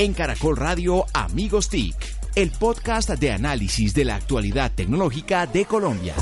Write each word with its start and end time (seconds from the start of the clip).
En 0.00 0.14
Caracol 0.14 0.56
Radio 0.56 1.06
Amigos 1.12 1.68
TIC, 1.70 1.96
el 2.36 2.52
podcast 2.52 3.10
de 3.10 3.32
análisis 3.32 3.92
de 3.94 4.04
la 4.04 4.14
actualidad 4.14 4.70
tecnológica 4.72 5.44
de 5.44 5.64
Colombia. 5.64 6.14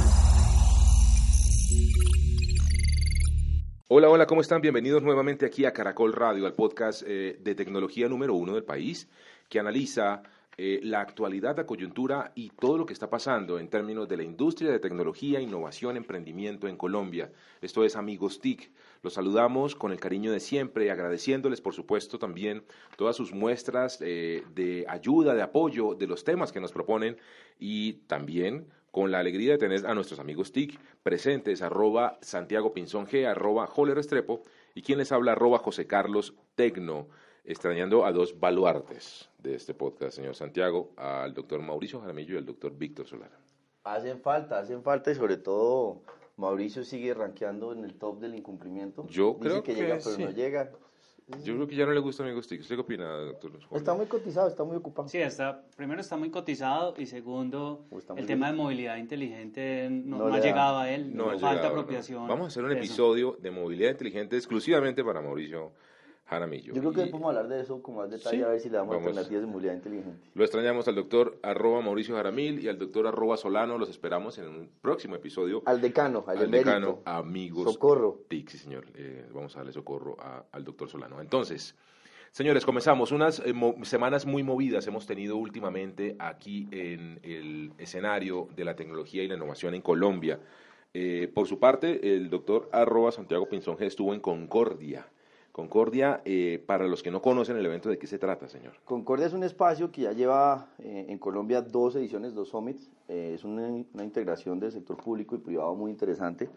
Hola, 3.88 4.08
hola, 4.08 4.26
¿cómo 4.26 4.40
están? 4.40 4.62
Bienvenidos 4.62 5.02
nuevamente 5.02 5.44
aquí 5.44 5.66
a 5.66 5.74
Caracol 5.74 6.14
Radio, 6.14 6.46
al 6.46 6.54
podcast 6.54 7.02
eh, 7.06 7.38
de 7.38 7.54
tecnología 7.54 8.08
número 8.08 8.32
uno 8.32 8.54
del 8.54 8.64
país, 8.64 9.10
que 9.50 9.58
analiza 9.58 10.22
eh, 10.56 10.80
la 10.82 11.02
actualidad, 11.02 11.58
la 11.58 11.66
coyuntura 11.66 12.32
y 12.34 12.48
todo 12.48 12.78
lo 12.78 12.86
que 12.86 12.94
está 12.94 13.10
pasando 13.10 13.58
en 13.58 13.68
términos 13.68 14.08
de 14.08 14.16
la 14.16 14.22
industria 14.22 14.70
de 14.70 14.78
tecnología, 14.78 15.38
innovación, 15.38 15.98
emprendimiento 15.98 16.66
en 16.66 16.78
Colombia. 16.78 17.30
Esto 17.60 17.84
es 17.84 17.94
Amigos 17.94 18.40
TIC. 18.40 18.70
Los 19.06 19.14
saludamos 19.14 19.76
con 19.76 19.92
el 19.92 20.00
cariño 20.00 20.32
de 20.32 20.40
siempre, 20.40 20.90
agradeciéndoles, 20.90 21.60
por 21.60 21.74
supuesto, 21.74 22.18
también 22.18 22.64
todas 22.96 23.14
sus 23.14 23.32
muestras 23.32 23.98
eh, 24.00 24.42
de 24.52 24.84
ayuda, 24.88 25.36
de 25.36 25.42
apoyo 25.42 25.94
de 25.94 26.08
los 26.08 26.24
temas 26.24 26.50
que 26.50 26.58
nos 26.58 26.72
proponen 26.72 27.16
y 27.56 27.92
también 28.08 28.66
con 28.90 29.12
la 29.12 29.20
alegría 29.20 29.52
de 29.52 29.58
tener 29.58 29.86
a 29.86 29.94
nuestros 29.94 30.18
amigos 30.18 30.50
TIC 30.50 30.80
presentes, 31.04 31.62
arroba 31.62 32.18
Santiago 32.20 32.74
Pinzón 32.74 33.06
G, 33.06 33.28
arroba 33.28 33.68
Joler 33.68 33.98
Estrepo, 33.98 34.42
y 34.74 34.82
quien 34.82 34.98
les 34.98 35.12
habla, 35.12 35.30
arroba 35.30 35.58
José 35.58 35.86
Carlos 35.86 36.34
Tecno 36.56 37.06
extrañando 37.44 38.06
a 38.06 38.10
dos 38.10 38.40
baluartes 38.40 39.30
de 39.38 39.54
este 39.54 39.72
podcast, 39.72 40.16
señor 40.16 40.34
Santiago, 40.34 40.90
al 40.96 41.32
doctor 41.32 41.62
Mauricio 41.62 42.00
Jaramillo 42.00 42.34
y 42.34 42.38
al 42.38 42.46
doctor 42.46 42.76
Víctor 42.76 43.06
Solana. 43.06 43.38
Hacen 43.84 44.20
falta, 44.20 44.58
hacen 44.58 44.82
falta 44.82 45.12
y 45.12 45.14
sobre 45.14 45.36
todo 45.36 46.02
Mauricio 46.36 46.84
sigue 46.84 47.14
rankeando 47.14 47.72
en 47.72 47.84
el 47.84 47.94
top 47.94 48.20
del 48.20 48.34
incumplimiento. 48.34 49.06
Yo 49.08 49.32
Dice 49.34 49.40
creo 49.40 49.62
que, 49.62 49.74
que 49.74 49.80
llega, 49.80 49.98
pero 50.02 50.16
sí. 50.16 50.24
no 50.24 50.30
llega. 50.30 50.70
Yo 51.42 51.54
creo 51.56 51.66
que 51.66 51.74
ya 51.74 51.86
no 51.86 51.92
le 51.92 51.98
gusta 51.98 52.22
a 52.22 52.26
mi 52.26 52.32
gustico. 52.32 52.62
¿Usted 52.62 52.76
qué 52.76 52.80
opina, 52.82 53.10
doctor? 53.16 53.50
Está 53.72 53.94
muy 53.94 54.06
cotizado, 54.06 54.46
está 54.46 54.62
muy 54.62 54.76
ocupado. 54.76 55.08
Sí, 55.08 55.18
está, 55.18 55.64
primero 55.76 56.00
está 56.00 56.16
muy 56.16 56.30
cotizado 56.30 56.94
y 56.98 57.06
segundo, 57.06 57.84
el 58.16 58.26
tema 58.26 58.46
de 58.48 58.52
movilidad 58.56 58.96
inteligente 58.96 59.88
no, 59.90 60.18
No 60.18 60.34
ha 60.34 60.38
llegado 60.38 60.78
a 60.78 60.88
él, 60.90 61.16
No 61.16 61.24
ha 61.24 61.30
falta 61.30 61.48
llegado, 61.48 61.62
no. 61.74 61.80
apropiación. 61.80 62.28
Vamos 62.28 62.44
a 62.44 62.48
hacer 62.48 62.62
un 62.64 62.70
eso. 62.70 62.78
episodio 62.78 63.36
de 63.40 63.50
movilidad 63.50 63.90
inteligente 63.90 64.36
exclusivamente 64.36 65.02
para 65.02 65.20
Mauricio 65.20 65.72
Jaramillo. 66.26 66.74
Yo 66.74 66.80
creo 66.80 66.92
que 66.92 67.02
Y 67.04 67.10
podemos 67.10 67.28
hablar 67.28 67.48
de 67.48 67.60
eso 67.62 67.80
con 67.82 67.96
más 67.96 68.10
detalle, 68.10 68.36
Sí, 68.38 68.42
a 68.42 68.48
ver 68.48 68.60
si 68.60 68.68
le 68.68 68.76
damos 68.78 68.94
vamos. 68.96 69.06
alternativas 69.06 69.42
de 69.42 69.46
movilidad 69.46 69.74
inteligente. 69.74 70.18
Lo 70.34 70.42
extrañamos 70.42 70.88
al 70.88 70.96
doctor 70.96 71.38
arroba 71.42 71.80
Mauricio 71.82 72.16
Jaramil 72.16 72.58
y 72.60 72.68
al 72.68 72.78
doctor 72.78 73.06
arroba 73.06 73.36
Solano. 73.36 73.78
Los 73.78 73.88
esperamos 73.90 74.36
en 74.38 74.48
un 74.48 74.70
próximo 74.80 75.14
episodio. 75.14 75.62
Al 75.66 75.80
decano, 75.80 76.24
al, 76.26 76.38
al 76.38 76.50
decano, 76.50 76.98
amigos. 77.04 77.72
Socorro. 77.72 78.22
TIC, 78.28 78.48
sí, 78.50 78.58
señor. 78.58 78.86
Eh, 78.96 79.24
vamos 79.32 79.54
a 79.54 79.60
darle 79.60 79.72
socorro 79.72 80.16
a- 80.18 80.44
al 80.50 80.64
doctor 80.64 80.88
Solano. 80.88 81.20
Entonces, 81.20 81.76
señores, 82.32 82.66
comenzamos. 82.66 83.12
Unas 83.12 83.40
eh, 83.46 83.52
mo- 83.52 83.76
semanas 83.84 84.26
muy 84.26 84.42
movidas 84.42 84.84
hemos 84.88 85.06
tenido 85.06 85.36
últimamente 85.36 86.16
aquí 86.18 86.66
en 86.72 87.20
el 87.22 87.72
escenario 87.78 88.48
de 88.56 88.64
la 88.64 88.74
tecnología 88.74 89.22
y 89.22 89.28
la 89.28 89.36
innovación 89.36 89.74
en 89.76 89.80
Colombia. 89.82 90.40
Eh, 90.92 91.30
por 91.32 91.46
su 91.46 91.60
parte, 91.60 92.14
el 92.16 92.30
doctor 92.30 92.68
arroba 92.72 93.12
Santiago 93.12 93.48
Pinzón 93.48 93.76
G 93.76 93.82
estuvo 93.84 94.12
en 94.12 94.18
Concordia. 94.20 95.06
Concordia, 95.56 96.20
eh, 96.26 96.62
para 96.66 96.86
los 96.86 97.02
que 97.02 97.10
no 97.10 97.22
conocen 97.22 97.56
el 97.56 97.64
evento, 97.64 97.88
¿de 97.88 97.96
qué 97.96 98.06
se 98.06 98.18
trata, 98.18 98.46
señor? 98.46 98.74
Concordia 98.84 99.24
es 99.24 99.32
un 99.32 99.42
espacio 99.42 99.90
que 99.90 100.02
ya 100.02 100.12
lleva 100.12 100.68
eh, 100.78 101.06
en 101.08 101.16
Colombia 101.16 101.62
dos 101.62 101.96
ediciones, 101.96 102.34
dos 102.34 102.50
summits. 102.50 102.90
Eh, 103.08 103.32
es 103.34 103.42
una, 103.42 103.62
una 103.94 104.04
integración 104.04 104.60
del 104.60 104.70
sector 104.70 104.98
público 104.98 105.34
y 105.34 105.38
privado 105.38 105.74
muy 105.74 105.90
interesante. 105.90 106.50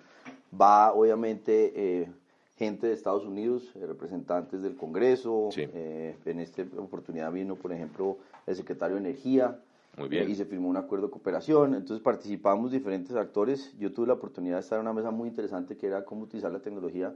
Va, 0.54 0.92
obviamente, 0.92 1.72
eh, 1.74 2.10
gente 2.58 2.88
de 2.88 2.94
Estados 2.94 3.24
Unidos, 3.24 3.72
eh, 3.76 3.86
representantes 3.88 4.62
del 4.62 4.76
Congreso. 4.76 5.48
Sí. 5.54 5.62
Eh, 5.74 6.18
en 6.26 6.42
esta 6.42 6.64
oportunidad 6.78 7.32
vino, 7.32 7.56
por 7.56 7.72
ejemplo, 7.72 8.18
el 8.48 8.56
secretario 8.58 8.98
de 8.98 9.02
Energía. 9.04 9.62
Muy 9.98 10.10
bien. 10.10 10.30
y 10.30 10.36
se 10.36 10.46
firmó 10.46 10.68
un 10.68 10.78
acuerdo 10.78 11.08
de 11.08 11.12
cooperación. 11.12 11.74
Entonces 11.74 12.04
participamos 12.04 12.72
diferentes 12.72 13.16
actores. 13.16 13.74
Yo 13.80 13.94
tuve 13.94 14.08
la 14.08 14.14
oportunidad 14.14 14.56
de 14.58 14.62
estar 14.62 14.78
en 14.78 14.82
una 14.82 14.94
mesa 14.94 15.10
muy 15.10 15.30
interesante 15.30 15.78
que 15.78 15.88
era 15.88 16.04
cómo 16.04 16.24
utilizar 16.24 16.52
la 16.52 16.60
tecnología 16.60 17.14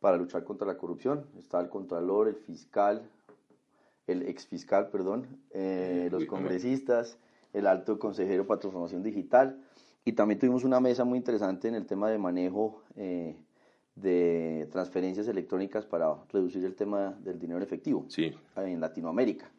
para 0.00 0.16
luchar 0.16 0.44
contra 0.44 0.66
la 0.66 0.76
corrupción. 0.76 1.26
Está 1.38 1.60
el 1.60 1.68
contralor, 1.68 2.28
el 2.28 2.36
fiscal, 2.36 3.08
el 4.06 4.22
exfiscal, 4.22 4.88
perdón, 4.90 5.26
eh, 5.50 6.08
los 6.10 6.24
congresistas, 6.26 7.18
el 7.52 7.66
alto 7.66 7.98
consejero 7.98 8.46
para 8.46 8.60
transformación 8.60 9.02
digital. 9.02 9.58
Y 10.04 10.12
también 10.12 10.38
tuvimos 10.38 10.64
una 10.64 10.78
mesa 10.78 11.04
muy 11.04 11.18
interesante 11.18 11.68
en 11.68 11.74
el 11.74 11.86
tema 11.86 12.08
de 12.08 12.18
manejo 12.18 12.82
eh, 12.94 13.36
de 13.96 14.68
transferencias 14.70 15.26
electrónicas 15.26 15.84
para 15.84 16.14
reducir 16.32 16.64
el 16.64 16.76
tema 16.76 17.16
del 17.24 17.38
dinero 17.38 17.62
efectivo 17.62 18.04
Sí, 18.08 18.32
en 18.56 18.80
Latinoamérica. 18.80 19.50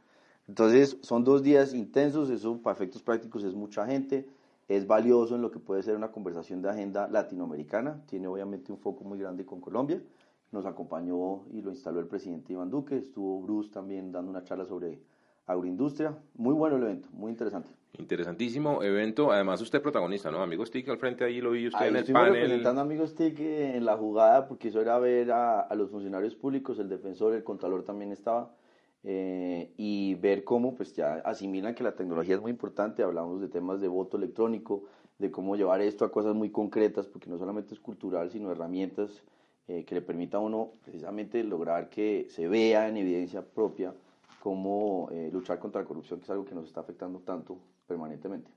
Entonces, 0.48 0.98
son 1.02 1.25
dos 1.25 1.44
días 1.44 1.74
intensos, 1.74 2.30
eso 2.30 2.62
para 2.62 2.75
efectos 2.75 3.02
prácticos 3.02 3.44
es 3.44 3.54
mucha 3.54 3.86
gente, 3.86 4.25
es 4.69 4.88
valioso 4.88 5.36
en 5.36 5.42
lo 5.42 5.52
que 5.52 5.59
puede 5.59 5.84
ser 5.84 5.96
una 5.96 6.12
conversación 6.12 6.62
de 6.62 6.69
agenda 6.69 7.08
latinoamericana, 7.09 8.02
tiene 8.08 8.28
obviamente 8.28 8.72
un 8.72 8.78
foco 8.78 9.04
muy 9.04 9.19
grande 9.19 9.46
con 9.46 9.59
Colombia, 9.59 10.02
nos 10.52 10.66
acompañó 10.66 11.46
y 11.52 11.62
lo 11.62 11.72
instaló 11.72 12.00
el 12.00 12.08
presidente 12.08 12.53
Iván 12.53 12.69
Duque, 12.69 12.97
estuvo 12.97 13.41
Bruce 13.41 13.72
también 13.72 14.12
dando 14.12 14.31
una 14.31 14.44
charla 14.44 14.66
sobre 14.66 15.00
agroindustria, 15.46 16.18
muy 16.35 16.53
bueno 16.53 16.75
el 16.78 16.84
evento, 16.84 17.08
muy 17.13 17.31
interesante. 17.31 17.69
interesantísimo 17.97 18.84
evento. 18.84 19.31
Además, 19.31 19.62
usted 19.62 19.81
protagonista, 19.81 20.30
¿no? 20.30 20.41
Amigos 20.41 20.72
TIC 20.72 20.90
al 20.90 20.97
frente 20.97 21.24
ahí 21.24 21.40
lo 21.40 21.52
vi 21.52 21.68
usted 21.68 21.80
Ahí 21.80 21.90
en 21.90 21.96
el 21.96 22.06
panel. 22.12 22.34
representando 22.34 22.81
a 22.81 22.84
Amigos 22.84 23.16
TIC 23.16 23.40
eh, 23.40 23.78
en 23.78 23.86
la 23.86 23.96
jugada 23.96 24.47
porque 24.47 24.68
eso 24.68 24.81
era 24.81 25.00
ver 25.00 25.31
a, 25.31 25.62
a 25.62 25.75
los 25.75 25.90
funcionarios 25.90 26.36
públicos, 26.36 26.80
el 26.80 26.90
defensor, 26.90 27.34
el 27.34 27.44
contralor 27.46 27.84
también 27.84 28.12
estaba, 28.12 28.52
eh, 29.03 29.72
y 29.78 30.16
ver 30.16 30.44
cómo 30.44 30.75
pues 30.75 30.94
ya 30.96 31.16
asimilan 31.24 31.75
que 31.75 31.84
la 31.84 31.96
tecnología 31.96 32.36
es 32.36 32.41
muy 32.41 32.52
importante, 32.52 33.03
hablamos 33.03 33.40
de 33.40 33.47
temas 33.47 33.80
de 33.80 33.88
voto 33.88 34.18
electrónico, 34.18 34.84
de 35.18 35.31
cómo 35.31 35.56
llevar 35.56 35.80
esto 35.81 36.03
a 36.03 36.12
cosas 36.12 36.36
muy 36.36 36.50
concretas, 36.52 37.07
porque 37.07 37.30
no 37.30 37.38
solamente 37.38 37.74
es 37.74 37.80
cultural, 37.80 38.30
sino 38.31 38.52
herramientas 38.52 39.24
eh, 39.68 39.84
que 39.84 39.96
le 39.96 40.02
permita 40.02 40.38
a 40.38 40.40
uno 40.40 40.72
precisamente 40.84 41.44
lograr 41.44 41.90
que 41.90 42.28
se 42.30 42.48
vea 42.48 42.88
en 42.88 42.98
evidencia 42.98 43.42
propia 43.44 43.94
cómo 44.40 45.10
eh, 45.12 45.30
luchar 45.32 45.60
contra 45.60 45.82
la 45.82 45.88
corrupción, 45.88 46.20
que 46.20 46.24
es 46.24 46.30
algo 46.30 46.46
que 46.46 46.56
nos 46.56 46.68
está 46.68 46.80
afectando 46.82 47.20
tanto 47.20 47.58
permanentemente. 47.86 48.50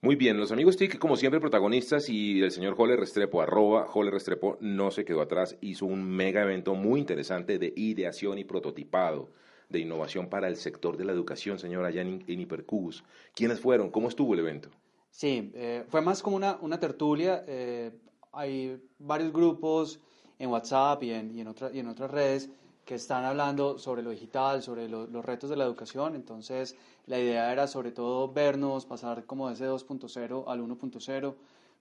Muy 0.00 0.16
bien, 0.16 0.38
los 0.38 0.52
amigos 0.52 0.76
TIC, 0.76 0.98
como 0.98 1.16
siempre, 1.16 1.40
protagonistas 1.40 2.08
y 2.08 2.40
el 2.42 2.50
señor 2.50 2.74
Joler 2.74 3.00
Restrepo, 3.00 3.40
arroba 3.40 3.86
Joler 3.86 4.12
Restrepo, 4.12 4.58
no 4.60 4.90
se 4.90 5.04
quedó 5.04 5.22
atrás, 5.22 5.56
hizo 5.60 5.86
un 5.86 6.04
mega 6.04 6.42
evento 6.42 6.74
muy 6.74 7.00
interesante 7.00 7.58
de 7.58 7.72
ideación 7.76 8.38
y 8.38 8.44
prototipado 8.44 9.30
de 9.70 9.78
innovación 9.78 10.28
para 10.28 10.48
el 10.48 10.56
sector 10.56 10.96
de 10.96 11.06
la 11.06 11.12
educación, 11.12 11.58
señor, 11.58 11.84
allá 11.84 12.02
en, 12.02 12.22
en 12.26 12.40
Hipercubus. 12.40 13.02
¿Quiénes 13.34 13.60
fueron? 13.60 13.90
¿Cómo 13.90 14.08
estuvo 14.08 14.34
el 14.34 14.40
evento? 14.40 14.68
Sí, 15.10 15.52
eh, 15.54 15.84
fue 15.88 16.02
más 16.02 16.22
como 16.22 16.36
una, 16.36 16.58
una 16.60 16.78
tertulia. 16.78 17.42
eh, 17.46 17.90
hay 18.34 18.80
varios 18.98 19.32
grupos 19.32 20.00
en 20.38 20.50
WhatsApp 20.50 21.02
y 21.02 21.10
en, 21.12 21.34
y, 21.36 21.40
en 21.40 21.48
otra- 21.48 21.70
y 21.72 21.78
en 21.80 21.88
otras 21.88 22.10
redes 22.10 22.50
que 22.84 22.96
están 22.96 23.24
hablando 23.24 23.78
sobre 23.78 24.02
lo 24.02 24.10
digital, 24.10 24.62
sobre 24.62 24.88
lo- 24.88 25.06
los 25.06 25.24
retos 25.24 25.48
de 25.50 25.56
la 25.56 25.64
educación. 25.64 26.14
Entonces, 26.14 26.76
la 27.06 27.18
idea 27.18 27.50
era 27.52 27.66
sobre 27.66 27.92
todo 27.92 28.30
vernos, 28.32 28.84
pasar 28.84 29.24
como 29.24 29.48
de 29.48 29.54
ese 29.54 29.66
2.0 29.66 30.44
al 30.48 30.60
1.0, 30.60 31.34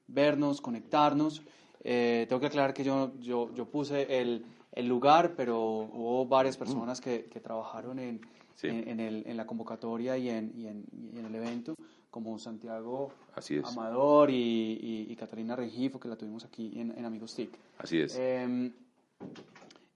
vernos, 0.07 0.61
conectarnos. 0.61 1.41
Eh, 1.83 2.25
tengo 2.29 2.39
que 2.39 2.47
aclarar 2.47 2.73
que 2.73 2.83
yo, 2.85 3.11
yo, 3.19 3.49
yo 3.53 3.65
puse 3.65 4.21
el, 4.21 4.45
el 4.71 4.87
lugar, 4.87 5.33
pero 5.35 5.59
hubo 5.59 6.25
varias 6.25 6.55
personas 6.55 7.01
que, 7.01 7.25
que 7.25 7.39
trabajaron 7.39 7.99
en, 7.99 8.21
Sí. 8.55 8.67
en, 8.67 8.87
en 8.87 8.99
el, 9.01 9.23
en 9.25 9.35
la 9.35 9.45
convocatoria 9.47 10.15
y 10.17 10.29
en, 10.29 10.53
y 10.55 10.67
en, 10.67 10.85
y 11.13 11.19
en 11.19 11.25
el 11.25 11.35
evento, 11.35 11.73
como 12.13 12.37
Santiago 12.37 13.09
Así 13.35 13.55
es. 13.55 13.65
Amador 13.65 14.29
y, 14.29 14.35
y, 14.35 15.07
y 15.11 15.15
Catalina 15.15 15.55
Rengifo, 15.55 15.99
que 15.99 16.07
la 16.07 16.15
tuvimos 16.15 16.45
aquí 16.45 16.71
en, 16.79 16.93
en 16.95 17.05
Amigos 17.05 17.33
TIC. 17.33 17.49
Así 17.79 17.99
es. 17.99 18.15
Eh, 18.19 18.71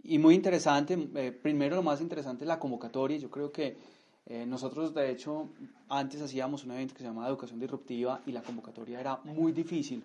y 0.03 0.17
muy 0.17 0.33
interesante, 0.33 0.97
eh, 1.15 1.31
primero 1.31 1.75
lo 1.75 1.83
más 1.83 2.01
interesante 2.01 2.43
es 2.43 2.47
la 2.47 2.57
convocatoria. 2.57 3.17
Yo 3.17 3.29
creo 3.29 3.51
que 3.51 3.77
eh, 4.25 4.45
nosotros, 4.47 4.95
de 4.95 5.11
hecho, 5.11 5.49
antes 5.89 6.19
hacíamos 6.21 6.63
un 6.65 6.71
evento 6.71 6.95
que 6.95 7.01
se 7.01 7.05
llamaba 7.05 7.27
Educación 7.27 7.59
Disruptiva 7.59 8.21
y 8.25 8.31
la 8.31 8.41
convocatoria 8.41 8.99
era 8.99 9.17
muy 9.23 9.51
difícil, 9.51 10.03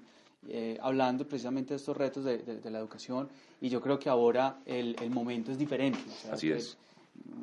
eh, 0.49 0.77
hablando 0.83 1.27
precisamente 1.27 1.71
de 1.71 1.77
estos 1.77 1.97
retos 1.97 2.25
de, 2.25 2.39
de- 2.39 2.61
de 2.61 2.71
la 2.71 2.79
educación. 2.79 3.29
Y 3.61 3.71
yo 3.71 3.81
creo 3.81 3.99
que 3.99 4.11
ahora 4.11 4.59
el, 4.67 4.97
el 5.01 5.09
momento 5.11 5.51
es 5.51 5.57
diferente. 5.59 5.99
o 6.07 6.13
sea, 6.13 6.35
Así 6.35 6.51
es. 6.51 6.77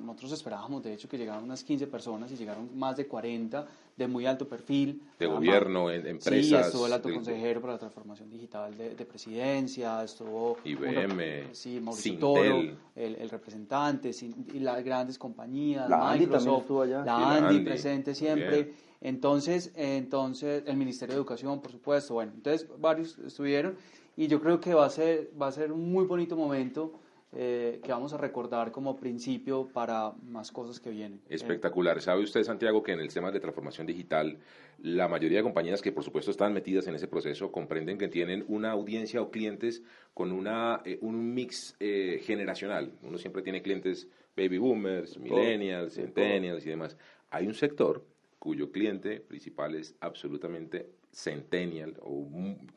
Nosotros 0.05 0.31
esperábamos, 0.33 0.83
de 0.83 0.93
hecho, 0.93 1.07
que 1.07 1.17
llegaran 1.17 1.43
unas 1.43 1.63
15 1.63 1.87
personas 1.87 2.31
y 2.31 2.35
llegaron 2.35 2.69
más 2.77 2.97
de 2.97 3.07
40 3.07 3.65
de 3.95 4.07
muy 4.07 4.25
alto 4.25 4.47
perfil. 4.47 5.01
De 5.17 5.25
Además, 5.25 5.37
gobierno, 5.39 5.91
en- 5.91 6.01
Sí, 6.03 6.07
empresas. 6.09 6.67
estuvo 6.67 6.87
el 6.87 6.93
alto 6.93 7.09
de- 7.09 7.15
consejero 7.15 7.61
para 7.61 7.73
la 7.73 7.79
transformación 7.79 8.29
digital 8.29 8.75
de, 8.77 8.95
de 8.95 9.05
presidencia, 9.05 10.03
estuvo 10.03 10.57
IBM, 10.65 11.41
una- 11.43 11.53
sí, 11.53 11.79
Mauricio 11.79 12.11
Sintel. 12.11 12.19
Toro, 12.19 12.77
el, 12.95 13.15
el 13.15 13.29
representante, 13.29 14.11
sin- 14.13 14.45
y 14.53 14.59
las 14.59 14.83
grandes 14.83 15.17
compañías, 15.17 15.89
La 15.89 15.97
Andy 16.11 16.25
también 16.25 16.29
Microsoft, 16.39 16.61
estuvo 16.61 16.81
allá. 16.81 16.97
la 17.05 17.15
Sí, 17.15 17.21
la 17.21 17.31
Andy, 17.35 17.47
Andy. 17.57 17.65
presente 17.65 18.15
siempre. 18.15 18.63
bien. 18.63 18.75
Entonces, 19.01 19.71
entonces, 19.75 20.63
el 20.65 20.75
Ministerio 20.75 21.13
de 21.15 21.19
Educación, 21.19 21.61
por 21.61 21.71
supuesto, 21.71 22.15
bueno, 22.15 22.33
entonces 22.35 22.67
varios 22.79 23.17
estuvieron 23.19 23.75
y 24.17 24.27
yo 24.27 24.41
creo 24.41 24.59
que 24.59 24.73
va 24.73 24.85
a 24.85 24.89
ser, 24.89 25.31
va 25.41 25.47
a 25.47 25.51
ser 25.53 25.71
un 25.71 25.89
muy 25.91 26.05
bonito 26.05 26.35
momento 26.35 26.91
eh, 27.31 27.79
que 27.83 27.91
vamos 27.91 28.11
a 28.13 28.17
recordar 28.17 28.71
como 28.71 28.95
principio 28.95 29.67
para 29.71 30.11
más 30.23 30.51
cosas 30.51 30.79
que 30.79 30.89
vienen. 30.89 31.21
Espectacular. 31.29 32.01
¿Sabe 32.01 32.23
usted, 32.23 32.43
Santiago, 32.43 32.81
que 32.81 32.93
en 32.93 32.99
el 32.99 33.13
tema 33.13 33.31
de 33.31 33.39
transformación 33.39 33.85
digital, 33.85 34.39
la 34.79 35.07
mayoría 35.07 35.37
de 35.37 35.43
compañías 35.43 35.81
que 35.81 35.91
por 35.91 36.03
supuesto 36.03 36.31
están 36.31 36.53
metidas 36.53 36.87
en 36.87 36.95
ese 36.95 37.07
proceso 37.07 37.51
comprenden 37.51 37.99
que 37.99 38.07
tienen 38.07 38.43
una 38.47 38.71
audiencia 38.71 39.21
o 39.21 39.29
clientes 39.29 39.83
con 40.15 40.31
una, 40.31 40.81
eh, 40.85 40.97
un 41.01 41.33
mix 41.35 41.75
eh, 41.79 42.19
generacional? 42.23 42.93
Uno 43.03 43.19
siempre 43.19 43.43
tiene 43.43 43.61
clientes 43.61 44.07
baby 44.35 44.57
boomers, 44.57 45.19
millennials, 45.19 45.93
centennials 45.93 46.65
y 46.65 46.69
demás. 46.69 46.97
Hay 47.29 47.45
un 47.45 47.53
sector 47.53 48.03
cuyo 48.39 48.71
cliente 48.71 49.19
principal 49.19 49.75
es 49.75 49.95
absolutamente 49.99 50.89
centennial 51.11 51.95
o 52.01 52.21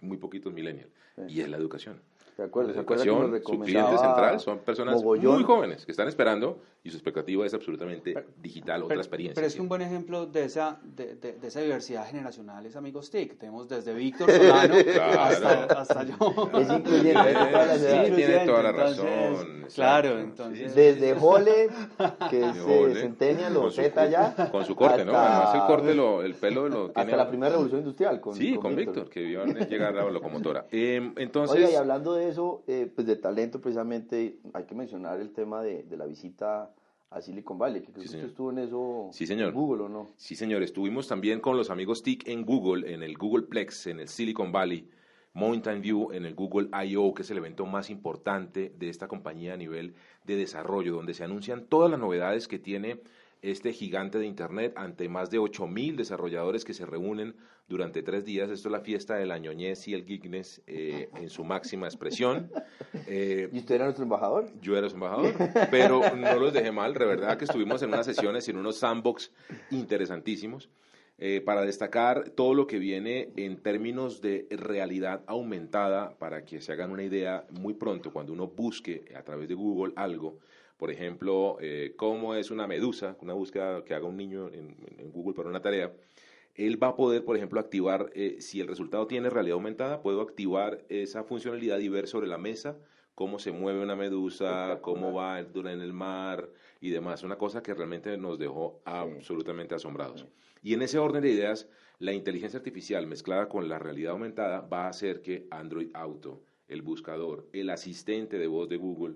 muy, 0.00 0.18
poquitos 0.18 0.52
millennials, 0.52 0.90
y 1.28 1.40
es 1.40 1.48
la 1.48 1.56
educación. 1.56 2.00
De 2.36 2.44
acuerdo, 2.44 2.72
educación, 2.72 3.40
su 3.44 3.58
cliente 3.60 3.98
central 3.98 4.40
son 4.40 4.58
personas 4.60 5.02
muy 5.02 5.42
jóvenes 5.42 5.84
que 5.84 5.92
están 5.92 6.08
esperando 6.08 6.58
y 6.84 6.90
su 6.90 6.96
expectativa 6.96 7.46
es 7.46 7.54
absolutamente 7.54 8.12
digital, 8.40 8.82
otra 8.82 8.96
experiencia. 8.96 9.36
Pero 9.36 9.46
es 9.46 9.58
un 9.58 9.68
buen 9.68 9.82
ejemplo 9.82 10.26
de 10.26 10.44
esa, 10.44 10.80
de, 10.82 11.14
de, 11.14 11.46
esa 11.46 11.60
diversidad 11.60 12.08
generacional, 12.08 12.66
es 12.66 12.74
amigos 12.74 13.08
TIC. 13.08 13.38
Tenemos 13.38 13.68
desde 13.68 13.94
Víctor 13.94 14.28
Solano 14.32 14.74
hasta, 14.74 15.62
hasta, 15.80 16.02
yo. 16.04 16.50
Es 16.58 16.68
incluyente. 16.68 17.34
sí, 17.78 18.12
tiene 18.16 18.46
toda 18.46 18.62
la 18.64 18.72
razón. 18.72 19.66
claro, 19.72 20.18
entonces. 20.18 20.74
Desde 20.74 21.14
Jole, 21.14 21.68
que 22.30 22.52
se 22.52 22.94
centenia, 23.00 23.48
lo 23.48 23.70
Z 23.70 24.06
ya. 24.06 24.50
Con 24.50 24.64
su 24.64 24.74
corte, 24.74 25.04
¿no? 25.04 25.16
Además, 25.16 25.54
el 25.54 25.60
corte, 25.62 25.94
lo, 25.94 26.22
el 26.22 26.34
pelo 26.34 26.68
lo 26.68 26.90
tiene. 26.90 27.12
Hasta 27.12 27.16
la 27.16 27.28
primera 27.28 27.50
revolución 27.50 27.80
industrial. 27.80 28.20
Con, 28.20 28.34
sí, 28.34 28.56
con, 28.56 28.74
Víctor, 28.74 29.08
que 29.08 29.22
vio 29.22 29.44
llegar 29.44 29.96
a 29.96 30.04
la 30.04 30.10
locomotora. 30.10 30.66
Eh, 30.74 31.12
entonces. 31.16 31.58
Oiga, 31.58 31.70
y 31.70 31.74
hablando 31.74 32.14
de 32.14 32.31
eso, 32.32 32.64
eh, 32.66 32.90
pues 32.94 33.06
de 33.06 33.16
talento, 33.16 33.60
precisamente, 33.60 34.38
hay 34.52 34.64
que 34.64 34.74
mencionar 34.74 35.20
el 35.20 35.32
tema 35.32 35.62
de, 35.62 35.84
de 35.84 35.96
la 35.96 36.06
visita 36.06 36.74
a 37.10 37.20
Silicon 37.20 37.58
Valley, 37.58 37.82
que 37.82 37.92
creo 37.92 38.10
que 38.10 38.26
estuvo 38.26 38.50
en 38.50 38.58
eso 38.58 39.08
sí, 39.12 39.26
señor. 39.26 39.52
Google, 39.52 39.84
¿o 39.84 39.88
no? 39.88 40.10
Sí, 40.16 40.34
señor. 40.34 40.62
Estuvimos 40.62 41.08
también 41.08 41.40
con 41.40 41.56
los 41.56 41.70
amigos 41.70 42.02
TIC 42.02 42.26
en 42.28 42.44
Google, 42.44 42.92
en 42.92 43.02
el 43.02 43.16
Google 43.16 43.46
Plex, 43.46 43.86
en 43.86 44.00
el 44.00 44.08
Silicon 44.08 44.50
Valley, 44.50 44.88
Mountain 45.34 45.80
View, 45.82 46.12
en 46.12 46.24
el 46.24 46.34
Google 46.34 46.68
I.O., 46.72 47.14
que 47.14 47.22
es 47.22 47.30
el 47.30 47.38
evento 47.38 47.66
más 47.66 47.90
importante 47.90 48.72
de 48.78 48.88
esta 48.88 49.08
compañía 49.08 49.54
a 49.54 49.56
nivel 49.56 49.94
de 50.24 50.36
desarrollo, 50.36 50.94
donde 50.94 51.14
se 51.14 51.24
anuncian 51.24 51.66
todas 51.66 51.90
las 51.90 52.00
novedades 52.00 52.48
que 52.48 52.58
tiene 52.58 53.00
este 53.42 53.72
gigante 53.72 54.18
de 54.18 54.26
Internet 54.26 54.72
ante 54.76 55.08
más 55.08 55.30
de 55.30 55.38
8.000 55.38 55.96
desarrolladores 55.96 56.64
que 56.64 56.74
se 56.74 56.86
reúnen 56.86 57.34
durante 57.68 58.02
tres 58.02 58.24
días. 58.24 58.50
Esto 58.50 58.68
es 58.68 58.72
la 58.72 58.80
fiesta 58.80 59.16
de 59.16 59.26
la 59.26 59.38
ñoñez 59.38 59.88
y 59.88 59.94
el 59.94 60.04
geekness 60.04 60.62
eh, 60.66 61.08
en 61.16 61.28
su 61.28 61.44
máxima 61.44 61.86
expresión. 61.86 62.50
Eh, 63.06 63.48
¿Y 63.52 63.58
usted 63.58 63.76
era 63.76 63.84
nuestro 63.84 64.04
embajador? 64.04 64.48
Yo 64.60 64.76
era 64.76 64.88
su 64.88 64.94
embajador, 64.94 65.34
pero 65.70 66.14
no 66.14 66.38
los 66.38 66.52
dejé 66.52 66.70
mal. 66.70 66.94
De 66.94 67.04
verdad 67.04 67.36
que 67.36 67.44
estuvimos 67.44 67.82
en 67.82 67.88
unas 67.88 68.06
sesiones, 68.06 68.48
en 68.48 68.56
unos 68.58 68.76
sandbox 68.76 69.32
interesantísimos. 69.70 70.68
Eh, 71.18 71.40
para 71.40 71.62
destacar 71.62 72.30
todo 72.30 72.54
lo 72.54 72.66
que 72.66 72.78
viene 72.78 73.30
en 73.36 73.56
términos 73.62 74.20
de 74.20 74.46
realidad 74.50 75.22
aumentada, 75.26 76.16
para 76.18 76.44
que 76.44 76.60
se 76.60 76.72
hagan 76.72 76.90
una 76.90 77.02
idea 77.02 77.46
muy 77.50 77.74
pronto, 77.74 78.12
cuando 78.12 78.32
uno 78.32 78.48
busque 78.48 79.04
a 79.16 79.22
través 79.22 79.48
de 79.48 79.54
Google 79.54 79.92
algo, 79.96 80.38
por 80.82 80.90
ejemplo, 80.90 81.58
eh, 81.60 81.94
cómo 81.96 82.34
es 82.34 82.50
una 82.50 82.66
medusa, 82.66 83.16
una 83.20 83.34
búsqueda 83.34 83.84
que 83.84 83.94
haga 83.94 84.08
un 84.08 84.16
niño 84.16 84.50
en, 84.52 84.74
Google 85.12 85.32
para 85.32 85.48
una 85.48 85.62
tarea, 85.62 85.92
él 86.56 86.82
va 86.82 86.88
a 86.88 86.96
poder, 86.96 87.24
por 87.24 87.36
ejemplo, 87.36 87.60
activar, 87.60 88.10
eh, 88.16 88.38
si 88.40 88.60
el 88.60 88.66
resultado 88.66 89.06
tiene 89.06 89.30
realidad 89.30 89.54
aumentada, 89.54 90.02
puedo 90.02 90.20
activar 90.20 90.84
esa 90.88 91.22
funcionalidad 91.22 91.78
y 91.78 91.88
ver 91.88 92.08
sobre 92.08 92.26
la 92.26 92.36
mesa 92.36 92.80
cómo 93.14 93.38
se 93.38 93.52
mueve 93.52 93.80
una 93.80 93.94
medusa, 93.94 94.80
cómo 94.82 95.12
va 95.12 95.38
en 95.38 95.66
el 95.66 95.92
mar 95.92 96.50
y 96.80 96.90
demás. 96.90 97.22
Una 97.22 97.38
cosa 97.38 97.62
que 97.62 97.74
realmente 97.74 98.18
nos 98.18 98.36
dejó 98.36 98.82
absolutamente 98.84 99.76
asombrados. 99.76 100.26
Y 100.64 100.74
en 100.74 100.82
ese 100.82 100.98
orden 100.98 101.22
de 101.22 101.30
ideas, 101.30 101.68
la 102.00 102.12
inteligencia 102.12 102.58
artificial 102.58 103.06
mezclada 103.06 103.48
con 103.48 103.68
la 103.68 103.78
realidad 103.78 104.14
aumentada 104.14 104.62
va 104.62 104.86
a 104.86 104.88
hacer 104.88 105.22
que 105.22 105.46
Android 105.52 105.90
Auto, 105.94 106.42
el 106.66 106.82
buscador, 106.82 107.46
el 107.52 107.70
asistente 107.70 108.36
de 108.36 108.48
voz 108.48 108.68
de 108.68 108.78
Google, 108.78 109.14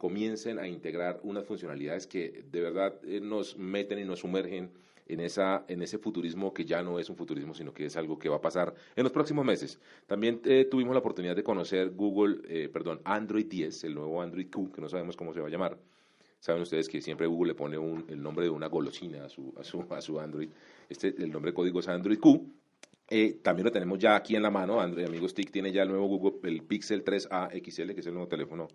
comiencen 0.00 0.58
a 0.58 0.66
integrar 0.66 1.20
unas 1.24 1.44
funcionalidades 1.44 2.06
que 2.06 2.42
de 2.50 2.62
verdad 2.62 2.94
eh, 3.04 3.20
nos 3.20 3.58
meten 3.58 3.98
y 3.98 4.04
nos 4.04 4.20
sumergen 4.20 4.70
en, 5.06 5.20
esa, 5.20 5.66
en 5.68 5.82
ese 5.82 5.98
futurismo 5.98 6.54
que 6.54 6.64
ya 6.64 6.82
no 6.82 6.98
es 6.98 7.10
un 7.10 7.16
futurismo, 7.16 7.52
sino 7.52 7.74
que 7.74 7.84
es 7.84 7.96
algo 7.98 8.18
que 8.18 8.30
va 8.30 8.36
a 8.36 8.40
pasar 8.40 8.74
en 8.96 9.02
los 9.02 9.12
próximos 9.12 9.44
meses. 9.44 9.78
También 10.06 10.40
eh, 10.46 10.66
tuvimos 10.70 10.94
la 10.94 11.00
oportunidad 11.00 11.36
de 11.36 11.42
conocer 11.42 11.90
Google, 11.90 12.38
eh, 12.48 12.70
perdón, 12.70 13.02
Android 13.04 13.44
10, 13.44 13.84
el 13.84 13.94
nuevo 13.94 14.22
Android 14.22 14.48
Q, 14.50 14.72
que 14.72 14.80
no 14.80 14.88
sabemos 14.88 15.18
cómo 15.18 15.34
se 15.34 15.40
va 15.40 15.48
a 15.48 15.50
llamar. 15.50 15.76
Saben 16.38 16.62
ustedes 16.62 16.88
que 16.88 17.02
siempre 17.02 17.26
Google 17.26 17.48
le 17.48 17.54
pone 17.54 17.76
el 18.08 18.22
nombre 18.22 18.46
de 18.46 18.50
una 18.50 18.68
golosina 18.68 19.26
a 19.26 19.28
su, 19.28 19.52
a 19.58 19.64
su, 19.64 19.84
a 19.90 20.00
su 20.00 20.18
Android. 20.18 20.48
Este, 20.88 21.08
el 21.08 21.30
nombre 21.30 21.50
de 21.50 21.54
código 21.54 21.80
es 21.80 21.88
Android 21.88 22.18
Q. 22.18 22.54
también 23.42 23.66
lo 23.66 23.70
tenemos 23.70 23.98
ya 23.98 24.16
aquí 24.16 24.34
en 24.34 24.42
la 24.42 24.50
mano. 24.50 24.80
Android 24.80 25.04
Amigos 25.04 25.34
TIC 25.34 25.50
tiene 25.50 25.70
ya 25.72 25.82
el 25.82 25.90
nuevo 25.90 26.06
Google, 26.06 26.48
el 26.48 26.62
Pixel 26.62 27.04
3A 27.04 27.50
XL, 27.50 27.92
que 27.92 28.00
es 28.00 28.06
el 28.06 28.14
nuevo 28.14 28.28
teléfono 28.28 28.68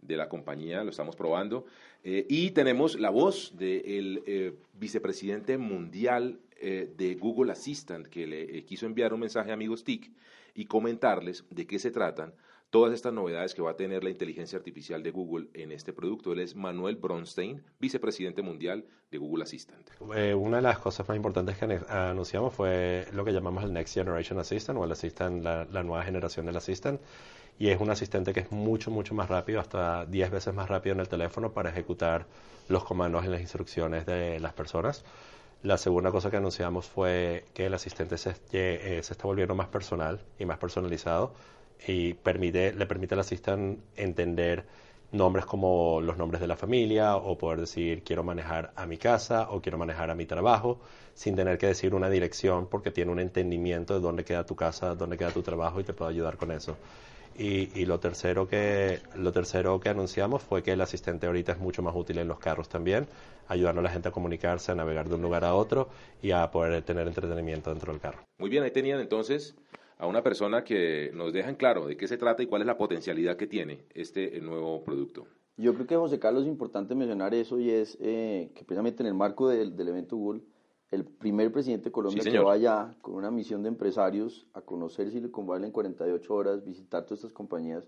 de 0.00 0.16
la 0.16 0.28
compañía, 0.28 0.84
lo 0.84 0.90
estamos 0.90 1.16
probando. 1.16 1.66
Eh, 2.04 2.26
y 2.28 2.50
tenemos 2.50 2.98
la 2.98 3.10
voz 3.10 3.56
del 3.56 4.22
eh, 4.26 4.54
vicepresidente 4.74 5.58
mundial 5.58 6.40
eh, 6.60 6.92
de 6.96 7.14
Google 7.14 7.52
Assistant, 7.52 8.06
que 8.06 8.26
le 8.26 8.64
quiso 8.64 8.86
enviar 8.86 9.12
un 9.12 9.20
mensaje 9.20 9.50
a 9.50 9.54
amigos 9.54 9.84
TIC 9.84 10.10
y 10.54 10.66
comentarles 10.66 11.44
de 11.50 11.66
qué 11.66 11.78
se 11.78 11.90
tratan 11.90 12.32
todas 12.70 12.92
estas 12.92 13.14
novedades 13.14 13.54
que 13.54 13.62
va 13.62 13.70
a 13.70 13.76
tener 13.76 14.04
la 14.04 14.10
inteligencia 14.10 14.58
artificial 14.58 15.02
de 15.02 15.10
Google 15.10 15.48
en 15.54 15.72
este 15.72 15.94
producto. 15.94 16.32
Él 16.32 16.40
es 16.40 16.54
Manuel 16.54 16.96
Bronstein, 16.96 17.62
vicepresidente 17.78 18.42
mundial 18.42 18.84
de 19.10 19.18
Google 19.18 19.44
Assistant. 19.44 19.88
una 20.00 20.56
de 20.58 20.62
las 20.62 20.78
cosas 20.78 21.08
más 21.08 21.16
importantes 21.16 21.56
que 21.56 21.80
anunciamos 21.88 22.52
fue 22.52 23.06
lo 23.14 23.24
que 23.24 23.32
llamamos 23.32 23.64
el 23.64 23.72
Next 23.72 23.94
Generation 23.94 24.38
Assistant 24.38 24.78
o 24.78 24.84
el 24.84 24.92
Assistant, 24.92 25.42
la 25.42 25.82
nueva 25.82 26.04
generación 26.04 26.44
del 26.44 26.56
Assistant 26.56 27.00
y 27.58 27.68
es 27.68 27.80
un 27.80 27.90
asistente 27.90 28.32
que 28.32 28.40
es 28.40 28.52
mucho, 28.52 28.90
mucho 28.90 29.14
más 29.14 29.28
rápido, 29.28 29.60
hasta 29.60 30.06
10 30.06 30.30
veces 30.30 30.54
más 30.54 30.68
rápido 30.68 30.94
en 30.94 31.00
el 31.00 31.08
teléfono 31.08 31.52
para 31.52 31.70
ejecutar 31.70 32.26
los 32.68 32.84
comandos 32.84 33.24
y 33.24 33.28
las 33.28 33.40
instrucciones 33.40 34.06
de 34.06 34.38
las 34.40 34.52
personas. 34.52 35.04
La 35.62 35.76
segunda 35.76 36.12
cosa 36.12 36.30
que 36.30 36.36
anunciamos 36.36 36.86
fue 36.86 37.44
que 37.54 37.66
el 37.66 37.74
asistente 37.74 38.16
se, 38.16 38.34
eh, 38.52 39.00
se 39.02 39.12
está 39.12 39.24
volviendo 39.24 39.56
más 39.56 39.68
personal 39.68 40.20
y 40.38 40.44
más 40.44 40.58
personalizado 40.58 41.32
y 41.86 42.14
permite, 42.14 42.72
le 42.72 42.86
permite 42.86 43.14
al 43.14 43.20
asistente 43.20 43.82
entender 43.96 44.64
nombres 45.10 45.46
como 45.46 46.00
los 46.00 46.16
nombres 46.16 46.40
de 46.40 46.46
la 46.46 46.56
familia 46.56 47.16
o 47.16 47.38
poder 47.38 47.60
decir 47.60 48.02
quiero 48.04 48.22
manejar 48.22 48.72
a 48.76 48.86
mi 48.86 48.98
casa 48.98 49.48
o 49.50 49.60
quiero 49.60 49.78
manejar 49.78 50.10
a 50.10 50.14
mi 50.14 50.26
trabajo 50.26 50.80
sin 51.14 51.34
tener 51.34 51.56
que 51.58 51.66
decir 51.66 51.94
una 51.94 52.10
dirección 52.10 52.66
porque 52.68 52.90
tiene 52.90 53.10
un 53.10 53.18
entendimiento 53.18 53.94
de 53.94 54.00
dónde 54.00 54.24
queda 54.24 54.44
tu 54.44 54.54
casa, 54.54 54.94
dónde 54.94 55.16
queda 55.16 55.30
tu 55.30 55.42
trabajo 55.42 55.80
y 55.80 55.84
te 55.84 55.92
puede 55.92 56.10
ayudar 56.12 56.36
con 56.36 56.52
eso. 56.52 56.76
Y, 57.38 57.84
lo, 57.86 58.00
tercero 58.00 58.48
que, 58.48 58.98
lo 59.14 59.30
tercero 59.30 59.78
que 59.78 59.88
anunciamos 59.88 60.42
fue 60.42 60.64
que 60.64 60.72
el 60.72 60.80
asistente 60.80 61.28
ahorita 61.28 61.52
es 61.52 61.58
mucho 61.58 61.82
más 61.82 61.94
útil 61.94 62.18
en 62.18 62.26
los 62.26 62.40
carros 62.40 62.68
también, 62.68 63.06
ayudando 63.46 63.78
a 63.78 63.84
la 63.84 63.90
gente 63.90 64.08
a 64.08 64.10
comunicarse, 64.10 64.72
a 64.72 64.74
navegar 64.74 65.08
de 65.08 65.14
un 65.14 65.22
lugar 65.22 65.44
a 65.44 65.54
otro 65.54 65.88
y 66.20 66.32
a 66.32 66.50
poder 66.50 66.82
tener 66.82 67.06
entretenimiento 67.06 67.70
dentro 67.70 67.92
del 67.92 68.00
carro. 68.00 68.18
Muy 68.38 68.50
bien, 68.50 68.64
ahí 68.64 68.72
tenían 68.72 68.98
entonces 68.98 69.54
a 69.98 70.08
una 70.08 70.24
persona 70.24 70.64
que 70.64 71.12
nos 71.14 71.32
deja 71.32 71.48
en 71.48 71.54
claro 71.54 71.86
de 71.86 71.96
qué 71.96 72.08
se 72.08 72.16
trata 72.16 72.42
y 72.42 72.46
cuál 72.46 72.62
es 72.62 72.66
la 72.66 72.76
potencialidad 72.76 73.36
que 73.36 73.46
tiene 73.46 73.84
este 73.94 74.40
nuevo 74.40 74.82
producto. 74.82 75.28
Yo 75.56 75.74
creo 75.74 75.86
que, 75.86 75.96
José 75.96 76.18
Carlos, 76.18 76.42
es 76.42 76.48
importante 76.48 76.96
mencionar 76.96 77.34
eso 77.34 77.60
y 77.60 77.70
es 77.70 77.98
eh, 78.00 78.50
que 78.54 78.64
precisamente 78.64 79.04
en 79.04 79.08
el 79.08 79.14
marco 79.14 79.48
del, 79.48 79.76
del 79.76 79.88
evento 79.88 80.16
Google, 80.16 80.42
el 80.90 81.04
primer 81.04 81.52
presidente 81.52 81.86
de 81.86 81.92
Colombia 81.92 82.22
que 82.22 82.38
vaya 82.38 82.94
con 83.02 83.14
una 83.14 83.30
misión 83.30 83.62
de 83.62 83.68
empresarios 83.68 84.46
a 84.54 84.62
conocer 84.62 85.10
Silicon 85.10 85.46
Valley 85.46 85.66
en 85.66 85.72
48 85.72 86.34
horas, 86.34 86.64
visitar 86.64 87.04
todas 87.04 87.20
estas 87.20 87.32
compañías, 87.32 87.84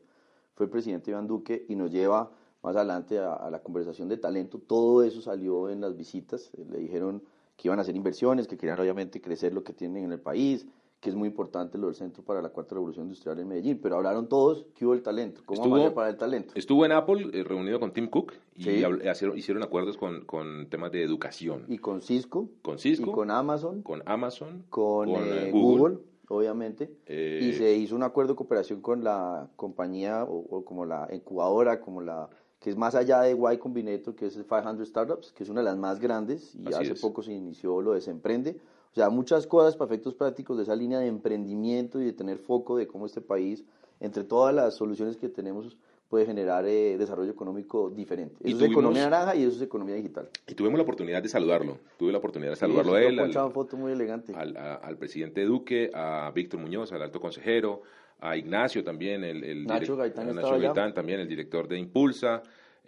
fue 0.55 0.67
el 0.67 0.71
presidente 0.71 1.11
Iván 1.11 1.27
Duque 1.27 1.65
y 1.69 1.77
nos 1.77 1.91
lleva 1.91 2.31
más 2.63 2.77
adelante 2.77 3.19
a, 3.19 3.49
la 3.51 3.63
conversación 3.63 4.09
de 4.09 4.19
talento. 4.19 4.59
Todo 4.59 5.03
eso 5.03 5.23
salió 5.23 5.71
en 5.71 5.81
las 5.81 5.97
visitas. 5.97 6.51
Le 6.71 6.79
dijeron 6.79 7.23
que 7.57 7.69
iban 7.69 7.79
a 7.79 7.83
hacer 7.83 7.97
inversiones, 7.97 8.47
que 8.47 8.59
querían 8.59 8.79
obviamente 8.79 9.23
crecer 9.23 9.55
lo 9.55 9.65
que 9.65 9.73
tienen 9.73 10.05
en 10.05 10.13
el 10.13 10.21
país, 10.21 10.67
que 11.01 11.09
es 11.09 11.17
muy 11.17 11.29
importante 11.29 11.79
lo 11.79 11.87
del 11.87 11.97
Centro 11.97 12.23
para 12.23 12.43
la 12.43 12.51
Cuarta 12.51 12.75
Revolución 12.75 13.07
Industrial 13.07 13.39
en 13.39 13.49
Medellín, 13.49 13.81
pero 13.83 13.97
hablaron 13.97 14.29
todos 14.29 14.67
que 14.75 14.85
hubo 14.85 14.93
el 14.93 15.03
talento, 15.03 15.41
cómo 15.47 15.63
estuvo, 15.63 15.95
para 15.95 16.11
el 16.11 16.19
talento. 16.19 16.53
Estuvo 16.55 16.85
en 16.85 16.93
Apple 16.93 17.31
eh, 17.33 17.43
reunido 17.43 17.81
con 17.81 17.93
Tim 17.93 18.09
Cook 18.09 18.35
y 18.55 18.69
hicieron, 18.69 19.63
acuerdos 19.63 19.97
con, 19.97 20.27
con, 20.27 20.69
temas 20.69 20.93
de 20.93 21.03
educación. 21.03 21.65
Y 21.69 21.79
con 21.79 22.03
Cisco. 22.03 22.51
Con 22.61 22.79
Cisco. 22.79 23.11
Y 23.11 23.15
con 23.15 23.31
Amazon. 23.31 23.83
Con 23.83 24.03
Amazon. 24.05 24.65
Con, 24.69 25.09
eh, 25.09 25.49
eh, 25.49 25.51
Google, 25.51 25.99
obviamente. 26.29 26.91
y 27.09 27.55
se 27.55 27.75
hizo 27.75 27.97
un 27.97 28.03
acuerdo 28.03 28.35
de 28.35 28.37
cooperación 28.37 28.83
con 28.83 29.03
la 29.03 29.49
compañía 29.57 30.25
o, 30.25 30.65
como 30.67 30.85
la 30.85 31.09
incubadora, 31.11 31.81
como 31.81 32.03
la 32.03 32.29
que 32.59 32.69
es 32.69 32.77
más 32.77 32.95
allá 32.95 33.23
de 33.23 33.33
Y 33.33 33.57
Combinator, 33.57 34.15
que 34.15 34.27
es 34.27 34.37
el 34.37 34.45
500 34.45 34.87
Startups, 34.87 35.33
que 35.33 35.45
es 35.45 35.49
una 35.49 35.61
de 35.61 35.65
las 35.65 35.79
más 35.79 35.99
grandes 35.99 36.55
y 36.55 36.75
hace 36.75 36.95
poco 36.95 37.23
se 37.23 37.33
inició 37.33 37.81
lo 37.81 37.95
de 37.95 38.03
Semprende 38.03 38.61
o 38.91 38.95
sea, 38.95 39.09
muchas 39.11 39.47
cosas 39.47 39.77
para 39.77 39.91
efectos 39.93 40.15
prácticos 40.15 40.57
de 40.57 40.65
esa 40.65 40.75
línea 40.75 40.99
de 40.99 41.07
emprendimiento 41.07 42.01
y 42.01 42.05
de 42.05 42.13
tener 42.13 42.39
foco 42.39 42.77
de 42.77 42.87
cómo 42.87 43.07
este 43.07 43.21
país, 43.21 43.65
entre 44.01 44.25
todas 44.25 44.55
las 44.55 44.75
soluciones 44.75 45.17
que 45.17 45.29
tenemos, 45.29 45.77
puede 46.09 46.27
generar 46.27 46.67
eh, 46.67 46.99
desarrollo 46.99 47.31
económico 47.31 47.89
diferente. 47.89 48.35
Y 48.43 48.49
Eso 48.53 48.65
es 48.65 48.71
economía 48.73 49.05
naranja 49.05 49.37
y 49.37 49.45
eso 49.45 49.55
es 49.57 49.63
economía 49.63 49.95
digital. 49.95 50.29
Y 50.49 50.55
tuvimos 50.55 50.77
la 50.77 50.83
oportunidad 50.83 51.23
de 51.23 51.29
saludarlo. 51.29 51.79
Tuve 51.99 52.11
la 52.11 52.19
oportunidad 52.19 52.51
de 52.51 52.57
Sí, 52.57 52.61
saludarlo 52.61 52.95
a 52.97 53.01
yo 53.01 53.09
él, 53.09 53.19
al, 53.21 53.27
ponchaba 53.27 53.51
foto 53.51 53.77
muy 53.77 53.93
elegante. 53.93 54.35
al, 54.35 54.57
a- 54.57 54.75
al 54.75 54.97
presidente 54.97 55.45
Duque, 55.45 55.93
a 55.95 56.33
Víctor 56.35 56.59
Muñoz, 56.59 56.91
al 56.93 57.03
alto 57.03 57.21
consejero, 57.21 57.83
a 58.19 58.37
Ignacio 58.37 58.83
también, 58.83 59.23
el, 59.23 59.45
el 59.45 59.65
Nacho 59.67 59.97
Gaitán 59.97 60.31
a 60.31 60.33
Nacho. 60.33 60.59
Gaitán 60.59 60.93
también, 60.93 61.21
el 61.21 61.29
director 61.29 61.69
de 61.69 61.79
Impulsa, 61.79 62.43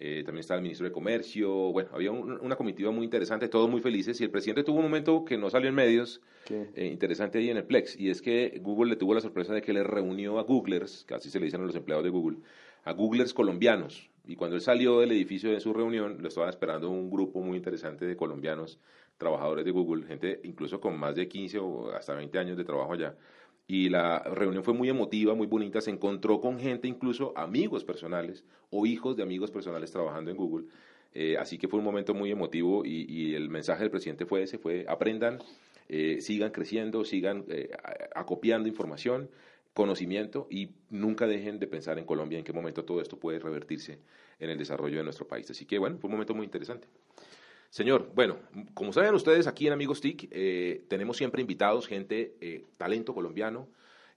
eh, 0.05 0.23
también 0.25 0.41
estaba 0.41 0.59
el 0.59 0.63
ministro 0.65 0.85
de 0.87 0.93
Comercio, 0.93 1.49
bueno, 1.73 1.91
había 1.93 2.11
un- 2.11 2.41
una 2.41 2.57
comitiva 2.57 2.91
muy 2.91 3.05
interesante, 3.05 3.49
todos 3.49 3.71
muy 3.71 3.81
felices, 3.81 4.21
y 4.21 4.25
el 4.25 4.31
presidente 4.31 4.65
tuvo 4.65 4.79
un 4.79 4.85
momento 4.85 5.25
que 5.25 5.39
no 5.39 5.49
salió 5.49 5.69
en 5.69 5.77
medios, 5.77 6.21
eh, 6.75 6.87
interesante 6.87 7.39
ahí 7.39 7.51
en 7.51 7.57
el 7.57 7.65
Plex, 7.65 7.99
y 7.99 8.11
es 8.11 8.21
que 8.21 8.59
Google 8.63 8.91
le 8.91 8.97
tuvo 8.97 9.15
la 9.15 9.21
sorpresa 9.21 9.55
de 9.55 9.63
que 9.63 9.73
le 9.73 9.85
reunió 9.85 10.39
a 10.41 10.43
Googlers, 10.43 11.05
que 11.07 11.15
así 11.15 11.31
se 11.31 11.39
le 11.39 11.45
dicen 11.45 11.61
a 11.61 11.65
los 11.65 11.77
empleados 11.77 12.03
de 12.05 12.11
Google, 12.11 12.39
a 12.85 12.93
Googlers 12.93 13.33
colombianos, 13.33 14.11
y 14.27 14.35
cuando 14.35 14.57
él 14.57 14.63
salió 14.63 14.99
del 15.01 15.13
edificio 15.13 15.51
de 15.53 15.61
su 15.61 15.73
reunión, 15.73 16.19
lo 16.21 16.27
estaban 16.29 16.51
esperando 16.51 16.91
un 16.91 17.09
grupo 17.11 17.41
muy 17.41 17.57
interesante 17.57 18.05
de 18.05 18.17
colombianos, 18.17 18.81
trabajadores 19.19 19.65
de 19.65 19.71
Google, 19.71 20.05
gente 20.07 20.41
incluso 20.43 20.81
con 20.81 20.99
más 20.99 21.15
de 21.15 21.29
15 21.29 21.59
o 21.61 21.93
hasta 21.93 22.15
20 22.15 22.39
años 22.39 22.57
de 22.57 22.65
trabajo 22.65 22.93
allá. 22.93 23.15
Y 23.67 23.89
la 23.89 24.19
reunión 24.21 24.65
fue 24.65 24.75
muy 24.75 24.89
emotiva, 24.89 25.35
muy 25.35 25.47
bonita, 25.47 25.81
se 25.81 25.91
encontró 25.91 26.41
con 26.41 26.59
gente, 26.59 26.89
incluso 26.89 27.33
amigos 27.37 27.85
personales 27.85 28.45
o 28.71 28.87
hijos 28.87 29.17
de 29.17 29.23
amigos 29.23 29.51
personales 29.51 29.91
trabajando 29.93 30.31
en 30.31 30.37
Google. 30.37 30.67
Eh, 31.15 31.37
así 31.39 31.59
que 31.59 31.69
fue 31.69 31.79
un 31.79 31.85
momento 31.85 32.15
muy 32.15 32.31
emotivo 32.31 32.85
y, 32.85 33.05
y 33.09 33.35
el 33.35 33.51
mensaje 33.51 33.83
del 33.83 33.91
presidente 33.91 34.27
fue 34.27 34.43
ese, 34.43 34.59
fue 34.59 34.85
aprendan, 34.89 35.39
eh, 35.89 36.21
sigan 36.21 36.51
creciendo, 36.53 37.05
sigan 37.05 37.45
eh, 37.49 37.71
acopiando 38.15 38.69
información, 38.69 39.31
conocimiento 39.75 40.47
y 40.51 40.71
nunca 40.91 41.27
dejen 41.27 41.59
de 41.59 41.67
pensar 41.67 41.99
en 41.99 42.05
Colombia 42.05 42.39
en 42.39 42.45
qué 42.45 42.53
momento 42.53 42.85
todo 42.85 43.01
esto 43.01 43.19
puede 43.19 43.39
revertirse 43.39 43.99
en 44.39 44.51
el 44.51 44.59
desarrollo 44.59 44.99
de 44.99 45.05
nuestro 45.05 45.27
país. 45.27 45.51
Así 45.51 45.67
que 45.67 45.79
bueno, 45.79 45.99
fue 45.99 46.09
un 46.09 46.13
momento 46.13 46.35
muy 46.35 46.45
interesante. 46.45 46.89
Señor, 47.73 48.11
bueno, 48.15 48.37
como 48.75 48.93
saben 48.93 49.15
ustedes, 49.15 49.47
aquí 49.47 49.67
en 49.67 49.73
Amigos 49.73 50.03
TIC 50.03 50.29
eh, 50.31 50.85
tenemos 50.89 51.17
siempre 51.17 51.41
invitados, 51.41 51.87
gente, 51.87 52.37
eh, 52.43 52.67
talento 52.77 53.15
colombiano, 53.15 53.67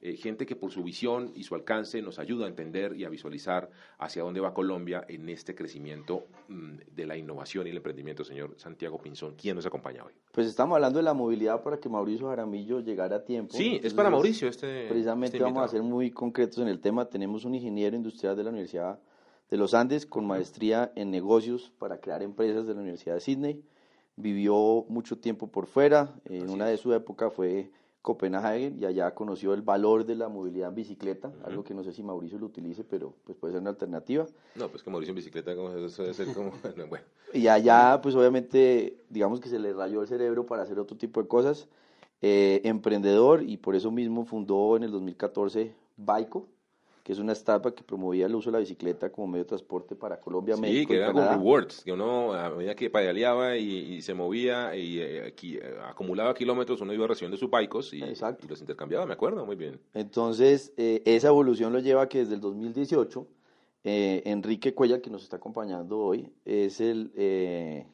eh, 0.02 0.18
gente 0.18 0.46
que 0.46 0.58
por 0.58 0.72
su 0.72 0.84
visión 0.84 1.32
y 1.36 1.44
su 1.44 1.56
alcance 1.56 2.02
nos 2.02 2.20
ayuda 2.20 2.48
a 2.48 2.50
entender 2.50 2.98
y 2.98 3.06
a 3.06 3.10
visualizar 3.10 3.70
hacia 3.98 4.24
dónde 4.24 4.42
va 4.42 4.54
Colombia 4.54 5.06
en 5.08 5.30
este 5.30 5.56
crecimiento 5.56 6.28
mm, 6.50 6.80
de 6.94 7.06
la 7.06 7.16
innovación 7.16 7.66
y 7.68 7.70
el 7.70 7.78
emprendimiento. 7.78 8.26
Señor 8.26 8.56
Santiago 8.58 9.02
Pinzón, 9.02 9.36
¿quién 9.38 9.56
nos 9.56 9.66
acompaña 9.66 10.04
hoy? 10.04 10.12
Pues 10.34 10.48
estamos 10.48 10.76
hablando 10.76 11.00
de 11.00 11.04
la 11.04 11.14
movilidad 11.14 11.64
para 11.64 11.80
que 11.80 11.88
Mauricio 11.88 12.28
Jaramillo 12.28 12.82
llegara 12.82 13.16
a 13.16 13.24
tiempo. 13.24 13.56
Sí, 13.56 13.80
es 13.82 13.94
para 13.94 14.10
Mauricio 14.10 14.50
este. 14.50 14.90
Precisamente 14.90 15.38
este 15.38 15.46
vamos 15.46 15.64
a 15.64 15.70
ser 15.70 15.82
muy 15.82 16.12
concretos 16.12 16.58
en 16.58 16.68
el 16.68 16.82
tema. 16.82 17.06
Tenemos 17.06 17.46
un 17.46 17.56
ingeniero 17.56 17.96
industrial 17.96 18.36
de 18.36 18.44
la 18.44 18.50
Universidad 18.50 19.00
de 19.50 19.58
los 19.58 19.74
Andes 19.74 20.06
con 20.06 20.26
maestría 20.26 20.92
en 20.96 21.12
negocios 21.12 21.72
para 21.78 22.00
crear 22.00 22.24
empresas 22.24 22.68
de 22.68 22.74
la 22.74 22.82
Universidad 22.82 23.16
de 23.16 23.22
Sydney. 23.22 23.64
Vivió 24.16 24.86
mucho 24.88 25.18
tiempo 25.18 25.48
por 25.48 25.68
fuera. 25.68 26.16
En 26.26 26.44
Así 26.44 26.54
una 26.54 26.66
de 26.68 26.78
su 26.78 26.94
época 26.94 27.30
fue 27.30 27.70
Copenhague 28.02 28.74
y 28.80 28.86
allá 28.86 29.14
conoció 29.16 29.54
el 29.54 29.64
valor 29.64 30.06
de 30.06 30.16
la 30.16 30.30
movilidad 30.30 30.70
en 30.70 30.76
bicicleta, 30.76 31.34
algo 31.44 31.64
que 31.64 31.74
no 31.74 31.84
sé 31.84 31.92
si 31.92 32.04
Mauricio 32.04 32.38
lo 32.38 32.46
utilice, 32.46 32.84
pero 32.84 33.16
pues 33.24 33.36
puede 33.36 33.54
ser 33.54 33.62
una 33.62 33.72
alternativa. 33.72 34.28
No, 34.56 34.70
pues 34.70 34.84
que 34.84 34.92
Mauricio 34.92 35.10
en 35.12 35.16
bicicleta, 35.16 35.56
como 35.56 35.72
eso 35.72 36.04
debe 36.04 36.14
ser 36.14 36.34
como. 36.34 36.52
bueno. 36.90 37.04
Y 37.34 37.48
allá, 37.48 38.00
pues 38.04 38.14
obviamente, 38.14 39.04
digamos 39.10 39.40
que 39.40 39.50
se 39.50 39.58
le 39.58 39.74
rayó 39.74 40.02
el 40.04 40.08
cerebro 40.08 40.46
para 40.46 40.62
hacer 40.62 40.78
otro 40.78 40.96
tipo 40.96 41.22
de 41.22 41.28
cosas. 41.28 41.68
Eh, 42.22 42.62
emprendedor 42.64 43.44
y 43.44 43.58
por 43.58 43.76
eso 43.76 43.92
mismo 43.92 44.26
fundó 44.26 44.78
en 44.78 44.84
el 44.84 44.92
2014 44.92 45.76
Baico, 45.98 46.48
que 47.06 47.12
es 47.12 47.20
una 47.20 47.34
startup 47.34 47.76
que 47.76 47.84
promovía 47.84 48.26
el 48.26 48.34
uso 48.34 48.50
de 48.50 48.54
la 48.54 48.60
bicicleta 48.60 49.12
como 49.12 49.28
medio 49.28 49.44
de 49.44 49.50
transporte 49.50 49.96
para 49.96 50.20
Colombia, 50.20 50.56
Sí, 50.56 50.62
México 50.62 50.88
que 50.88 50.96
y 50.96 50.98
era 50.98 51.14
con 51.14 51.24
rewards, 51.24 51.84
que 51.84 51.92
uno 51.92 52.34
a 52.34 52.50
medida 52.50 52.76
que 52.76 52.90
pedaleaba 52.90 53.58
y, 53.58 53.94
y 53.94 54.02
se 54.02 54.16
movía 54.16 54.76
y 54.76 54.98
eh, 54.98 55.28
aquí, 55.28 55.56
eh, 55.56 55.76
acumulaba 55.88 56.34
kilómetros, 56.34 56.82
uno 56.82 56.92
iba 56.94 57.06
recibiendo 57.06 57.38
sus 57.38 57.48
bikes 57.48 57.96
y, 57.96 58.00
los 58.48 58.60
intercambiaba, 58.60 59.06
me 59.06 59.14
acuerdo, 59.14 59.46
muy 59.46 59.56
bien. 59.56 59.80
Entonces, 59.94 60.74
eh, 60.78 61.04
esa 61.06 61.28
evolución 61.28 61.72
lo 61.74 61.78
lleva 61.78 62.02
a 62.02 62.10
que 62.10 62.18
desde 62.18 62.34
el 62.34 62.42
2018, 62.42 63.28
eh, 63.84 64.24
Enrique 64.26 64.74
Cuellar, 64.74 65.00
que 65.00 65.12
nos 65.12 65.22
está 65.22 65.38
acompañando 65.38 66.00
hoy, 66.00 66.28
es 66.44 66.82
el 66.82 67.86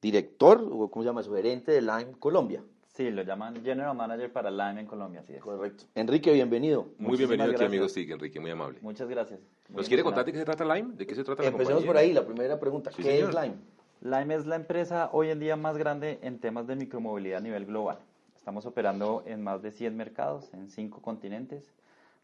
director, 0.00 0.66
o 0.72 0.90
¿cómo 0.90 1.02
se 1.02 1.10
llama? 1.10 1.22
Su 1.22 1.34
gerente 1.34 1.70
de 1.70 1.82
Lime 1.82 2.14
Colombia. 2.18 2.64
Sí, 2.94 3.10
lo 3.10 3.22
llaman 3.22 3.60
General 3.64 3.96
Manager 3.96 4.32
para 4.32 4.52
Lime 4.52 4.82
en 4.82 4.86
Colombia, 4.86 5.20
así 5.20 5.34
es. 5.34 5.42
Correcto. 5.42 5.84
Enrique, 5.96 6.32
bienvenido. 6.32 6.82
Muy 6.98 7.08
Muchísimas 7.08 7.18
bienvenido 7.18 7.44
aquí, 7.44 7.50
gracias. 7.50 7.68
amigos 7.68 7.92
TIC, 7.92 8.10
Enrique, 8.10 8.38
muy 8.38 8.50
amable. 8.52 8.78
Muchas 8.82 9.08
gracias. 9.08 9.40
Muy 9.68 9.78
¿Nos 9.78 9.88
quiere 9.88 10.04
contar 10.04 10.24
de 10.24 10.30
qué 10.30 10.38
se 10.38 10.44
trata 10.44 10.64
Lime? 10.64 10.94
¿De 10.94 11.04
qué 11.04 11.14
se 11.16 11.24
trata 11.24 11.42
la 11.42 11.48
Empecemos 11.48 11.82
compañía? 11.82 11.86
por 11.88 11.96
ahí, 11.96 12.12
la 12.12 12.24
primera 12.24 12.60
pregunta. 12.60 12.92
Sí, 12.92 13.02
¿Qué 13.02 13.16
señor. 13.16 13.30
es 13.30 13.34
Lime? 13.34 13.56
Lime 14.00 14.34
es 14.36 14.46
la 14.46 14.54
empresa 14.54 15.10
hoy 15.12 15.30
en 15.30 15.40
día 15.40 15.56
más 15.56 15.76
grande 15.76 16.20
en 16.22 16.38
temas 16.38 16.68
de 16.68 16.76
micromovilidad 16.76 17.38
a 17.38 17.40
nivel 17.40 17.66
global. 17.66 17.98
Estamos 18.36 18.64
operando 18.64 19.24
en 19.26 19.42
más 19.42 19.60
de 19.60 19.72
100 19.72 19.96
mercados, 19.96 20.54
en 20.54 20.68
5 20.70 21.02
continentes. 21.02 21.72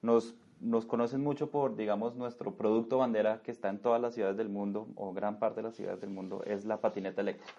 Nos, 0.02 0.36
nos 0.60 0.86
conocen 0.86 1.20
mucho 1.20 1.50
por, 1.50 1.74
digamos, 1.74 2.14
nuestro 2.14 2.54
producto 2.54 2.98
bandera 2.98 3.40
que 3.42 3.50
está 3.50 3.70
en 3.70 3.78
todas 3.80 4.00
las 4.00 4.14
ciudades 4.14 4.36
del 4.36 4.50
mundo, 4.50 4.86
o 4.94 5.12
gran 5.12 5.40
parte 5.40 5.56
de 5.56 5.62
las 5.64 5.74
ciudades 5.74 6.00
del 6.00 6.10
mundo, 6.10 6.44
es 6.46 6.64
la 6.64 6.76
patineta 6.76 7.22
eléctrica, 7.22 7.58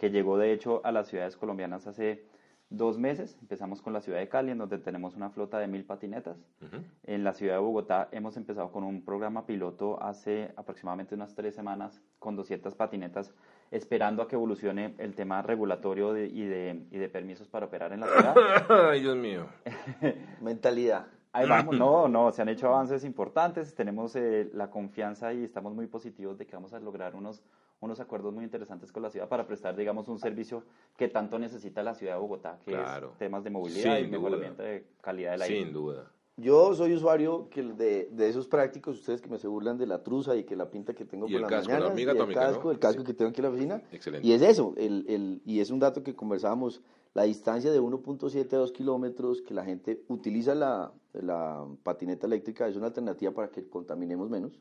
que 0.00 0.10
llegó 0.10 0.38
de 0.38 0.52
hecho 0.52 0.80
a 0.82 0.90
las 0.90 1.06
ciudades 1.06 1.36
colombianas 1.36 1.86
hace 1.86 2.31
dos 2.76 2.98
meses. 2.98 3.36
Empezamos 3.40 3.80
con 3.82 3.92
la 3.92 4.00
ciudad 4.00 4.18
de 4.18 4.28
Cali, 4.28 4.50
en 4.50 4.58
donde 4.58 4.78
tenemos 4.78 5.14
una 5.16 5.30
flota 5.30 5.58
de 5.58 5.66
mil 5.68 5.84
patinetas. 5.84 6.36
Ujú. 6.60 6.82
En 7.04 7.24
la 7.24 7.32
ciudad 7.32 7.54
de 7.54 7.60
Bogotá 7.60 8.08
hemos 8.12 8.36
empezado 8.36 8.70
con 8.72 8.84
un 8.84 9.04
programa 9.04 9.46
piloto 9.46 10.02
hace 10.02 10.52
aproximadamente 10.56 11.14
unas 11.14 11.34
tres 11.34 11.54
semanas 11.54 12.00
con 12.18 12.36
200 12.36 12.74
patinetas, 12.74 13.32
esperando 13.70 14.22
a 14.22 14.28
que 14.28 14.36
evolucione 14.36 14.94
el 14.98 15.14
tema 15.14 15.42
regulatorio 15.42 16.12
de- 16.12 16.26
y, 16.26 16.44
de, 16.44 16.86
y 16.90 16.98
de 16.98 17.08
permisos 17.08 17.48
para 17.48 17.66
operar 17.66 17.92
en 17.92 18.00
la 18.00 18.06
ciudad. 18.06 18.34
Ay, 18.90 19.00
Dios 19.00 19.16
mío. 19.16 19.46
Mentalidad. 20.40 21.06
Ahí 21.34 21.48
vamos, 21.48 21.78
no, 21.78 22.08
no, 22.08 22.30
se 22.30 22.42
han 22.42 22.50
hecho 22.50 22.68
avances 22.68 23.04
importantes, 23.04 23.74
tenemos 23.74 24.14
eh, 24.16 24.50
la 24.52 24.68
confianza 24.70 25.32
y 25.32 25.44
estamos 25.44 25.74
muy 25.74 25.86
positivos 25.86 26.36
de 26.36 26.46
que 26.46 26.54
vamos 26.54 26.74
a 26.74 26.78
lograr 26.80 27.14
unos, 27.14 27.42
unos 27.82 28.00
acuerdos 28.00 28.32
muy 28.32 28.44
interesantes 28.44 28.92
con 28.92 29.02
la 29.02 29.10
ciudad 29.10 29.28
para 29.28 29.46
prestar, 29.46 29.76
digamos, 29.76 30.08
un 30.08 30.18
servicio 30.18 30.62
que 30.96 31.08
tanto 31.08 31.38
necesita 31.38 31.82
la 31.82 31.94
ciudad 31.94 32.14
de 32.14 32.20
Bogotá, 32.20 32.58
que 32.64 32.72
Claro. 32.72 33.10
es 33.12 33.18
temas 33.18 33.42
de 33.44 33.50
movilidad 33.50 33.96
Sin 33.96 34.04
y 34.04 34.08
duda. 34.08 34.18
mejoramiento 34.18 34.62
de 34.62 34.86
calidad 35.00 35.32
del 35.32 35.42
aire. 35.42 35.64
Sin 35.64 35.72
duda. 35.72 36.10
Yo 36.38 36.74
soy 36.74 36.94
usuario 36.94 37.48
que 37.50 37.62
de, 37.62 38.08
de 38.10 38.28
esos 38.28 38.46
prácticos, 38.48 38.98
ustedes 39.00 39.20
que 39.20 39.28
me 39.28 39.38
se 39.38 39.48
burlan 39.48 39.76
de 39.76 39.86
la 39.86 40.02
truza 40.02 40.34
y 40.36 40.44
que 40.44 40.56
la 40.56 40.70
pinta 40.70 40.94
que 40.94 41.04
tengo 41.04 41.26
Y 41.26 41.32
por 41.32 41.36
el 41.36 41.42
las 41.42 41.50
casco, 41.50 41.72
la 41.72 41.78
mañanas, 41.80 41.98
y 41.98 42.02
el 42.02 42.08
atómica, 42.10 42.40
casco, 42.40 42.64
¿no? 42.64 42.70
el 42.70 42.78
casco 42.78 43.00
Sí. 43.02 43.06
que 43.06 43.14
tengo 43.14 43.30
aquí 43.30 43.40
en 43.40 43.42
la 43.44 43.50
oficina. 43.50 43.82
Excelente. 43.92 44.26
Y 44.26 44.32
es 44.32 44.40
eso, 44.42 44.72
el, 44.78 45.04
el, 45.08 45.42
y 45.44 45.60
es 45.60 45.70
un 45.70 45.78
dato 45.80 46.02
que 46.02 46.14
conversábamos, 46.14 46.80
la 47.14 47.24
distancia 47.24 47.70
de 47.70 47.80
1.7 47.80 48.54
a 48.54 48.58
2 48.58 48.72
kilómetros 48.72 49.42
que 49.42 49.52
la 49.52 49.64
gente 49.64 50.02
utiliza 50.08 50.54
la, 50.54 50.92
la 51.12 51.66
patineta 51.82 52.26
eléctrica 52.26 52.66
es 52.66 52.76
una 52.76 52.86
alternativa 52.86 53.32
para 53.32 53.50
que 53.50 53.68
contaminemos 53.68 54.30
menos, 54.30 54.58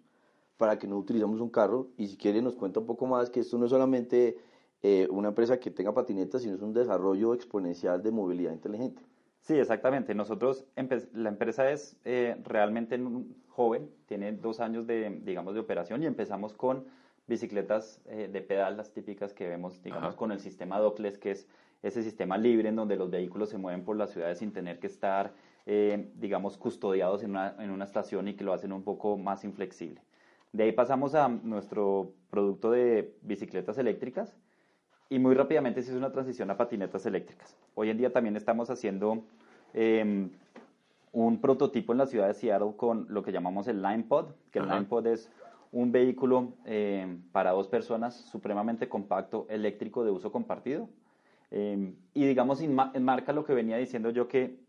para 0.62 0.78
que 0.78 0.86
no 0.86 1.00
utilicemos 1.00 1.42
un 1.42 1.50
carro. 1.50 1.88
Y 1.98 2.06
si 2.06 2.18
quiere 2.18 2.40
nos 2.40 2.54
cuenta 2.54 2.80
un 2.80 2.86
poco 2.86 3.08
más 3.08 3.32
que 3.32 3.40
esto 3.40 3.58
no 3.58 3.66
es 3.66 3.72
solamente 3.72 4.38
eh, 4.84 5.08
una 5.10 5.30
empresa 5.30 5.60
que 5.60 5.72
tenga 5.72 5.92
patinetas, 5.92 6.44
sino 6.44 6.54
es 6.54 6.62
un 6.62 6.72
desarrollo 6.72 7.34
exponencial 7.34 8.04
de 8.04 8.12
movilidad 8.12 8.52
inteligente. 8.52 9.02
Sí, 9.40 9.56
exactamente. 9.56 10.14
Nosotros, 10.14 10.64
la 11.14 11.30
empresa 11.30 11.72
es 11.72 11.98
eh, 12.06 12.40
realmente 12.44 13.00
joven, 13.48 13.90
tiene 14.06 14.34
dos 14.34 14.60
años 14.60 14.86
de, 14.86 15.20
digamos, 15.24 15.56
de 15.56 15.62
operación 15.62 16.04
y 16.04 16.06
empezamos 16.06 16.54
con 16.54 16.86
bicicletas 17.26 18.00
eh, 18.06 18.30
de 18.32 18.42
pedal, 18.42 18.78
las 18.78 18.94
típicas 18.94 19.34
que 19.34 19.48
vemos, 19.48 19.82
digamos, 19.82 20.10
Ajá. 20.10 20.16
con 20.16 20.32
el 20.32 20.40
sistema 20.40 20.78
Dockless, 20.78 21.18
que 21.18 21.32
es 21.32 21.48
ese 21.82 22.04
sistema 22.04 22.38
libre 22.38 22.70
en 22.70 22.76
donde 22.76 22.98
los 22.98 23.10
vehículos 23.10 23.50
se 23.50 23.58
mueven 23.58 23.84
por 23.84 23.98
las 23.98 24.12
ciudades 24.12 24.38
sin 24.38 24.54
tener 24.54 24.78
que 24.78 24.86
estar, 24.86 25.34
eh, 25.66 26.12
digamos, 26.18 26.56
custodiados 26.60 27.24
en 27.24 27.32
una, 27.32 27.56
en 27.58 27.72
una 27.72 27.86
estación 27.86 28.28
y 28.28 28.36
que 28.36 28.44
lo 28.44 28.54
hacen 28.54 28.72
un 28.72 28.84
poco 28.84 29.18
más 29.18 29.44
inflexible. 29.44 30.04
De 30.52 30.64
ahí 30.64 30.72
pasamos 30.74 31.16
a 31.16 31.30
nuestro 31.30 32.14
producto 32.30 32.72
de 32.72 33.16
bicicletas 33.22 33.78
eléctricas 33.78 34.36
y 35.10 35.18
muy 35.20 35.34
rápidamente 35.34 35.82
se 35.82 35.90
hizo 35.92 35.98
una 35.98 36.12
transición 36.12 36.50
a 36.52 36.58
patinetas 36.58 37.06
eléctricas. 37.06 37.58
Hoy 37.76 37.90
en 37.90 37.98
día 37.98 38.12
también 38.12 38.36
estamos 38.36 38.70
haciendo 38.70 39.24
eh, 39.74 40.30
un 41.14 41.42
prototipo 41.42 41.94
en 41.94 42.00
la 42.00 42.06
ciudad 42.06 42.28
de 42.28 42.34
Seattle 42.34 42.74
con 42.76 43.06
lo 43.10 43.24
que 43.24 43.32
llamamos 43.32 43.68
el 43.68 43.82
LimePod, 43.82 44.32
que 44.52 44.60
el 44.60 44.66
Ajá. 44.66 44.76
LimePod 44.76 45.08
es 45.08 45.30
un 45.72 45.94
vehículo 45.94 46.54
eh, 46.66 47.18
para 47.32 47.52
dos 47.52 47.70
personas 47.70 48.14
supremamente 48.16 48.90
compacto, 48.90 49.46
eléctrico, 49.50 50.04
de 50.04 50.12
uso 50.12 50.34
compartido. 50.34 50.90
Eh, 51.50 51.94
y 52.14 52.26
digamos, 52.26 52.62
enma- 52.62 52.92
enmarca 52.94 53.32
lo 53.32 53.46
que 53.46 53.54
venía 53.54 53.78
diciendo 53.78 54.10
yo 54.10 54.28
que 54.28 54.60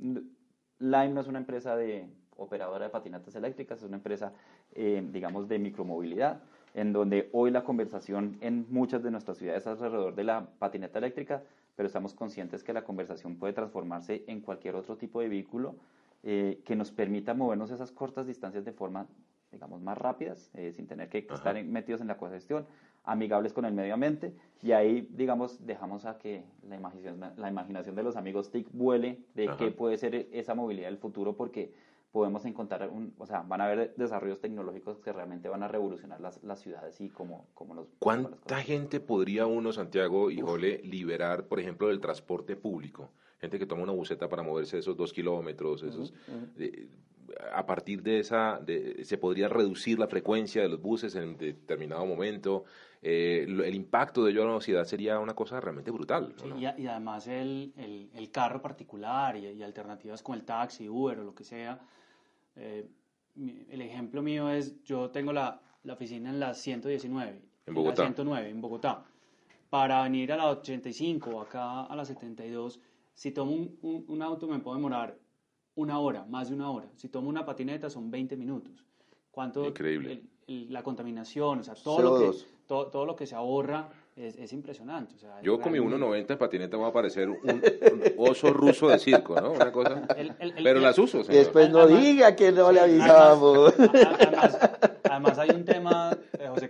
Lime 0.78 1.08
no 1.10 1.20
es 1.20 1.26
una 1.26 1.38
empresa 1.38 1.74
de 1.76 2.06
operadora 2.42 2.86
de 2.86 2.90
patinetas 2.90 3.34
eléctricas, 3.34 3.78
es 3.78 3.84
una 3.84 3.96
empresa, 3.96 4.32
eh, 4.74 5.06
digamos, 5.12 5.48
de 5.48 5.58
micromovilidad, 5.58 6.40
en 6.74 6.92
donde 6.92 7.28
hoy 7.32 7.50
la 7.50 7.64
conversación 7.64 8.38
en 8.40 8.66
muchas 8.70 9.02
de 9.02 9.10
nuestras 9.10 9.38
ciudades 9.38 9.66
es 9.66 9.80
alrededor 9.82 10.14
de 10.14 10.24
la 10.24 10.46
patineta 10.58 10.98
eléctrica, 10.98 11.42
pero 11.76 11.86
estamos 11.86 12.14
conscientes 12.14 12.62
que 12.62 12.72
la 12.72 12.84
conversación 12.84 13.36
puede 13.36 13.52
transformarse 13.52 14.24
en 14.26 14.40
cualquier 14.40 14.76
otro 14.76 14.96
tipo 14.96 15.20
de 15.20 15.28
vehículo 15.28 15.74
eh, 16.22 16.60
que 16.64 16.76
nos 16.76 16.90
permita 16.90 17.34
movernos 17.34 17.70
esas 17.70 17.90
cortas 17.90 18.26
distancias 18.26 18.64
de 18.64 18.72
forma 18.72 19.06
digamos, 19.52 19.80
más 19.82 19.96
rápidas, 19.98 20.50
eh, 20.54 20.72
sin 20.72 20.86
tener 20.86 21.08
que 21.08 21.26
estar 21.30 21.62
metidos 21.64 22.00
en 22.00 22.08
la 22.08 22.16
congestión, 22.16 22.66
amigables 23.04 23.52
con 23.52 23.64
el 23.64 23.74
medio 23.74 23.94
ambiente, 23.94 24.32
y 24.62 24.72
ahí, 24.72 25.06
digamos, 25.10 25.64
dejamos 25.66 26.06
a 26.06 26.18
que 26.18 26.44
la 26.68 26.76
imaginación, 26.76 27.20
la 27.36 27.48
imaginación 27.48 27.94
de 27.94 28.02
los 28.02 28.16
amigos 28.16 28.50
TIC 28.50 28.68
vuele 28.72 29.18
de 29.34 29.50
qué 29.58 29.70
puede 29.70 29.98
ser 29.98 30.28
esa 30.32 30.54
movilidad 30.54 30.88
del 30.88 30.98
futuro, 30.98 31.36
porque 31.36 31.72
podemos 32.12 32.44
encontrar, 32.44 32.88
un, 32.90 33.14
o 33.18 33.26
sea, 33.26 33.40
van 33.40 33.62
a 33.62 33.64
haber 33.64 33.94
desarrollos 33.96 34.38
tecnológicos 34.38 34.98
que 34.98 35.12
realmente 35.12 35.48
van 35.48 35.62
a 35.62 35.68
revolucionar 35.68 36.20
las, 36.20 36.42
las 36.44 36.60
ciudades 36.60 37.00
y 37.00 37.08
como, 37.08 37.48
como 37.54 37.74
los... 37.74 37.88
¿Cuánta 37.98 38.60
gente 38.60 39.00
podría 39.00 39.46
uno, 39.46 39.72
Santiago 39.72 40.30
y 40.30 40.40
Jole, 40.42 40.82
liberar, 40.84 41.46
por 41.46 41.58
ejemplo, 41.58 41.88
del 41.88 42.00
transporte 42.00 42.54
público? 42.54 43.10
Gente 43.40 43.58
que 43.58 43.64
toma 43.64 43.82
una 43.82 43.92
buceta 43.92 44.28
para 44.28 44.42
moverse 44.42 44.78
esos 44.78 44.94
dos 44.94 45.12
kilómetros, 45.12 45.82
esos... 45.82 46.12
a 47.50 47.64
partir 47.64 48.02
de 48.02 48.18
esa, 48.18 48.60
de, 48.60 49.06
se 49.06 49.16
podría 49.16 49.48
reducir 49.48 49.98
la 49.98 50.06
frecuencia 50.06 50.60
de 50.60 50.68
los 50.68 50.82
buses 50.82 51.14
en 51.16 51.38
determinado 51.38 52.04
momento. 52.04 52.64
Eh, 53.00 53.46
el 53.48 53.74
impacto 53.74 54.22
de 54.22 54.32
ello 54.32 54.46
a 54.46 54.52
la 54.52 54.60
ciudad 54.60 54.84
sería 54.84 55.18
una 55.18 55.34
cosa 55.34 55.58
realmente 55.60 55.90
brutal. 55.90 56.34
y, 56.58 56.66
además 56.86 57.26
el, 57.26 57.72
el, 57.78 58.10
el, 58.14 58.30
carro 58.30 58.60
particular 58.60 59.34
y, 59.36 59.46
y, 59.46 59.62
alternativas 59.62 60.22
como 60.22 60.36
el 60.36 60.44
taxi, 60.44 60.88
Uber 60.88 61.18
o 61.18 61.24
lo 61.24 61.34
que 61.34 61.42
sea, 61.42 61.80
eh, 62.56 62.88
el 63.70 63.80
ejemplo 63.80 64.22
mío 64.22 64.50
es, 64.50 64.82
yo 64.84 65.10
tengo 65.10 65.32
la, 65.32 65.60
la, 65.84 65.94
oficina 65.94 66.30
en 66.30 66.40
la 66.40 66.54
119. 66.54 67.42
En 67.66 67.74
Bogotá. 67.74 68.02
La 68.02 68.08
109, 68.08 68.50
en 68.50 68.60
Bogotá. 68.60 69.04
Para 69.70 70.02
venir 70.02 70.32
a 70.32 70.36
la 70.36 70.50
85 70.50 71.30
o 71.30 71.40
acá 71.40 71.84
a 71.84 71.96
la 71.96 72.04
72, 72.04 72.80
si 73.14 73.32
tomo 73.32 73.52
un, 73.52 74.04
un, 74.06 74.22
auto 74.22 74.46
me 74.46 74.58
puedo 74.58 74.76
demorar 74.76 75.18
una 75.74 75.98
hora, 75.98 76.26
más 76.26 76.50
de 76.50 76.54
una 76.54 76.70
hora. 76.70 76.90
Si 76.96 77.08
tomo 77.08 77.28
una 77.28 77.44
patineta 77.46 77.88
son 77.88 78.10
20 78.10 78.36
minutos. 78.36 78.84
¿Cuánto? 79.30 79.66
Increíble. 79.66 80.24
la 80.46 80.82
contaminación, 80.82 81.60
o 81.60 81.62
sea, 81.62 81.74
todo 81.74 82.02
lo, 82.02 82.18
que, 82.18 82.38
todo, 82.66 82.88
todo 82.88 83.06
lo 83.06 83.16
que 83.16 83.26
se 83.26 83.34
ahorra 83.34 83.88
es, 84.16 84.36
es 84.36 84.52
impresionante. 84.52 85.14
O 85.16 85.18
sea, 85.18 85.40
Yo 85.42 85.60
con 85.60 85.72
mi 85.72 85.78
1.90 85.78 86.30
en 86.30 86.38
patineta 86.38 86.76
voy 86.76 86.88
a 86.88 86.92
parecer 86.92 87.28
un, 87.28 87.62
oso 88.18 88.52
ruso 88.52 88.88
de 88.88 88.98
circo, 88.98 89.40
¿no? 89.40 89.52
Una 89.52 89.72
cosa. 89.72 90.02
Pero 90.62 90.80
las 90.80 90.98
uso, 90.98 91.24
señor. 91.24 91.44
Después 91.44 91.70
no 91.70 91.86
diga 91.86 92.36
que 92.36 92.52
no 92.52 92.70
le 92.72 92.80
avisamos. 92.80 93.74
Además, 93.78 94.58
además, 95.04 95.38
hay 95.38 95.50
un 95.50 95.64
tema, 95.64 96.16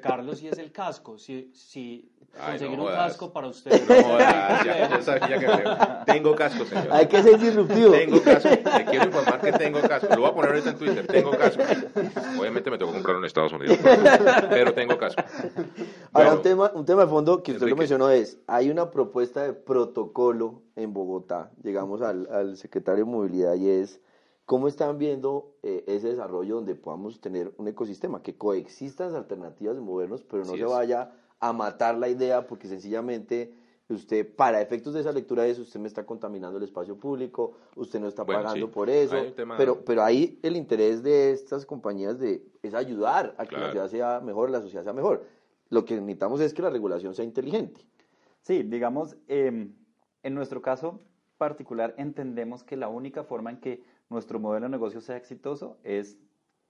Carlos, 0.02 0.42
y 0.42 0.48
es 0.48 0.58
el 0.58 0.70
casco. 0.72 1.16
Si, 1.16 1.50
si 1.54 2.12
conseguir 2.38 2.78
un 2.78 2.86
casco 2.86 3.32
para 3.32 3.46
usted. 3.46 3.70
No 3.88 4.18
ya, 4.18 5.00
sabía 5.02 5.38
que 5.38 6.12
Tengo 6.12 6.34
casco, 6.34 6.64
señor. 6.64 6.88
Hay 6.90 7.06
que 7.06 7.22
ser 7.22 7.38
disruptivo. 7.38 7.92
Tengo 7.92 8.22
casco. 8.22 8.48
Te 8.48 8.84
quiero 8.84 9.04
informar 9.06 9.40
que 9.40 9.52
tengo 9.52 9.80
casco. 9.80 10.08
Lo 10.14 10.20
voy 10.22 10.30
a 10.30 10.34
poner 10.34 10.50
ahorita 10.50 10.70
en 10.70 10.76
Twitter. 10.76 11.06
Tengo 11.06 11.30
casco. 11.30 11.62
Obviamente 12.38 12.70
me 12.70 12.78
tengo 12.78 12.90
que 12.90 12.96
comprarlo 12.96 13.20
en 13.20 13.24
Estados 13.26 13.52
Unidos. 13.52 13.78
Pero 14.50 14.74
tengo 14.74 14.98
casco. 14.98 15.22
Ahora, 16.12 16.34
un, 16.34 16.42
tema, 16.42 16.70
un 16.74 16.84
tema 16.84 17.02
de 17.02 17.08
fondo 17.08 17.42
que 17.42 17.52
usted 17.52 17.68
lo 17.68 17.76
mencionó 17.76 18.10
es, 18.10 18.38
hay 18.46 18.70
una 18.70 18.90
propuesta 18.90 19.42
de 19.44 19.52
protocolo 19.54 20.62
en 20.76 20.92
Bogotá. 20.92 21.50
Llegamos 21.62 22.02
al, 22.02 22.28
al 22.30 22.56
secretario 22.56 23.04
de 23.04 23.10
Movilidad 23.10 23.54
y 23.54 23.70
es... 23.70 24.00
¿Cómo 24.44 24.68
están 24.68 24.98
viendo 24.98 25.56
eh, 25.62 25.84
ese 25.86 26.08
desarrollo 26.08 26.56
donde 26.56 26.74
podamos 26.74 27.20
tener 27.20 27.52
un 27.58 27.68
ecosistema 27.68 28.22
que 28.22 28.36
coexistan 28.36 29.08
las 29.08 29.16
alternativas 29.16 29.76
de 29.76 29.82
movernos, 29.82 30.22
pero 30.22 30.44
no 30.44 30.56
se 30.56 30.64
vaya 30.64 31.12
a 31.38 31.52
matar 31.52 31.96
la 31.96 32.08
idea 32.08 32.46
porque 32.46 32.68
sencillamente 32.68 33.54
usted, 33.88 34.34
para 34.34 34.60
efectos 34.60 34.94
de 34.94 35.00
esa 35.00 35.12
lectura 35.12 35.42
de 35.42 35.50
eso, 35.50 35.62
usted 35.62 35.80
me 35.80 35.88
está 35.88 36.04
contaminando 36.04 36.58
el 36.58 36.64
espacio 36.64 36.96
público, 36.96 37.54
usted 37.76 38.00
no 38.00 38.08
está 38.08 38.24
pagando 38.24 38.70
por 38.70 38.90
eso, 38.90 39.16
pero, 39.56 39.84
pero 39.84 40.02
ahí 40.02 40.38
el 40.42 40.56
interés 40.56 41.02
de 41.02 41.32
estas 41.32 41.66
compañías 41.66 42.18
de, 42.18 42.44
es 42.62 42.74
ayudar 42.74 43.34
a 43.38 43.46
que 43.46 43.56
la 43.56 43.70
ciudad 43.70 43.88
sea 43.88 44.20
mejor, 44.20 44.50
la 44.50 44.60
sociedad 44.60 44.84
sea 44.84 44.92
mejor. 44.92 45.24
Lo 45.68 45.84
que 45.84 45.94
necesitamos 45.94 46.40
es 46.40 46.52
que 46.52 46.62
la 46.62 46.70
regulación 46.70 47.14
sea 47.14 47.24
inteligente. 47.24 47.80
Sí, 48.42 48.62
digamos, 48.62 49.16
em, 49.28 49.74
en 50.22 50.34
nuestro 50.34 50.60
caso 50.60 51.00
particular 51.38 51.94
entendemos 51.96 52.62
que 52.62 52.76
la 52.76 52.88
única 52.88 53.24
forma 53.24 53.50
en 53.50 53.58
que 53.58 53.82
nuestro 54.12 54.38
modelo 54.38 54.66
de 54.66 54.70
negocio 54.70 55.00
sea 55.00 55.16
exitoso 55.16 55.78
es 55.82 56.18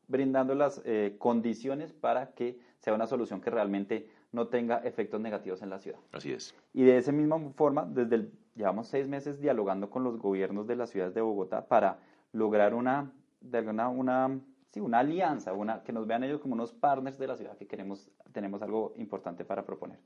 brindando 0.09 0.55
las 0.55 0.83
eh, 0.85 1.17
condiciones 1.19 1.93
para 1.93 2.33
que 2.35 2.59
sea 2.79 2.95
una 2.95 3.07
solución 3.07 3.41
que 3.41 3.51
realmente 3.51 4.09
no 4.33 4.49
tenga 4.49 4.79
efectos 4.79 5.21
negativos 5.21 5.63
en 5.63 5.71
la 5.71 5.79
ciudad. 5.79 5.99
Así 6.13 6.33
es. 6.33 6.55
Y 6.73 6.85
de 6.85 6.97
esa 6.97 7.13
misma 7.13 7.39
forma, 7.55 7.85
desde 7.85 8.17
el, 8.17 8.33
llevamos 8.55 8.89
seis 8.89 9.09
meses 9.09 9.41
dialogando 9.41 9.91
con 9.91 10.05
los 10.05 10.19
gobiernos 10.19 10.67
de 10.67 10.77
las 10.77 10.91
ciudades 10.91 11.15
de 11.15 11.21
Bogotá 11.21 11.67
para 11.67 11.99
lograr 12.33 12.75
una, 12.75 13.13
de 13.41 13.59
alguna, 13.59 13.89
una, 13.89 14.41
sí, 14.71 14.81
una 14.81 15.01
alianza, 15.01 15.53
una, 15.53 15.83
que 15.83 15.93
nos 15.93 16.07
vean 16.07 16.25
ellos 16.25 16.41
como 16.41 16.55
unos 16.55 16.73
partners 16.73 17.19
de 17.19 17.27
la 17.27 17.37
ciudad 17.37 17.57
que 17.57 17.67
queremos, 17.67 18.11
tenemos 18.33 18.63
algo 18.63 18.95
importante 18.97 19.45
para 19.45 19.65
proponer. 19.65 19.99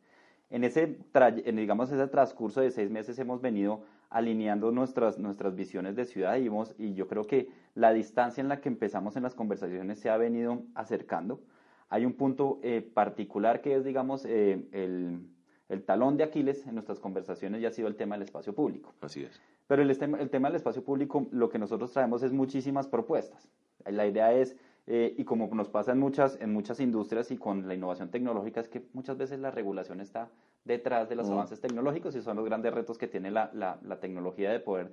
En 0.51 0.63
ese, 0.65 0.99
en, 1.15 1.57
digamos, 1.57 1.91
ese 1.91 2.07
transcurso 2.07 2.61
de 2.61 2.71
seis 2.71 2.91
meses 2.91 3.19
hemos 3.19 3.41
venido 3.41 3.83
alineando 4.11 4.71
nuestras, 4.71 5.19
nuestras 5.19 5.55
visiones 5.55 5.97
de 5.97 6.05
ciudad 6.05 6.37
y, 6.37 6.49
y 6.83 6.95
yo 6.95 7.09
creo 7.09 7.27
que 7.27 7.49
la 7.75 7.93
distancia 7.93 8.41
en 8.41 8.49
la 8.49 8.61
que 8.61 8.69
empezamos 8.69 9.17
en 9.17 9.23
las 9.23 9.35
conversaciones 9.35 9.99
se 9.99 10.11
ha 10.11 10.17
venido 10.17 10.63
acercando. 10.75 11.41
Hay 11.89 12.05
un 12.05 12.15
punto 12.15 12.59
eh, 12.63 12.81
particular 12.83 13.61
que 13.61 13.77
es, 13.77 13.85
digamos, 13.85 14.25
eh, 14.25 14.67
el, 14.73 15.21
el, 15.69 15.83
talón 15.85 16.17
de 16.17 16.25
Aquiles 16.25 16.67
en 16.67 16.75
nuestras 16.75 16.99
conversaciones 16.99 17.61
ya 17.61 17.69
ha 17.69 17.73
sido 17.73 17.89
el 17.89 17.97
tema 17.97 18.17
del 18.17 18.23
espacio 18.23 18.55
público. 18.55 18.95
Así 19.01 19.23
es. 19.23 19.41
Pero 19.67 19.83
el, 19.83 19.91
el 19.91 20.31
tema 20.31 20.49
del 20.49 20.57
espacio 20.57 20.83
público, 20.83 21.27
lo 21.31 21.49
que 21.49 21.59
nosotros 21.59 21.93
traemos 21.93 22.23
es 22.23 22.33
muchísimas 22.33 22.89
propuestas. 22.89 23.49
La 23.85 24.07
idea 24.07 24.33
es, 24.33 24.57
eh, 24.87 25.15
y 25.17 25.25
como 25.25 25.49
nos 25.55 25.69
pasa 25.69 25.93
en 25.93 25.99
muchas, 25.99 26.39
en 26.41 26.53
muchas 26.53 26.81
industrias 26.81 27.31
y 27.31 27.37
con 27.37 27.69
la 27.69 27.75
innovación 27.75 28.11
tecnológica, 28.11 28.61
es 28.61 28.69
que 28.69 28.83
muchas 28.93 29.17
veces 29.17 29.39
la 29.39 29.51
regulación 29.51 30.01
está 30.01 30.29
detrás 30.67 31.09
de 31.09 31.15
los 31.15 31.31
avances 31.31 31.61
tecnológicos 31.61 32.15
y 32.17 32.23
son 32.23 32.37
los 32.37 32.45
grandes 32.45 32.75
retos 32.75 32.99
que 32.99 33.07
tiene 33.07 33.31
la, 33.31 33.51
la, 33.55 33.79
la 33.83 34.01
tecnología 34.01 34.51
de 34.51 34.61
poder 34.61 34.91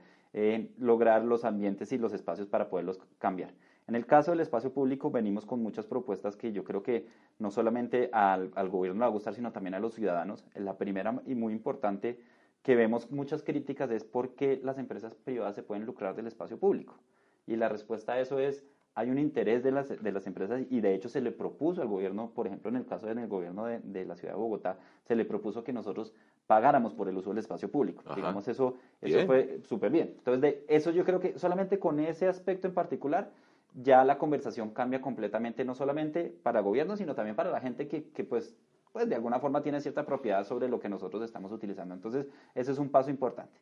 lograr 0.80 1.24
los 1.24 1.46
ambientes 1.46 1.92
y 1.92 1.98
los 1.98 2.14
espacios 2.14 2.48
para 2.48 2.70
poderlos 2.70 3.00
cambiar. 3.20 3.54
En 3.88 3.96
el 3.96 4.06
caso 4.06 4.32
del 4.32 4.40
espacio 4.40 4.72
público 4.72 5.12
venimos 5.12 5.46
con 5.46 5.62
muchas 5.62 5.86
propuestas 5.86 6.36
que 6.36 6.54
yo 6.54 6.64
creo 6.64 6.84
que 6.84 7.06
no 7.38 7.52
solamente 7.52 8.10
al, 8.14 8.50
gobierno 8.70 9.00
le 9.00 9.02
va 9.02 9.08
a 9.08 9.10
gustar, 9.10 9.36
sino 9.36 9.52
también 9.52 9.74
a 9.74 9.80
los 9.80 9.94
ciudadanos. 9.94 10.46
La 10.56 10.78
primera 10.78 11.22
y 11.26 11.36
muy 11.36 11.54
importante 11.54 12.20
que 12.62 12.76
vemos 12.76 13.12
muchas 13.12 13.44
críticas 13.44 13.92
es 13.92 14.06
por 14.06 14.36
qué 14.36 14.60
las 14.64 14.78
empresas 14.78 15.14
privadas 15.16 15.56
se 15.56 15.64
pueden 15.64 15.86
lucrar 15.86 16.16
del 16.16 16.28
espacio 16.28 16.58
público. 16.58 16.98
Y 17.46 17.58
la 17.58 17.68
respuesta 17.68 18.14
a 18.14 18.20
eso 18.22 18.40
es, 18.40 18.64
hay 18.96 19.10
un 19.10 19.18
interés 19.18 19.64
de 19.64 19.72
las, 19.72 19.90
de 19.90 20.12
las 20.12 20.28
empresas 20.28 20.62
y 20.70 20.82
de 20.82 20.94
hecho 20.94 21.10
se 21.10 21.22
le 21.22 21.32
propuso 21.32 21.82
al 21.82 21.88
gobierno, 21.88 22.32
por 22.32 22.48
ejemplo 22.48 22.70
en 22.70 22.76
el 22.76 22.86
caso 22.86 23.08
del 23.08 23.28
gobierno 23.28 23.66
de, 23.66 23.80
de, 23.80 24.06
la 24.06 24.16
ciudad 24.16 24.34
de 24.34 24.40
Bogotá, 24.40 24.78
se 25.04 25.16
le 25.16 25.26
propuso 25.26 25.64
que 25.64 25.74
nosotros 25.74 26.14
pagáramos 26.48 26.94
por 26.94 27.10
el 27.10 27.18
uso 27.18 27.30
del 27.30 27.40
espacio 27.40 27.72
público. 27.72 28.04
Digamos, 28.16 28.48
eso, 28.48 28.76
eso 29.02 29.26
fue 29.26 29.62
súper 29.64 29.92
bien. 29.92 30.14
Entonces, 30.18 30.42
de 30.42 30.66
eso 30.68 30.92
yo 30.92 31.06
creo 31.06 31.20
que 31.20 31.38
solamente 31.40 31.80
con 31.80 32.00
ese 32.00 32.28
aspecto 32.28 32.68
en 32.68 32.74
particular 32.74 33.32
ya 33.74 34.04
la 34.04 34.18
conversación 34.18 34.70
cambia 34.70 35.02
completamente, 35.02 35.66
no 35.66 35.74
solamente 35.74 36.26
para 36.44 36.60
el 36.60 36.66
gobierno, 36.66 36.96
sino 36.96 37.16
también 37.16 37.36
para 37.36 37.50
la 37.50 37.60
gente 37.60 37.88
que, 37.88 38.10
que 38.10 38.24
pues, 38.24 38.56
pues 38.92 39.10
de 39.10 39.16
alguna 39.16 39.40
forma 39.40 39.64
tiene 39.64 39.82
cierta 39.82 40.06
propiedad 40.06 40.44
sobre 40.44 40.68
lo 40.68 40.80
que 40.80 40.90
nosotros 40.90 41.24
estamos 41.24 41.52
utilizando. 41.52 41.96
Entonces, 41.96 42.28
ese 42.54 42.72
es 42.72 42.78
un 42.78 42.90
paso 42.90 43.10
importante. 43.10 43.60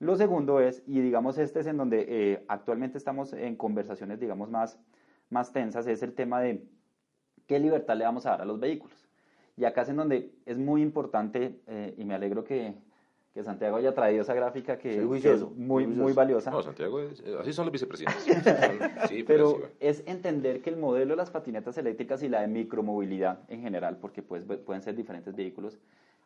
Lo 0.00 0.16
segundo 0.16 0.60
es, 0.60 0.82
y 0.86 1.00
digamos 1.00 1.36
este 1.36 1.60
es 1.60 1.66
en 1.66 1.76
donde 1.76 2.06
eh, 2.08 2.44
actualmente 2.48 2.96
estamos 2.96 3.34
en 3.34 3.54
conversaciones, 3.54 4.18
digamos, 4.18 4.50
más, 4.50 4.80
más 5.28 5.52
tensas, 5.52 5.86
es 5.86 6.02
el 6.02 6.14
tema 6.14 6.40
de 6.40 6.64
qué 7.46 7.58
libertad 7.58 7.96
le 7.96 8.04
vamos 8.04 8.24
a 8.24 8.30
dar 8.30 8.42
a 8.42 8.44
los 8.46 8.58
vehículos. 8.58 9.06
Y 9.58 9.66
acá 9.66 9.82
es 9.82 9.90
en 9.90 9.96
donde 9.96 10.32
es 10.46 10.56
muy 10.56 10.80
importante, 10.80 11.60
eh, 11.66 11.94
y 11.98 12.04
me 12.06 12.14
alegro 12.14 12.44
que, 12.44 12.74
que 13.34 13.44
Santiago 13.44 13.76
haya 13.76 13.94
traído 13.94 14.22
esa 14.22 14.32
gráfica 14.32 14.78
que, 14.78 15.02
es 15.02 15.42
muy, 15.54 15.86
muy 15.86 16.14
valiosa. 16.14 16.50
No, 16.50 16.62
Santiago, 16.62 17.00
es, 17.00 17.22
así 17.38 17.52
son 17.52 17.66
los 17.66 17.72
vicepresidentes. 17.72 18.24
sí, 19.10 19.22
pero, 19.22 19.68
es 19.80 20.02
entender 20.06 20.62
que 20.62 20.70
el 20.70 20.78
modelo 20.78 21.10
de 21.10 21.16
las 21.16 21.30
patinetas 21.30 21.76
eléctricas 21.76 22.22
y 22.22 22.30
la 22.30 22.40
de 22.40 22.48
micromovilidad 22.48 23.40
en 23.48 23.60
general, 23.60 23.98
porque 23.98 24.22
pues, 24.22 24.44
pueden 24.64 24.80
ser 24.80 24.96
diferentes 24.96 25.36
vehículos, 25.36 25.78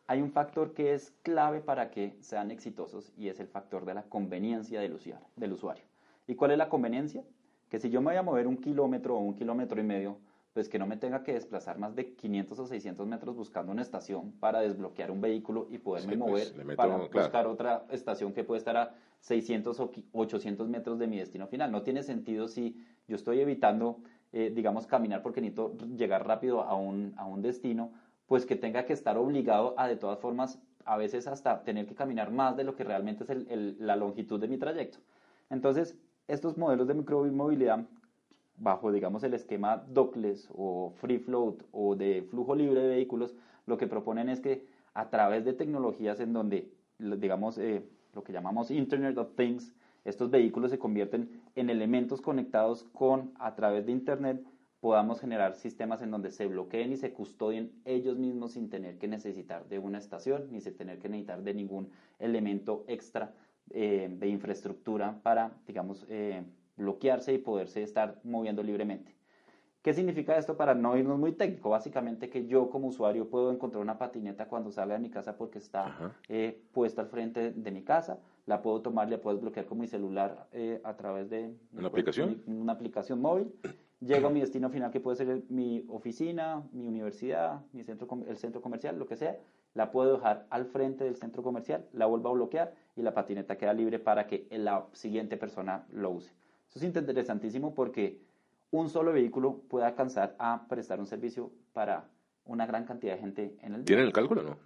hay 0.07 0.21
un 0.21 0.31
factor 0.31 0.73
que 0.73 0.93
es 0.93 1.13
clave 1.23 1.61
para 1.61 1.89
que 1.89 2.15
sean 2.19 2.51
exitosos 2.51 3.11
y 3.17 3.29
es 3.29 3.39
el 3.39 3.47
factor 3.47 3.85
de 3.85 3.93
la 3.93 4.03
conveniencia 4.03 4.79
del 4.79 4.93
usuario. 4.93 5.25
Del 5.35 5.53
usuario. 5.53 5.83
¿Y 6.27 6.35
cuál 6.35 6.51
es 6.51 6.57
la 6.57 6.69
conveniencia? 6.69 7.23
Que 7.69 7.79
si 7.79 7.89
yo 7.89 8.01
me 8.01 8.11
voy 8.11 8.17
a 8.17 8.23
mover 8.23 8.47
un 8.47 8.57
kilómetro 8.57 9.15
o 9.15 9.19
un 9.19 9.35
kilómetro 9.35 9.79
y 9.79 9.83
medio, 9.83 10.17
pues 10.53 10.69
que 10.69 10.79
no 10.79 10.87
me 10.87 10.95
tenga 10.95 11.23
que 11.23 11.33
desplazar 11.33 11.77
más 11.79 11.95
de 11.95 12.13
500 12.13 12.59
o 12.59 12.65
600 12.65 13.07
metros 13.07 13.35
buscando 13.35 13.71
una 13.71 13.81
estación 13.81 14.31
para 14.39 14.61
desbloquear 14.61 15.11
un 15.11 15.19
vehículo 15.19 15.67
y 15.69 15.79
poderme 15.79 16.17
pues, 16.17 16.55
mover 16.55 16.75
para 16.77 16.95
buscar 16.95 17.47
otra 17.47 17.85
estación 17.89 18.31
que 18.31 18.45
puede 18.45 18.59
estar 18.59 18.77
a 18.77 18.95
600 19.19 19.79
o 19.79 19.91
800 20.13 20.69
metros 20.69 20.97
de 20.97 21.07
mi 21.07 21.17
destino 21.17 21.47
final. 21.47 21.71
No 21.71 21.81
tiene 21.81 22.03
sentido 22.03 22.47
si 22.47 22.81
yo 23.07 23.17
estoy 23.17 23.41
evitando, 23.41 23.99
eh, 24.31 24.51
digamos, 24.55 24.87
caminar 24.87 25.21
porque 25.21 25.41
necesito 25.41 25.75
llegar 25.97 26.25
rápido 26.25 26.61
a 26.61 26.75
un, 26.75 27.13
a 27.17 27.25
un 27.25 27.41
destino, 27.41 27.91
pues 28.27 28.45
que 28.45 28.55
tenga 28.55 28.85
que 28.85 28.93
estar 28.93 29.17
obligado 29.17 29.75
a 29.77 29.87
de 29.87 29.95
todas 29.95 30.19
formas, 30.19 30.59
a 30.85 30.97
veces 30.97 31.27
hasta 31.27 31.63
tener 31.63 31.87
que 31.87 31.95
caminar 31.95 32.31
más 32.31 32.55
de 32.55 32.63
lo 32.63 32.75
que 32.75 32.83
realmente 32.83 33.23
es 33.23 33.79
la 33.79 33.95
longitud 33.95 34.39
de 34.39 34.47
mi 34.47 34.57
trayecto. 34.57 34.99
Entonces, 35.49 35.97
estos 36.27 36.57
modelos 36.57 36.87
de 36.87 36.93
micromovilidad 36.93 37.85
bajo, 38.57 38.91
digamos, 38.91 39.23
el 39.23 39.33
esquema 39.33 39.83
dockless 39.87 40.49
o 40.55 40.91
free 40.95 41.19
float 41.19 41.63
o 41.71 41.95
de 41.95 42.25
flujo 42.29 42.55
libre 42.55 42.81
de 42.81 42.87
vehículos, 42.87 43.35
lo 43.65 43.77
que 43.77 43.87
proponen 43.87 44.29
es 44.29 44.39
que 44.39 44.65
a 44.93 45.09
través 45.09 45.43
de 45.43 45.53
tecnologías 45.53 46.19
en 46.19 46.33
donde, 46.33 46.71
digamos, 46.99 47.57
eh, 47.57 47.83
lo 48.13 48.23
que 48.23 48.31
llamamos 48.31 48.71
Internet 48.71 49.17
of 49.17 49.35
Things, 49.35 49.73
estos 50.05 50.29
vehículos 50.29 50.71
se 50.71 50.79
convierten 50.79 51.41
en 51.55 51.69
elementos 51.69 52.21
conectados 52.21 52.85
con, 52.93 53.33
a 53.39 53.55
través 53.55 53.85
de 53.85 53.91
Internet, 53.91 54.43
podamos 54.85 55.19
generar 55.19 55.55
sistemas 55.55 56.03
en 56.03 56.11
donde 56.11 56.29
se 56.29 56.45
bloqueen 56.45 56.91
y 56.91 56.97
se 56.97 57.11
custodien 57.11 57.71
ellos 57.85 58.19
mismos 58.19 58.51
sin 58.51 58.69
tener 58.69 58.99
que 58.99 59.07
necesitar 59.07 59.67
de 59.67 59.79
una 59.79 59.97
estación, 59.97 60.51
ni 60.51 60.61
sin 60.61 60.77
tener 60.77 60.99
que 60.99 61.09
necesitar 61.09 61.41
de 61.41 61.55
ningún 61.55 61.89
elemento 62.19 62.85
extra 62.87 63.33
eh, 63.71 64.07
de 64.11 64.27
infraestructura 64.27 65.19
para, 65.23 65.53
digamos, 65.65 66.05
eh, 66.07 66.43
bloquearse 66.77 67.33
y 67.33 67.39
poderse 67.39 67.81
estar 67.81 68.19
moviendo 68.23 68.61
libremente. 68.61 69.15
¿Qué 69.81 69.91
significa 69.91 70.37
esto 70.37 70.55
para 70.55 70.75
no 70.75 70.95
irnos 70.95 71.17
muy 71.17 71.31
técnico? 71.31 71.71
Básicamente 71.71 72.29
que 72.29 72.45
yo 72.45 72.69
como 72.69 72.89
usuario 72.89 73.27
puedo 73.27 73.51
encontrar 73.51 73.81
una 73.81 73.97
patineta 73.97 74.47
cuando 74.47 74.71
salga 74.71 74.93
de 74.93 74.99
mi 74.99 75.09
casa 75.09 75.35
porque 75.35 75.57
está 75.57 76.15
eh, 76.29 76.61
puesta 76.71 77.01
al 77.01 77.07
frente 77.07 77.51
de 77.51 77.71
mi 77.71 77.81
casa, 77.83 78.19
la 78.45 78.61
puedo 78.61 78.81
tomar, 78.81 79.09
la 79.09 79.19
puedo 79.19 79.35
desbloquear 79.35 79.65
con 79.65 79.79
mi 79.79 79.87
celular 79.87 80.47
eh, 80.51 80.79
a 80.83 80.95
través 80.95 81.31
de 81.31 81.55
¿Una 81.73 81.87
aplicación? 81.87 82.43
una 82.45 82.73
aplicación 82.73 83.19
móvil. 83.19 83.51
Llego 84.01 84.27
a 84.27 84.29
mi 84.29 84.41
destino 84.41 84.69
final 84.69 84.91
que 84.91 84.99
puede 84.99 85.17
ser 85.17 85.43
mi 85.49 85.85
oficina, 85.89 86.63
mi 86.73 86.87
universidad, 86.87 87.61
mi 87.71 87.83
centro, 87.83 88.07
el 88.27 88.37
centro 88.37 88.61
comercial, 88.61 88.99
lo 88.99 89.07
que 89.07 89.15
sea. 89.15 89.37
La 89.73 89.91
puedo 89.91 90.13
dejar 90.13 90.47
al 90.49 90.65
frente 90.65 91.03
del 91.03 91.15
centro 91.15 91.43
comercial, 91.43 91.85
la 91.91 92.05
vuelvo 92.05 92.29
a 92.29 92.33
bloquear 92.33 92.73
y 92.95 93.01
la 93.01 93.13
patineta 93.13 93.57
queda 93.57 93.73
libre 93.73 93.99
para 93.99 94.27
que 94.27 94.47
la 94.51 94.85
siguiente 94.93 95.37
persona 95.37 95.85
lo 95.91 96.11
use. 96.11 96.33
Eso 96.69 96.79
es 96.79 96.83
interesantísimo 96.83 97.73
porque 97.73 98.21
un 98.71 98.89
solo 98.89 99.13
vehículo 99.13 99.61
puede 99.69 99.85
alcanzar 99.85 100.35
a 100.39 100.67
prestar 100.67 100.99
un 100.99 101.07
servicio 101.07 101.51
para 101.73 102.09
una 102.45 102.65
gran 102.65 102.85
cantidad 102.85 103.13
de 103.13 103.19
gente 103.19 103.57
en 103.61 103.73
el 103.73 103.79
día. 103.79 103.85
¿Tienen 103.85 104.05
el 104.05 104.13
cálculo 104.13 104.43
no? 104.43 104.57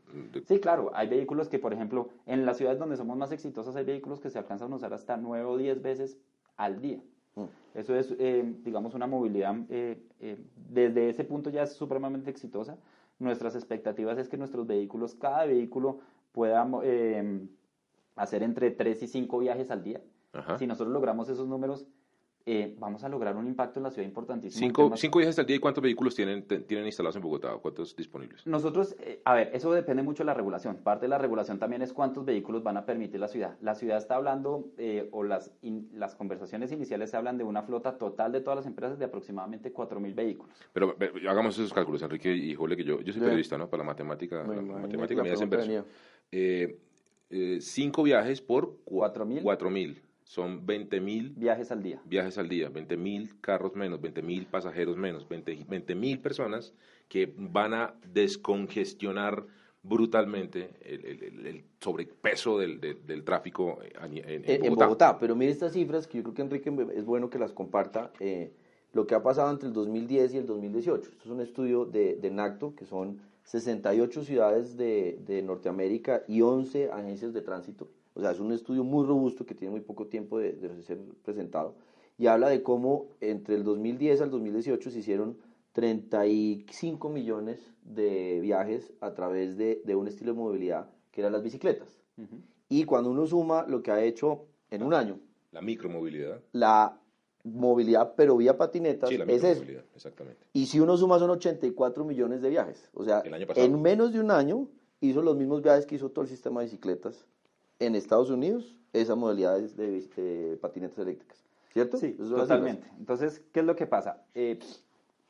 Sí, 0.45 0.59
claro. 0.59 0.91
Hay 0.93 1.07
vehículos 1.07 1.47
que, 1.47 1.59
por 1.59 1.73
ejemplo, 1.73 2.09
en 2.25 2.45
las 2.45 2.57
ciudades 2.57 2.79
donde 2.79 2.97
somos 2.97 3.17
más 3.17 3.31
exitosos, 3.31 3.75
hay 3.75 3.85
vehículos 3.85 4.19
que 4.19 4.29
se 4.29 4.37
alcanzan 4.37 4.73
a 4.73 4.75
usar 4.75 4.93
hasta 4.93 5.17
9 5.17 5.45
o 5.45 5.57
10 5.57 5.81
veces 5.81 6.17
al 6.57 6.81
día. 6.81 7.01
Mm. 7.35 7.45
Eso 7.75 7.95
es, 7.95 8.15
eh, 8.19 8.55
digamos, 8.63 8.93
una 8.93 9.07
movilidad, 9.07 9.55
eh, 9.69 10.01
eh, 10.19 10.37
desde 10.55 11.09
ese 11.09 11.23
punto 11.23 11.49
ya 11.49 11.63
es 11.63 11.73
supremamente 11.73 12.29
exitosa. 12.29 12.77
Nuestras 13.19 13.55
expectativas 13.55 14.17
es 14.17 14.29
que 14.29 14.37
nuestros 14.37 14.65
vehículos, 14.65 15.15
cada 15.15 15.45
vehículo 15.45 15.99
pueda 16.31 16.67
hacer 18.15 18.43
entre 18.43 18.71
3 18.71 19.03
y 19.03 19.07
5 19.07 19.39
viajes 19.39 19.71
al 19.71 19.83
día. 19.83 20.01
Si 20.57 20.67
nosotros 20.67 20.93
logramos 20.93 21.27
esos 21.27 21.47
números, 21.47 21.87
eh, 22.51 22.73
vamos 22.79 23.03
a 23.03 23.09
lograr 23.09 23.35
un 23.35 23.45
impacto 23.45 23.79
en 23.79 23.83
la 23.83 23.91
ciudad 23.91 24.07
importantísimo. 24.07 24.59
Cinco, 24.59 24.97
cinco 24.97 25.19
días 25.19 25.37
al 25.37 25.45
día 25.45 25.57
y 25.57 25.59
cuántos 25.59 25.83
vehículos 25.83 26.15
tienen, 26.15 26.47
tienen 26.47 26.87
instalados 26.87 27.15
en 27.15 27.21
Bogotá, 27.21 27.51
cuántos 27.61 27.95
disponibles. 27.95 28.47
Nosotros, 28.47 28.95
eh, 29.01 29.21
a 29.23 29.35
ver, 29.35 29.51
eso 29.53 29.71
depende 29.71 30.01
mucho 30.01 30.23
de 30.23 30.25
la 30.25 30.33
regulación. 30.33 30.77
Parte 30.77 31.05
de 31.05 31.09
la 31.09 31.19
regulación 31.19 31.59
también 31.59 31.83
es 31.83 31.93
cuántos 31.93 32.25
vehículos 32.25 32.63
van 32.63 32.77
a 32.77 32.87
permitir 32.87 33.19
la 33.19 33.27
ciudad. 33.27 33.55
La 33.61 33.75
ciudad 33.75 33.99
está 33.99 34.15
hablando, 34.15 34.65
eh, 34.79 35.09
o 35.11 35.21
las, 35.21 35.51
las 35.93 36.15
conversaciones 36.15 36.71
iniciales 36.71 37.11
se 37.11 37.17
hablan 37.17 37.37
de 37.37 37.43
una 37.43 37.61
flota 37.61 37.99
total 37.99 38.31
de 38.31 38.41
todas 38.41 38.57
las 38.57 38.65
empresas 38.65 38.97
de 38.97 39.05
aproximadamente 39.05 39.71
4.000 39.71 40.15
vehículos. 40.15 40.55
Pero 40.73 40.95
hagamos 41.29 41.53
esos 41.53 41.71
cálculos, 41.71 42.01
Enrique 42.01 42.33
y 42.33 42.55
Jole, 42.55 42.75
que 42.75 42.83
yo, 42.83 42.99
yo 43.01 43.13
soy 43.13 43.21
periodista, 43.21 43.59
¿no? 43.59 43.69
Para 43.69 43.83
la 43.83 43.89
matemática, 43.89 44.37
la 44.37 44.59
matemática 44.63 45.21
me 45.21 45.33
hacen 45.33 45.85
cinco 47.59 48.01
viajes 48.01 48.41
por 48.41 48.75
4.000. 48.85 49.43
4.000 49.43 50.08
son 50.29 50.63
20 50.67 51.01
mil 51.01 51.33
viajes 51.35 51.71
al 51.71 51.81
día. 51.81 51.99
Viajes 52.05 52.37
al 52.37 52.47
día, 52.47 52.69
20 52.69 52.97
mil 52.97 53.41
carros 53.41 53.75
menos, 53.75 53.99
20 53.99 54.21
mil 54.21 54.45
pasajeros 54.45 54.95
menos, 54.95 55.27
20 55.27 55.95
mil 55.95 56.19
personas 56.19 56.71
que 57.07 57.33
van 57.35 57.73
a 57.73 57.95
descongestionar 58.13 59.47
brutalmente 59.81 60.69
el, 60.81 61.63
sobrepeso 61.79 62.59
del, 62.59 63.23
tráfico 63.23 63.79
en, 63.81 64.75
Bogotá. 64.75 65.17
Pero 65.17 65.35
mire 65.35 65.51
estas 65.51 65.73
cifras 65.73 66.05
que 66.05 66.19
yo 66.19 66.23
creo 66.25 66.35
que 66.35 66.41
Enrique 66.43 66.71
es 66.95 67.05
bueno 67.05 67.31
que 67.31 67.39
las 67.39 67.51
comparta. 67.51 68.11
Eh, 68.19 68.53
lo 68.93 69.07
que 69.07 69.15
ha 69.15 69.23
pasado 69.23 69.49
entre 69.49 69.67
el 69.67 69.73
2010 69.73 70.35
y 70.35 70.37
el 70.37 70.45
2018. 70.45 71.09
Esto 71.09 71.23
es 71.25 71.31
un 71.31 71.41
estudio 71.41 71.85
de, 71.85 72.17
de 72.17 72.29
NACTO, 72.29 72.75
que 72.75 72.85
son 72.85 73.19
68 73.45 74.23
ciudades 74.23 74.77
de, 74.77 75.17
de 75.25 75.41
Norteamérica 75.41 76.21
y 76.27 76.41
11 76.41 76.91
agencias 76.91 77.33
de 77.33 77.41
tránsito 77.41 77.87
o 78.19 78.21
sea, 78.21 78.31
es 78.31 78.39
un 78.41 78.51
estudio 78.51 78.83
muy 78.83 79.05
robusto 79.05 79.45
que 79.45 79.55
tiene 79.55 79.71
muy 79.71 79.79
poco 79.79 80.07
tiempo 80.07 80.39
de, 80.39 80.59
ser 80.83 80.99
presentado 81.23 81.75
y 82.17 82.27
habla 82.27 82.49
de 82.49 82.61
cómo 82.61 83.07
entre 83.21 83.55
el 83.55 83.63
2010 83.63 84.19
al 84.19 84.29
2018 84.29 84.91
se 84.91 84.99
hicieron 84.99 85.37
35 85.71 87.09
millones 87.09 87.71
de 87.81 88.41
viajes 88.41 88.91
a 88.99 89.13
través 89.13 89.55
de, 89.55 89.81
un 89.95 90.09
estilo 90.09 90.33
de 90.33 90.37
movilidad 90.37 90.89
que 91.11 91.21
eran 91.21 91.31
las 91.31 91.43
bicicletas. 91.43 91.95
Y 92.67 92.83
cuando 92.83 93.09
uno 93.09 93.25
suma 93.25 93.65
lo 93.65 93.81
que 93.81 93.91
ha 93.91 94.03
hecho 94.03 94.47
en 94.69 94.83
un 94.83 94.93
año. 94.93 95.17
La 95.53 95.61
micromovilidad. 95.61 96.41
La 96.51 96.99
movilidad, 97.45 98.15
pero 98.17 98.35
vía 98.35 98.57
patinetas, 98.57 99.09
es 99.09 99.43
eso. 99.45 99.63
Exactamente. 99.95 100.45
Y 100.51 100.65
si 100.65 100.81
uno 100.81 100.97
suma 100.97 101.19
son 101.19 101.29
84 101.29 102.03
millones 102.03 102.41
de 102.41 102.49
viajes. 102.49 102.89
O 102.93 103.05
sea, 103.05 103.23
en 103.23 103.81
menos 103.81 104.11
de 104.11 104.19
un 104.19 104.31
año 104.31 104.67
hizo 104.99 105.21
los 105.21 105.37
mismos 105.37 105.61
viajes 105.61 105.85
que 105.85 105.95
hizo 105.95 106.09
todo 106.09 106.23
el 106.23 106.29
sistema 106.29 106.59
de 106.59 106.65
bicicletas 106.65 107.25
en 107.79 107.95
Estados 107.95 108.29
Unidos 108.29 108.75
esa 108.93 109.15
modalidad 109.15 109.59
es 109.59 109.75
de, 109.75 110.57
patinetas 110.61 110.97
eléctricas, 110.99 111.43
¿cierto? 111.71 111.97
Sí, 111.97 112.13
totalmente. 112.13 112.87
Entonces, 112.97 113.41
¿qué 113.51 113.61
es 113.61 113.65
lo 113.65 113.75
que 113.75 113.85
pasa? 113.85 114.23
Eh, 114.33 114.59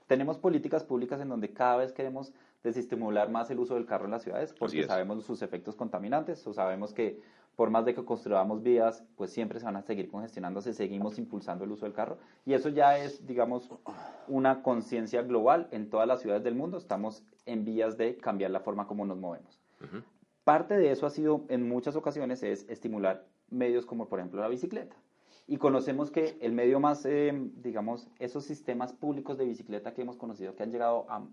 tenemos 0.07 0.38
políticas 0.38 0.83
públicas 0.83 1.21
en 1.21 1.29
donde 1.29 1.51
cada 1.51 1.77
vez 1.77 1.91
queremos 1.91 2.33
desestimular 2.63 3.29
más 3.29 3.49
el 3.51 3.59
uso 3.59 3.75
del 3.75 3.85
carro 3.85 4.05
en 4.05 4.12
las 4.12 4.23
ciudades 4.23 4.53
porque 4.53 4.83
sabemos 4.83 5.23
sus 5.23 5.41
efectos 5.41 5.75
contaminantes 5.75 6.45
o 6.45 6.53
sabemos 6.53 6.93
que 6.93 7.21
por 7.55 7.69
más 7.69 7.83
de 7.83 7.93
que 7.93 8.05
construyamos 8.05 8.63
vías, 8.63 9.03
pues 9.17 9.33
siempre 9.33 9.59
se 9.59 9.65
van 9.65 9.75
a 9.75 9.81
seguir 9.81 10.09
congestionándose, 10.09 10.73
seguimos 10.73 11.19
impulsando 11.19 11.65
el 11.65 11.71
uso 11.73 11.85
del 11.85 11.93
carro. 11.93 12.17
Y 12.45 12.53
eso 12.53 12.69
ya 12.69 12.97
es, 12.97 13.27
digamos, 13.27 13.69
una 14.29 14.63
conciencia 14.63 15.23
global 15.23 15.67
en 15.71 15.89
todas 15.89 16.07
las 16.07 16.21
ciudades 16.21 16.41
del 16.41 16.55
mundo. 16.55 16.77
Estamos 16.77 17.21
en 17.45 17.65
vías 17.65 17.97
de 17.97 18.15
cambiar 18.15 18.51
la 18.51 18.62
forma 18.62 18.88
como 18.88 19.05
nos 19.05 19.17
movemos. 19.17 19.59
Parte 20.49 20.79
de 20.79 20.89
eso 20.89 21.05
ha 21.05 21.12
sido, 21.12 21.45
en 21.49 21.69
muchas 21.69 21.95
ocasiones, 21.95 22.41
es 22.41 22.67
estimular 22.69 23.23
medios 23.51 23.85
como, 23.85 24.09
por 24.09 24.17
ejemplo, 24.17 24.41
la 24.41 24.47
bicicleta. 24.47 24.95
Y 25.45 25.57
conocemos 25.57 26.09
que 26.09 26.39
el 26.41 26.53
medio 26.53 26.79
más, 26.79 27.05
eh, 27.05 27.31
digamos, 27.57 28.07
esos 28.17 28.45
sistemas 28.45 28.91
públicos 28.91 29.38
de 29.38 29.45
bicicleta 29.45 29.93
que 29.93 30.01
hemos 30.01 30.17
conocido, 30.17 30.55
que 30.55 30.63
han 30.63 30.71
llegado 30.71 31.05
a 31.07 31.23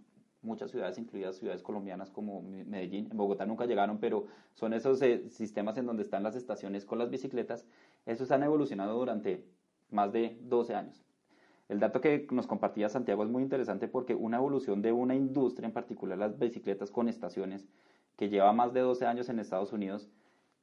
muchas 0.43 0.71
ciudades, 0.71 0.99
incluidas 0.99 1.37
ciudades 1.37 1.63
colombianas 1.63 2.11
como 2.11 2.43
Medellín, 2.43 3.09
en 3.11 3.17
Bogotá 3.17 3.47
nunca 3.47 3.65
llegaron, 3.65 4.01
pero 4.01 4.27
son 4.53 4.75
esos 4.75 5.01
eh, 5.01 5.31
sistemas 5.31 5.79
en 5.79 5.87
donde 5.87 6.03
están 6.03 6.23
las 6.23 6.37
estaciones 6.37 6.85
con 6.85 6.99
las 6.99 7.09
bicicletas, 7.09 7.67
esos 8.05 8.31
han 8.33 8.43
evolucionado 8.43 8.99
durante 8.99 9.47
más 9.89 10.13
de 10.13 10.37
12 10.43 10.75
años. 10.75 11.07
El 11.71 11.81
dato 11.81 12.03
que 12.03 12.29
nos 12.33 12.47
compartía 12.47 12.91
Santiago 12.91 13.25
es 13.25 13.31
muy 13.31 13.43
interesante 13.43 13.89
porque 13.89 14.15
una 14.15 14.37
evolución 14.37 14.83
de 14.83 14.93
una 14.93 15.15
industria, 15.15 15.69
en 15.69 15.73
particular 15.73 16.19
las 16.19 16.39
bicicletas 16.39 16.91
con 16.91 17.09
estaciones, 17.09 17.67
que 18.17 18.29
lleva 18.29 18.53
más 18.53 18.73
de 18.73 18.81
12 18.81 19.07
años 19.07 19.29
en 19.29 19.39
Estados 19.39 19.73
Unidos, 19.73 20.09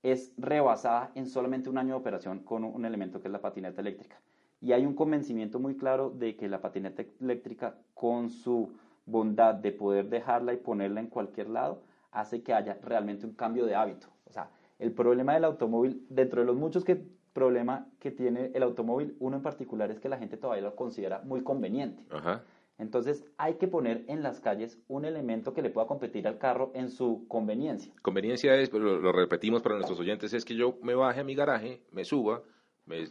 es 0.02 0.34
rebasada 0.38 1.12
en 1.16 1.28
solamente 1.28 1.70
un 1.70 1.78
año 1.78 1.96
de 1.96 2.00
operación 2.00 2.40
con 2.40 2.64
un 2.64 2.86
elemento 2.86 3.22
que 3.22 3.28
es 3.30 3.32
la 3.32 3.42
patineta 3.42 3.82
eléctrica. 3.82 4.20
Y 4.60 4.74
hay 4.74 4.86
un 4.86 4.96
convencimiento 4.96 5.60
muy 5.60 5.76
claro 5.76 6.10
de 6.10 6.36
que 6.36 6.48
la 6.48 6.62
patineta 6.62 7.04
eléctrica, 7.20 7.76
con 7.94 8.30
su 8.30 8.72
bondad 9.06 9.56
de 9.56 9.72
poder 9.72 10.10
dejarla 10.10 10.54
y 10.54 10.58
ponerla 10.58 11.00
en 11.00 11.08
cualquier 11.08 11.50
lado, 11.50 11.84
hace 12.12 12.44
que 12.44 12.54
haya 12.54 12.78
realmente 12.82 13.26
un 13.26 13.34
cambio 13.34 13.66
de 13.66 13.76
hábito. 13.76 14.08
O 14.26 14.32
sea, 14.32 14.50
el 14.80 14.92
problema 14.92 15.34
del 15.34 15.46
automóvil, 15.46 16.06
dentro 16.10 16.42
de 16.42 16.48
los 16.48 16.56
muchos 16.56 16.84
que, 16.84 17.06
problemas 17.34 17.86
que 18.00 18.12
tiene 18.12 18.52
el 18.54 18.64
automóvil, 18.64 19.18
uno 19.20 19.38
en 19.38 19.44
particular 19.44 19.90
es 19.92 20.00
que 20.00 20.08
la 20.08 20.18
gente 20.18 20.38
todavía 20.38 20.64
lo 20.64 20.76
considera 20.76 21.22
muy 21.24 21.42
conveniente. 21.44 22.06
Ajá. 22.12 22.44
Entonces 22.78 23.24
hay 23.38 23.56
que 23.56 23.68
poner 23.68 24.04
en 24.08 24.24
las 24.24 24.40
calles 24.40 24.80
un 24.88 25.06
elemento 25.06 25.54
que 25.54 25.62
le 25.62 25.70
pueda 25.70 25.88
competir 25.88 26.28
al 26.28 26.38
carro 26.38 26.72
en 26.74 26.90
su 26.90 27.26
conveniencia. 27.28 27.94
Conveniencia 28.02 28.56
es, 28.56 28.74
lo, 28.74 29.00
lo 29.00 29.12
repetimos 29.12 29.62
para 29.62 29.76
nuestros 29.76 30.00
oyentes, 30.00 30.34
es 30.34 30.44
que 30.44 30.56
yo 30.56 30.78
me 30.82 30.96
baje 30.96 31.22
a 31.22 31.24
mi 31.24 31.36
garaje, 31.36 31.84
me 31.92 32.04
suba, 32.04 32.42
me, 32.86 33.08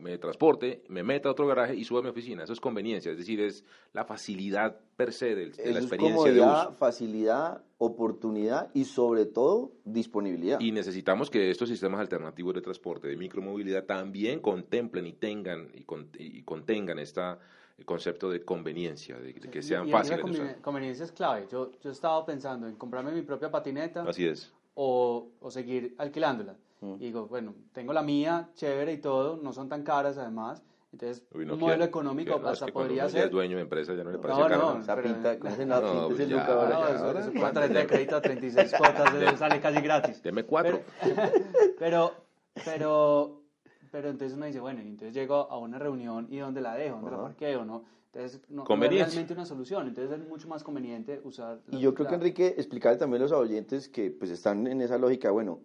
me 0.00 0.18
transporte, 0.18 0.84
me 0.88 1.02
meta 1.02 1.28
a 1.28 1.32
otro 1.32 1.46
garaje 1.46 1.74
y 1.74 1.84
suba 1.84 2.00
a 2.00 2.02
mi 2.02 2.08
oficina. 2.08 2.44
Eso 2.44 2.52
es 2.52 2.60
conveniencia, 2.60 3.12
es 3.12 3.18
decir, 3.18 3.40
es 3.40 3.64
la 3.92 4.04
facilidad 4.04 4.78
per 4.96 5.12
se 5.12 5.34
de, 5.34 5.46
la 5.46 5.78
experiencia 5.78 6.32
de 6.32 6.40
uso. 6.40 6.72
facilidad, 6.78 7.62
oportunidad 7.78 8.70
y 8.74 8.84
sobre 8.84 9.26
todo 9.26 9.72
disponibilidad. 9.84 10.60
Y 10.60 10.72
necesitamos 10.72 11.30
que 11.30 11.50
estos 11.50 11.68
sistemas 11.68 12.00
alternativos 12.00 12.54
de 12.54 12.62
transporte, 12.62 13.08
de 13.08 13.16
micromovilidad, 13.16 13.84
también 13.84 14.40
contemplen 14.40 15.06
y 15.06 15.12
tengan 15.12 15.70
y, 15.74 15.84
y 16.18 16.42
contengan 16.42 16.98
esta 16.98 17.38
el 17.78 17.84
concepto 17.84 18.30
de 18.30 18.42
conveniencia, 18.44 19.18
de, 19.18 19.34
que 19.34 19.62
sean 19.62 19.88
fáciles 19.88 20.24
de 20.24 20.30
usar. 20.30 20.60
Conveniencia 20.62 21.04
es 21.04 21.12
clave. 21.12 21.46
Yo, 21.50 21.72
yo 21.80 21.90
estaba 21.90 22.24
pensando 22.24 22.66
en 22.66 22.76
comprarme 22.76 23.12
mi 23.12 23.22
propia 23.22 23.50
patineta. 23.50 24.02
Así 24.02 24.26
es. 24.26 24.52
O, 24.74 25.28
o 25.40 25.50
seguir 25.50 25.94
alquilándola. 25.98 26.56
Mm. 26.80 26.94
Y 26.94 26.98
digo, 27.06 27.26
bueno, 27.26 27.54
tengo 27.72 27.92
la 27.92 28.02
mía, 28.02 28.50
chévere 28.54 28.92
y 28.92 28.98
todo, 28.98 29.38
no 29.42 29.52
son 29.52 29.68
tan 29.68 29.82
caras 29.82 30.16
además. 30.18 30.62
Entonces, 30.92 31.26
Uy, 31.34 31.44
no 31.44 31.54
un 31.54 31.60
modelo 31.60 31.76
quiero. 31.78 31.88
económico 31.90 32.36
Que 32.36 32.40
no, 32.40 32.46
es 32.46 32.52
hasta 32.54 32.66
que 32.66 32.72
podría 32.72 33.02
uno 33.04 33.12
ya 33.12 33.18
es 33.18 33.22
ser... 33.24 33.30
dueño 33.30 33.56
de 33.56 33.62
empresa 33.62 33.94
ya 33.94 34.04
no 34.04 34.10
le 34.10 34.16
No, 34.16 34.22
parece 34.22 34.40
no, 34.40 34.48
caro. 34.48 34.78
Esa 34.80 34.94
pero- 34.96 35.08
pinta, 35.08 35.38
con 35.38 35.50
ese, 35.50 35.66
no, 35.66 35.80
ya, 35.80 36.88
ya. 36.88 36.94
eso, 36.94 37.18
eso 37.18 37.30
tarjeta 37.52 37.78
de 37.80 37.86
crédito 37.86 38.16
a 38.16 38.22
36 38.22 38.74
cuotas 38.78 39.38
sale 39.38 39.60
casi 39.60 39.80
gratis. 39.82 40.22
Deme 40.22 40.44
cuatro. 40.44 40.80
Pero, 41.02 41.16
pero, 41.78 42.14
pero 42.64 43.42
entonces 43.92 44.34
uno 44.36 44.46
dice, 44.46 44.60
bueno, 44.60 44.80
y 44.82 44.88
entonces 44.88 45.14
llego 45.14 45.34
a 45.50 45.58
una 45.58 45.78
reunión 45.78 46.26
y 46.30 46.38
¿dónde 46.38 46.60
la 46.60 46.74
dejo? 46.74 46.96
¿Dónde 46.96 47.10
la 47.12 47.22
parqueo? 47.22 47.64
¿no? 47.64 47.84
Entonces 48.12 48.40
no, 48.48 48.64
no 48.66 48.84
es 48.84 48.90
realmente 48.90 49.32
una 49.34 49.44
solución. 49.44 49.88
Entonces 49.88 50.18
es 50.18 50.28
mucho 50.28 50.48
más 50.48 50.64
conveniente 50.64 51.20
usar... 51.24 51.60
Y 51.70 51.78
yo 51.80 51.94
creo 51.94 52.08
que 52.08 52.14
Enrique, 52.14 52.54
explicarle 52.56 52.98
también 52.98 53.22
a 53.22 53.24
los 53.24 53.32
oyentes 53.32 53.88
que 53.88 54.10
pues 54.10 54.30
están 54.30 54.66
en 54.66 54.80
esa 54.80 54.96
lógica, 54.98 55.30
bueno, 55.30 55.60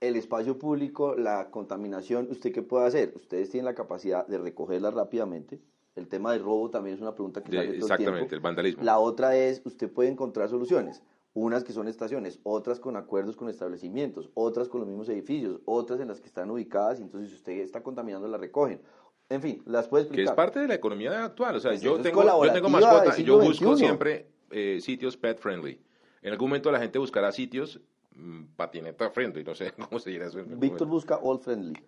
el 0.00 0.16
espacio 0.16 0.58
público, 0.58 1.14
la 1.16 1.50
contaminación, 1.50 2.28
¿usted 2.30 2.52
qué 2.52 2.62
puede 2.62 2.86
hacer? 2.86 3.12
Ustedes 3.16 3.50
tienen 3.50 3.64
la 3.64 3.74
capacidad 3.74 4.26
de 4.26 4.38
recogerla 4.38 4.90
rápidamente. 4.90 5.60
El 5.96 6.08
tema 6.08 6.32
del 6.32 6.42
robo 6.42 6.68
también 6.70 6.96
es 6.96 7.00
una 7.02 7.14
pregunta 7.14 7.42
que 7.42 7.50
De- 7.50 7.56
sale 7.56 7.66
todo 7.68 7.74
el 7.76 7.82
exactamente, 7.82 8.18
tiempo. 8.18 8.34
el 8.34 8.40
vandalismo. 8.40 8.82
La 8.84 8.98
otra 8.98 9.34
es, 9.36 9.62
usted 9.64 9.90
puede 9.90 10.10
encontrar 10.10 10.48
soluciones. 10.48 11.02
Unas 11.38 11.64
que 11.64 11.74
son 11.74 11.86
estaciones, 11.86 12.40
otras 12.44 12.80
con 12.80 12.96
acuerdos 12.96 13.36
con 13.36 13.50
establecimientos, 13.50 14.30
otras 14.32 14.70
con 14.70 14.80
los 14.80 14.88
mismos 14.88 15.06
edificios, 15.10 15.60
otras 15.66 16.00
en 16.00 16.08
las 16.08 16.18
que 16.18 16.28
están 16.28 16.50
ubicadas 16.50 16.98
y 16.98 17.02
entonces 17.02 17.28
si 17.28 17.36
usted 17.36 17.52
está 17.58 17.82
contaminando 17.82 18.26
la 18.26 18.38
recogen. 18.38 18.80
En 19.28 19.42
fin, 19.42 19.62
las 19.66 19.86
puede 19.86 20.04
que 20.04 20.08
explicar. 20.08 20.32
es 20.32 20.36
parte 20.36 20.60
de 20.60 20.68
la 20.68 20.74
economía 20.76 21.26
actual. 21.26 21.56
O 21.56 21.60
sea, 21.60 21.72
Pues 21.72 21.82
yo 21.82 22.00
tengo, 22.00 22.22
yo 22.42 22.52
tengo 22.54 22.70
mascota 22.70 23.20
y 23.20 23.24
yo 23.24 23.38
busco 23.38 23.76
siempre 23.76 24.28
eh, 24.50 24.78
sitios 24.80 25.18
pet 25.18 25.38
friendly. 25.38 25.78
En 26.22 26.32
algún 26.32 26.48
momento 26.48 26.72
la 26.72 26.78
gente 26.78 26.98
buscará 26.98 27.30
sitios 27.32 27.82
mm, 28.14 28.44
patineta 28.56 29.10
friendly, 29.10 29.44
no 29.44 29.54
sé 29.54 29.72
cómo 29.90 29.98
se 29.98 30.08
dirá 30.08 30.28
eso. 30.28 30.42
Víctor 30.42 30.88
busca 30.88 31.16
all 31.22 31.38
friendly. 31.38 31.78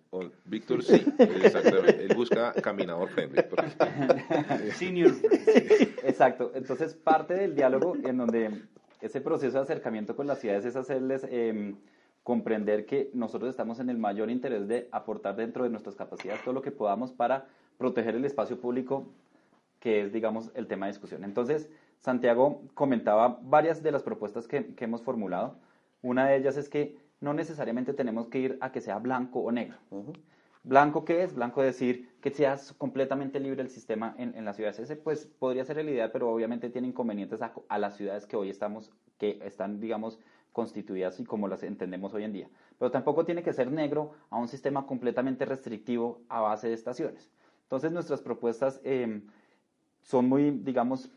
Víctor 0.45 0.83
sí, 0.83 1.03
exactamente. 1.17 2.05
Él 2.05 2.15
busca 2.15 2.53
caminador 2.53 3.09
friendly. 3.09 3.41
porque- 3.49 4.71
Senior. 4.75 5.11
Exacto. 6.03 6.51
Entonces, 6.53 6.93
parte 6.93 7.33
del 7.33 7.55
diálogo 7.55 7.95
en 8.03 8.17
donde 8.17 8.51
ese 9.01 9.21
proceso 9.21 9.57
de 9.57 9.63
acercamiento 9.63 10.15
con 10.15 10.27
las 10.27 10.39
ciudades 10.39 10.65
es 10.65 10.75
hacerles 10.75 11.25
eh, 11.29 11.75
comprender 12.23 12.85
que 12.85 13.09
nosotros 13.13 13.49
estamos 13.49 13.79
en 13.79 13.89
el 13.89 13.97
mayor 13.97 14.29
interés 14.29 14.67
de 14.67 14.89
aportar 14.91 15.35
dentro 15.35 15.63
de 15.63 15.69
nuestras 15.69 15.95
capacidades 15.95 16.43
todo 16.43 16.53
lo 16.53 16.61
que 16.61 16.71
podamos 16.71 17.11
para 17.11 17.47
proteger 17.77 18.15
el 18.15 18.25
espacio 18.25 18.59
público, 18.59 19.07
que 19.79 20.01
es, 20.01 20.11
digamos, 20.11 20.51
el 20.53 20.67
tema 20.67 20.85
de 20.85 20.91
discusión. 20.91 21.23
Entonces, 21.23 21.69
Santiago 21.99 22.61
comentaba 22.73 23.39
varias 23.41 23.81
de 23.81 23.91
las 23.91 24.03
propuestas 24.03 24.47
que, 24.47 24.75
que 24.75 24.83
hemos 24.83 25.01
formulado. 25.01 25.55
Una 26.01 26.27
de 26.27 26.37
ellas 26.37 26.57
es 26.57 26.69
que 26.69 26.97
no 27.21 27.33
necesariamente 27.33 27.93
tenemos 27.93 28.27
que 28.27 28.39
ir 28.39 28.57
a 28.61 28.71
que 28.71 28.81
sea 28.81 28.99
blanco 28.99 29.39
o 29.39 29.51
negro. 29.51 29.77
Blanco, 30.63 31.05
¿qué 31.05 31.23
es? 31.23 31.33
Blanco 31.33 31.61
decir 31.61 32.09
que 32.21 32.31
sea 32.31 32.57
completamente 32.77 33.39
libre 33.39 33.61
el 33.61 33.69
sistema 33.69 34.13
en, 34.17 34.35
en 34.35 34.45
las 34.45 34.55
ciudades. 34.57 34.79
Ese 34.79 34.95
pues 34.95 35.25
podría 35.25 35.63
ser 35.63 35.79
el 35.79 35.89
ideal, 35.89 36.11
pero 36.11 36.29
obviamente 36.29 36.69
tiene 36.69 36.87
inconvenientes 36.89 37.41
a, 37.41 37.53
a 37.69 37.79
las 37.79 37.95
ciudades 37.95 38.25
que 38.25 38.35
hoy 38.35 38.49
estamos, 38.49 38.91
que 39.17 39.39
están, 39.43 39.79
digamos, 39.79 40.19
constituidas 40.51 41.19
y 41.19 41.25
como 41.25 41.47
las 41.47 41.63
entendemos 41.63 42.13
hoy 42.13 42.23
en 42.23 42.33
día. 42.33 42.49
Pero 42.77 42.91
tampoco 42.91 43.25
tiene 43.25 43.43
que 43.43 43.53
ser 43.53 43.71
negro 43.71 44.13
a 44.29 44.37
un 44.37 44.47
sistema 44.47 44.85
completamente 44.85 45.45
restrictivo 45.45 46.21
a 46.27 46.41
base 46.41 46.67
de 46.67 46.73
estaciones. 46.73 47.31
Entonces 47.63 47.91
nuestras 47.91 48.21
propuestas 48.21 48.81
eh, 48.83 49.21
son 50.01 50.27
muy, 50.27 50.51
digamos, 50.51 51.09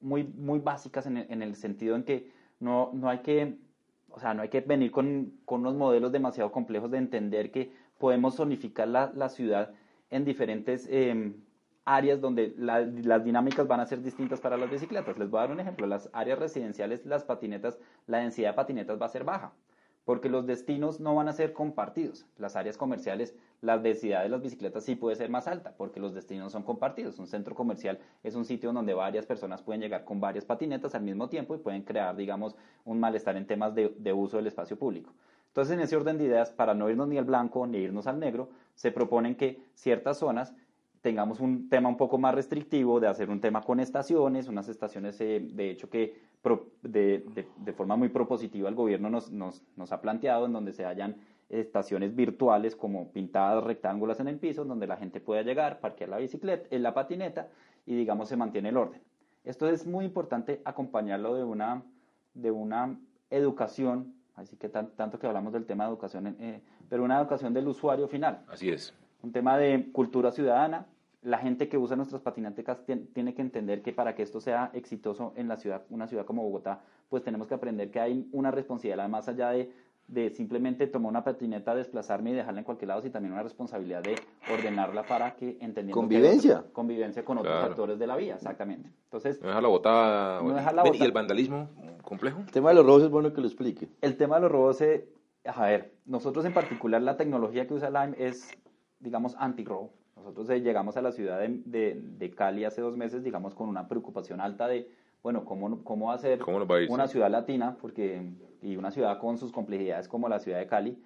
muy, 0.00 0.24
muy 0.24 0.60
básicas 0.60 1.06
en 1.06 1.16
el, 1.16 1.26
en 1.30 1.42
el 1.42 1.56
sentido 1.56 1.96
en 1.96 2.04
que 2.04 2.30
no, 2.60 2.90
no 2.92 3.08
hay 3.08 3.18
que, 3.18 3.58
o 4.10 4.20
sea, 4.20 4.34
no 4.34 4.42
hay 4.42 4.48
que 4.48 4.60
venir 4.60 4.90
con, 4.90 5.32
con 5.44 5.62
unos 5.62 5.74
modelos 5.74 6.12
demasiado 6.12 6.52
complejos 6.52 6.90
de 6.90 6.98
entender 6.98 7.50
que 7.50 7.72
podemos 7.98 8.36
zonificar 8.36 8.88
la, 8.88 9.12
la 9.14 9.28
ciudad 9.28 9.72
en 10.10 10.24
diferentes 10.24 10.88
eh, 10.90 11.32
áreas 11.84 12.20
donde 12.20 12.54
la- 12.56 12.80
las 12.80 13.24
dinámicas 13.24 13.66
van 13.66 13.80
a 13.80 13.86
ser 13.86 14.02
distintas 14.02 14.40
para 14.40 14.56
las 14.56 14.70
bicicletas. 14.70 15.18
Les 15.18 15.28
voy 15.30 15.38
a 15.38 15.42
dar 15.42 15.52
un 15.52 15.60
ejemplo. 15.60 15.86
Las 15.86 16.08
áreas 16.12 16.38
residenciales, 16.38 17.04
las 17.06 17.24
patinetas, 17.24 17.78
la 18.06 18.18
densidad 18.18 18.50
de 18.50 18.56
patinetas 18.56 19.00
va 19.00 19.06
a 19.06 19.10
ser 19.10 19.24
baja, 19.24 19.52
porque 20.04 20.28
los 20.28 20.46
destinos 20.46 21.00
no 21.00 21.14
van 21.14 21.28
a 21.28 21.32
ser 21.32 21.52
compartidos. 21.52 22.26
Las 22.38 22.56
áreas 22.56 22.76
comerciales, 22.76 23.34
la 23.60 23.78
densidad 23.78 24.22
de 24.22 24.28
las 24.28 24.40
bicicletas 24.42 24.84
sí 24.84 24.94
puede 24.94 25.16
ser 25.16 25.28
más 25.30 25.48
alta, 25.48 25.74
porque 25.76 25.98
los 26.00 26.14
destinos 26.14 26.52
son 26.52 26.62
compartidos. 26.62 27.18
Un 27.18 27.26
centro 27.26 27.54
comercial 27.54 27.98
es 28.22 28.34
un 28.34 28.44
sitio 28.44 28.72
donde 28.72 28.94
varias 28.94 29.26
personas 29.26 29.62
pueden 29.62 29.80
llegar 29.80 30.04
con 30.04 30.20
varias 30.20 30.44
patinetas 30.44 30.94
al 30.94 31.02
mismo 31.02 31.28
tiempo 31.28 31.54
y 31.54 31.58
pueden 31.58 31.82
crear, 31.82 32.14
digamos, 32.16 32.54
un 32.84 33.00
malestar 33.00 33.36
en 33.36 33.46
temas 33.46 33.74
de, 33.74 33.94
de 33.98 34.12
uso 34.12 34.36
del 34.36 34.46
espacio 34.46 34.78
público. 34.78 35.12
Entonces, 35.58 35.74
en 35.74 35.80
ese 35.80 35.96
orden 35.96 36.18
de 36.18 36.24
ideas, 36.26 36.52
para 36.52 36.72
no 36.72 36.88
irnos 36.88 37.08
ni 37.08 37.18
al 37.18 37.24
blanco 37.24 37.66
ni 37.66 37.78
irnos 37.78 38.06
al 38.06 38.20
negro, 38.20 38.48
se 38.76 38.92
proponen 38.92 39.34
que 39.34 39.60
ciertas 39.74 40.16
zonas 40.18 40.54
tengamos 41.00 41.40
un 41.40 41.68
tema 41.68 41.88
un 41.88 41.96
poco 41.96 42.16
más 42.16 42.32
restrictivo 42.32 43.00
de 43.00 43.08
hacer 43.08 43.28
un 43.28 43.40
tema 43.40 43.60
con 43.62 43.80
estaciones, 43.80 44.46
unas 44.46 44.68
estaciones 44.68 45.20
eh, 45.20 45.40
de 45.52 45.70
hecho 45.70 45.90
que 45.90 46.14
pro- 46.42 46.68
de, 46.84 47.24
de- 47.34 47.48
de 47.56 47.72
forma 47.72 47.96
muy 47.96 48.08
propositiva 48.08 48.68
el 48.68 48.76
gobierno 48.76 49.10
nos, 49.10 49.32
nos, 49.32 49.64
nos 49.74 49.90
ha 49.90 50.00
planteado 50.00 50.46
en 50.46 50.52
donde 50.52 50.72
se 50.72 50.84
hayan 50.84 51.16
estaciones 51.48 52.14
virtuales 52.14 52.76
como 52.76 53.08
pintadas 53.10 53.64
rectángulos 53.64 54.20
en 54.20 54.28
el 54.28 54.38
piso, 54.38 54.64
donde 54.64 54.86
la 54.86 54.96
gente 54.96 55.18
pueda 55.18 55.42
llegar, 55.42 55.80
parquear 55.80 56.10
la 56.10 56.18
bicicleta, 56.18 56.68
en 56.70 56.84
la 56.84 56.94
patineta 56.94 57.48
y 57.84 57.96
digamos 57.96 58.28
se 58.28 58.36
mantiene 58.36 58.68
el 58.68 58.76
orden. 58.76 59.00
Esto 59.42 59.68
es 59.68 59.88
muy 59.88 60.04
importante 60.04 60.62
acompañarlo 60.64 61.34
de 61.34 61.42
una, 61.42 61.82
de 62.34 62.52
una 62.52 62.96
educación, 63.30 64.14
así 64.38 64.56
que 64.56 64.68
tan- 64.68 64.90
tanto 64.96 65.18
que 65.18 65.26
hablamos 65.26 65.52
del 65.52 65.66
tema 65.66 65.84
de 65.84 65.90
educación, 65.90 66.36
eh, 66.40 66.60
pero 66.88 67.04
una 67.04 67.18
educación 67.18 67.52
del 67.54 67.68
usuario 67.68 68.08
final 68.08 68.40
Así 68.48 68.70
es. 68.70 68.94
un 69.22 69.32
tema 69.32 69.56
de 69.58 69.90
cultura 69.92 70.30
ciudadana. 70.30 70.86
La 71.22 71.38
gente 71.38 71.68
que 71.68 71.76
usa 71.76 71.96
nuestras 71.96 72.22
tien- 72.86 73.08
tiene 73.12 73.34
que 73.34 73.42
entender 73.42 73.82
que 73.82 73.92
para 73.92 74.14
que 74.14 74.22
esto 74.22 74.40
sea 74.40 74.70
exitoso 74.72 75.32
en 75.36 75.48
la 75.48 75.56
ciudad, 75.56 75.82
una 75.90 76.06
ciudad 76.06 76.24
como 76.24 76.42
Bogotá, 76.44 76.80
pues 77.08 77.24
tenemos 77.24 77.48
que 77.48 77.54
aprender 77.54 77.90
que 77.90 77.98
hay 77.98 78.28
una 78.32 78.50
responsabilidad 78.52 79.08
más 79.08 79.28
allá 79.28 79.50
de, 79.50 79.72
de 80.08 80.30
simplemente 80.30 80.86
tomar 80.86 81.10
una 81.10 81.22
patineta, 81.22 81.74
desplazarme 81.74 82.30
y 82.30 82.32
dejarla 82.32 82.60
en 82.60 82.64
cualquier 82.64 82.88
lado, 82.88 83.02
sino 83.02 83.12
también 83.12 83.34
una 83.34 83.42
responsabilidad 83.42 84.02
de 84.02 84.16
ordenarla 84.52 85.02
para 85.06 85.36
que 85.36 85.50
entendiendo 85.60 85.88
que 85.88 85.92
Convivencia. 85.92 86.64
convivencia 86.72 87.24
con 87.24 87.38
otros 87.38 87.52
Claro. 87.54 87.70
actores 87.70 87.98
de 87.98 88.06
la 88.06 88.16
vía, 88.16 88.34
exactamente. 88.36 88.90
Entonces, 89.04 89.40
No 89.42 89.48
dejar 89.48 89.62
la 89.62 89.68
botada. 89.68 90.42
No 90.42 90.54
dejar 90.54 90.74
la 90.74 90.82
Ven, 90.82 90.92
botada. 90.92 91.04
¿Y 91.04 91.06
el 91.06 91.12
vandalismo 91.12 91.68
complejo? 92.02 92.40
El 92.40 92.50
tema 92.50 92.70
de 92.70 92.76
los 92.76 92.86
robos 92.86 93.02
es 93.02 93.10
bueno 93.10 93.32
que 93.34 93.40
lo 93.42 93.46
explique. 93.46 93.88
El 94.00 94.16
tema 94.16 94.36
de 94.36 94.42
los 94.42 94.50
robos, 94.50 94.80
eh, 94.80 95.06
a 95.44 95.66
ver, 95.66 95.92
nosotros 96.06 96.44
en 96.46 96.54
particular 96.54 97.02
la 97.02 97.18
tecnología 97.18 97.66
que 97.66 97.74
usa 97.74 97.90
Lime 97.90 98.16
es, 98.18 98.50
digamos, 99.00 99.36
anti-robo. 99.38 99.92
Nosotros 100.16 100.48
eh, 100.48 100.62
llegamos 100.62 100.96
a 100.96 101.02
la 101.02 101.12
ciudad 101.12 101.38
de, 101.38 101.60
de- 101.66 101.94
de 102.00 102.30
Cali 102.30 102.64
hace 102.64 102.80
dos 102.80 102.96
meses, 102.96 103.22
digamos, 103.22 103.54
con 103.54 103.68
una 103.68 103.86
preocupación 103.88 104.40
alta 104.40 104.66
de, 104.68 104.90
bueno, 105.22 105.44
cómo, 105.44 105.82
cómo 105.84 106.12
hacer 106.12 106.38
¿Cómo 106.38 106.66
va 106.66 106.76
a 106.76 106.80
ir? 106.82 106.90
una 106.90 107.06
Sí. 107.06 107.12
ciudad 107.12 107.30
latina, 107.30 107.76
porque, 107.80 108.22
y 108.62 108.76
una 108.76 108.90
ciudad 108.90 109.18
con 109.18 109.38
sus 109.38 109.52
complejidades 109.52 110.08
como 110.08 110.28
la 110.28 110.38
ciudad 110.38 110.58
de 110.58 110.66
Cali. 110.66 111.02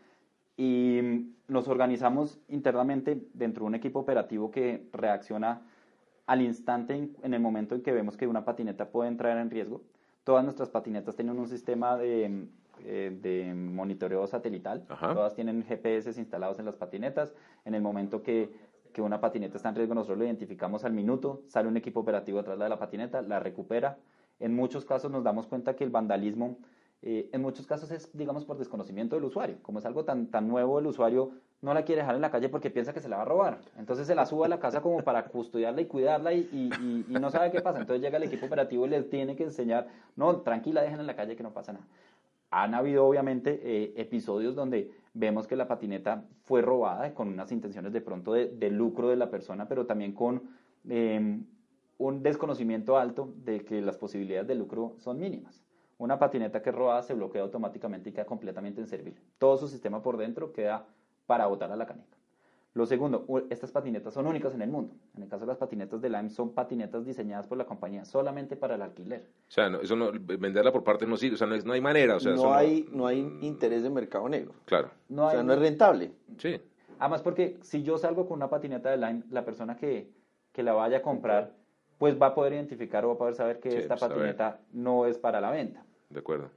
Y 0.56 1.00
mm, 1.02 1.52
nos 1.52 1.68
organizamos 1.68 2.38
internamente 2.48 3.26
dentro 3.34 3.64
de 3.64 3.68
un 3.68 3.74
equipo 3.74 4.00
operativo 4.00 4.50
que 4.50 4.88
reacciona 4.92 5.62
al 6.26 6.42
instante 6.42 6.94
en, 6.94 7.16
en 7.22 7.34
el 7.34 7.40
momento 7.40 7.74
en 7.74 7.82
que 7.82 7.92
vemos 7.92 8.16
que 8.16 8.26
una 8.26 8.44
patineta 8.44 8.90
puede 8.90 9.08
entrar 9.08 9.38
en 9.38 9.50
riesgo. 9.50 9.82
Todas 10.24 10.44
nuestras 10.44 10.70
patinetas 10.70 11.16
tienen 11.16 11.38
un 11.38 11.48
sistema 11.48 11.96
de, 11.96 12.46
eh, 12.84 13.18
de 13.20 13.52
monitoreo 13.54 14.26
satelital. 14.26 14.84
Ajá. 14.88 15.14
Todas 15.14 15.34
tienen 15.34 15.64
GPS 15.64 16.18
instalados 16.20 16.58
en 16.60 16.64
las 16.66 16.76
patinetas. 16.76 17.34
En 17.64 17.74
el 17.74 17.82
momento 17.82 18.22
que, 18.22 18.50
que 18.92 19.02
una 19.02 19.20
patineta 19.20 19.56
está 19.56 19.68
en 19.70 19.74
riesgo, 19.76 19.94
nosotros 19.94 20.18
lo 20.18 20.24
identificamos 20.24 20.84
al 20.84 20.92
minuto. 20.92 21.42
Sale 21.48 21.68
un 21.68 21.76
equipo 21.76 22.00
operativo 22.00 22.38
atrás 22.40 22.58
de 22.58 22.68
la 22.68 22.78
patineta, 22.78 23.22
la 23.22 23.40
recupera. 23.40 23.98
En 24.40 24.54
muchos 24.54 24.84
casos 24.84 25.10
nos 25.10 25.24
damos 25.24 25.46
cuenta 25.46 25.74
que 25.76 25.84
el 25.84 25.90
vandalismo, 25.90 26.58
eh, 27.02 27.28
en 27.32 27.42
muchos 27.42 27.66
casos 27.66 27.90
es, 27.90 28.16
digamos, 28.16 28.44
por 28.44 28.58
desconocimiento 28.58 29.16
del 29.16 29.24
usuario. 29.24 29.56
Como 29.62 29.78
es 29.78 29.86
algo 29.86 30.04
tan, 30.04 30.26
tan 30.28 30.46
nuevo, 30.48 30.78
el 30.78 30.86
usuario 30.86 31.30
no 31.60 31.74
la 31.74 31.84
quiere 31.84 32.00
dejar 32.02 32.16
en 32.16 32.22
la 32.22 32.30
calle 32.30 32.48
porque 32.48 32.70
piensa 32.70 32.92
que 32.92 33.00
se 33.00 33.08
la 33.08 33.16
va 33.16 33.22
a 33.22 33.26
robar. 33.26 33.58
Entonces 33.78 34.06
se 34.06 34.14
la 34.16 34.26
sube 34.26 34.46
a 34.46 34.48
la 34.48 34.58
casa 34.58 34.80
como 34.80 35.02
para 35.04 35.24
custodiarla 35.26 35.80
y 35.80 35.86
cuidarla 35.86 36.32
y, 36.32 36.48
y- 36.52 37.04
y- 37.08 37.20
no 37.20 37.30
sabe 37.30 37.52
qué 37.52 37.60
pasa. 37.60 37.78
Entonces 37.80 38.02
llega 38.02 38.16
el 38.16 38.24
equipo 38.24 38.46
operativo 38.46 38.84
y 38.86 38.88
le 38.90 39.02
tiene 39.02 39.36
que 39.36 39.44
enseñar, 39.44 39.86
no, 40.16 40.38
tranquila, 40.38 40.82
déjenla 40.82 41.02
en 41.02 41.06
la 41.06 41.14
calle 41.16 41.36
que 41.36 41.42
no 41.44 41.52
pasa 41.52 41.72
nada. 41.72 41.84
Han 42.52 42.74
habido 42.74 43.06
obviamente 43.06 43.60
eh, 43.64 43.94
episodios 43.96 44.54
donde 44.54 44.90
vemos 45.14 45.46
que 45.46 45.56
la 45.56 45.66
patineta 45.66 46.24
fue 46.44 46.62
robada 46.62 47.14
con 47.14 47.28
unas 47.28 47.50
intenciones 47.50 47.92
de 47.92 48.00
pronto 48.00 48.34
de, 48.34 48.48
de 48.48 48.70
lucro 48.70 49.08
de 49.08 49.16
la 49.16 49.30
persona, 49.30 49.66
pero 49.68 49.86
también 49.86 50.12
con 50.12 50.42
eh, 50.88 51.40
un 51.98 52.22
desconocimiento 52.22 52.98
alto 52.98 53.32
de 53.36 53.64
que 53.64 53.80
las 53.80 53.96
posibilidades 53.96 54.48
de 54.48 54.54
lucro 54.54 54.94
son 54.98 55.18
mínimas. 55.18 55.64
Una 55.98 56.18
patineta 56.18 56.62
que 56.62 56.70
es 56.70 56.76
robada 56.76 57.02
se 57.02 57.14
bloquea 57.14 57.42
automáticamente 57.42 58.10
y 58.10 58.12
queda 58.12 58.26
completamente 58.26 58.80
inservible. 58.80 59.22
Todo 59.38 59.56
su 59.56 59.68
sistema 59.68 60.02
por 60.02 60.16
dentro 60.16 60.52
queda 60.52 60.86
para 61.26 61.46
botar 61.46 61.72
a 61.72 61.76
la 61.76 61.86
canica. 61.86 62.18
Lo 62.74 62.86
segundo, 62.86 63.26
estas 63.50 63.70
patinetas 63.70 64.14
son 64.14 64.26
únicas 64.26 64.54
en 64.54 64.62
el 64.62 64.70
mundo. 64.70 64.94
En 65.14 65.22
el 65.22 65.28
caso 65.28 65.42
de 65.42 65.48
las 65.48 65.58
patinetas 65.58 66.00
de 66.00 66.08
Lime, 66.08 66.30
son 66.30 66.54
patinetas 66.54 67.04
diseñadas 67.04 67.46
por 67.46 67.58
la 67.58 67.66
compañía 67.66 68.06
solamente 68.06 68.56
para 68.56 68.76
el 68.76 68.82
alquiler. 68.82 69.26
O 69.46 69.50
sea, 69.50 69.68
no, 69.68 69.80
eso 69.82 69.94
no, 69.94 70.10
venderla 70.12 70.72
por 70.72 70.82
partes 70.82 71.06
no 71.06 71.18
sirve. 71.18 71.34
O 71.34 71.38
sea, 71.38 71.46
no, 71.46 71.54
es- 71.54 71.66
no 71.66 71.74
hay 71.74 71.82
manera. 71.82 72.16
O 72.16 72.20
sea, 72.20 72.32
no, 72.32 72.54
hay, 72.54 72.88
no 72.90 73.06
hay 73.06 73.18
interés 73.42 73.82
de 73.82 73.90
mercado 73.90 74.26
negro. 74.28 74.54
Claro. 74.64 74.90
No 75.10 75.26
o 75.26 75.30
sea, 75.30 75.42
no 75.42 75.52
es 75.52 75.58
rentable. 75.58 76.12
Sí. 76.38 76.58
Además, 76.98 77.20
porque 77.20 77.58
si 77.60 77.82
yo 77.82 77.98
salgo 77.98 78.26
con 78.26 78.36
una 78.38 78.48
patineta 78.48 78.90
de 78.90 78.96
Lime, 78.96 79.24
la 79.30 79.44
persona 79.44 79.76
que, 79.76 80.08
que 80.52 80.62
la 80.62 80.72
vaya 80.72 80.98
a 80.98 81.02
comprar, 81.02 81.52
pues 81.98 82.20
va 82.20 82.28
a 82.28 82.34
poder 82.34 82.54
identificar 82.54 83.04
o 83.04 83.08
va 83.08 83.14
a 83.14 83.18
poder 83.18 83.34
saber 83.34 83.60
que 83.60 83.70
Sí, 83.70 83.76
esta 83.78 83.96
pues, 83.96 84.08
patineta 84.10 84.60
no 84.72 85.04
es 85.04 85.18
para 85.18 85.42
la 85.42 85.50
venta. 85.50 85.84
De 86.08 86.20
acuerdo. 86.20 86.48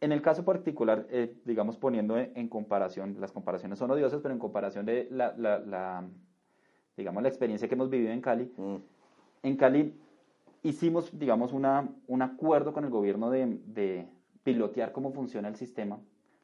En 0.00 0.12
el 0.12 0.22
caso 0.22 0.44
particular, 0.44 1.06
eh, 1.10 1.34
digamos, 1.44 1.76
poniendo 1.76 2.16
en, 2.18 2.48
comparación, 2.48 3.16
las 3.20 3.32
comparaciones 3.32 3.78
son 3.78 3.90
odiosas, 3.90 4.20
pero 4.20 4.32
en 4.32 4.38
comparación 4.38 4.86
de 4.86 5.08
la, 5.10 5.34
la- 5.36 5.58
la, 5.58 6.04
digamos, 6.96 7.22
la 7.22 7.28
experiencia 7.28 7.66
que 7.68 7.74
hemos 7.74 7.90
vivido 7.90 8.12
en 8.12 8.20
Cali, 8.20 8.52
Mm. 8.56 8.76
en 9.42 9.56
Cali 9.56 9.94
hicimos, 10.62 11.16
digamos, 11.18 11.52
una, 11.52 11.88
un 12.06 12.22
acuerdo 12.22 12.72
con 12.72 12.84
el 12.84 12.90
gobierno 12.90 13.30
de, 13.30 13.58
de 13.66 14.06
pilotear 14.44 14.92
cómo 14.92 15.12
funciona 15.12 15.48
el 15.48 15.56
sistema. 15.56 15.98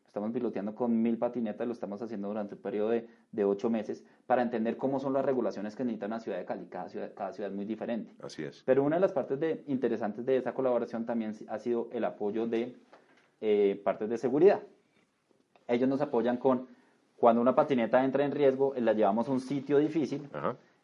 Estamos 0.06 0.30
piloteando 0.32 0.76
con 0.76 1.02
mil 1.02 1.18
patinetas, 1.18 1.66
lo 1.66 1.72
estamos 1.72 2.00
haciendo 2.00 2.28
durante 2.28 2.54
un 2.54 2.60
periodo 2.60 2.90
de, 2.90 3.08
de 3.32 3.44
ocho 3.44 3.68
meses 3.68 4.04
para 4.28 4.42
entender 4.42 4.76
cómo 4.76 5.00
son 5.00 5.12
las 5.12 5.24
regulaciones 5.24 5.74
que 5.74 5.82
necesita 5.84 6.06
una 6.06 6.20
ciudad 6.20 6.38
de 6.38 6.44
Cali. 6.44 6.66
Cada 6.66 6.88
ciudad, 6.88 7.10
cada 7.16 7.32
ciudad 7.32 7.50
es 7.50 7.56
muy 7.56 7.64
diferente. 7.64 8.12
Así 8.22 8.44
es. 8.44 8.62
Pero 8.64 8.84
una 8.84 8.94
de 8.96 9.00
las 9.00 9.12
partes 9.12 9.40
de, 9.40 9.64
interesantes 9.66 10.24
de 10.24 10.36
esa 10.36 10.54
colaboración 10.54 11.04
también 11.04 11.34
ha 11.48 11.58
sido 11.58 11.88
el 11.92 12.04
apoyo 12.04 12.46
de 12.46 12.76
eh, 13.46 13.78
partes 13.84 14.08
de 14.08 14.16
seguridad. 14.16 14.60
Ellos 15.68 15.86
nos 15.88 16.00
apoyan 16.00 16.38
con, 16.38 16.66
cuando 17.18 17.42
una 17.42 17.54
patineta 17.54 18.02
entra 18.04 18.24
en 18.24 18.32
riesgo, 18.32 18.74
eh, 18.74 18.80
la 18.80 18.92
llevamos 18.94 19.28
a 19.28 19.32
un 19.32 19.40
sitio 19.40 19.78
difícil 19.78 20.28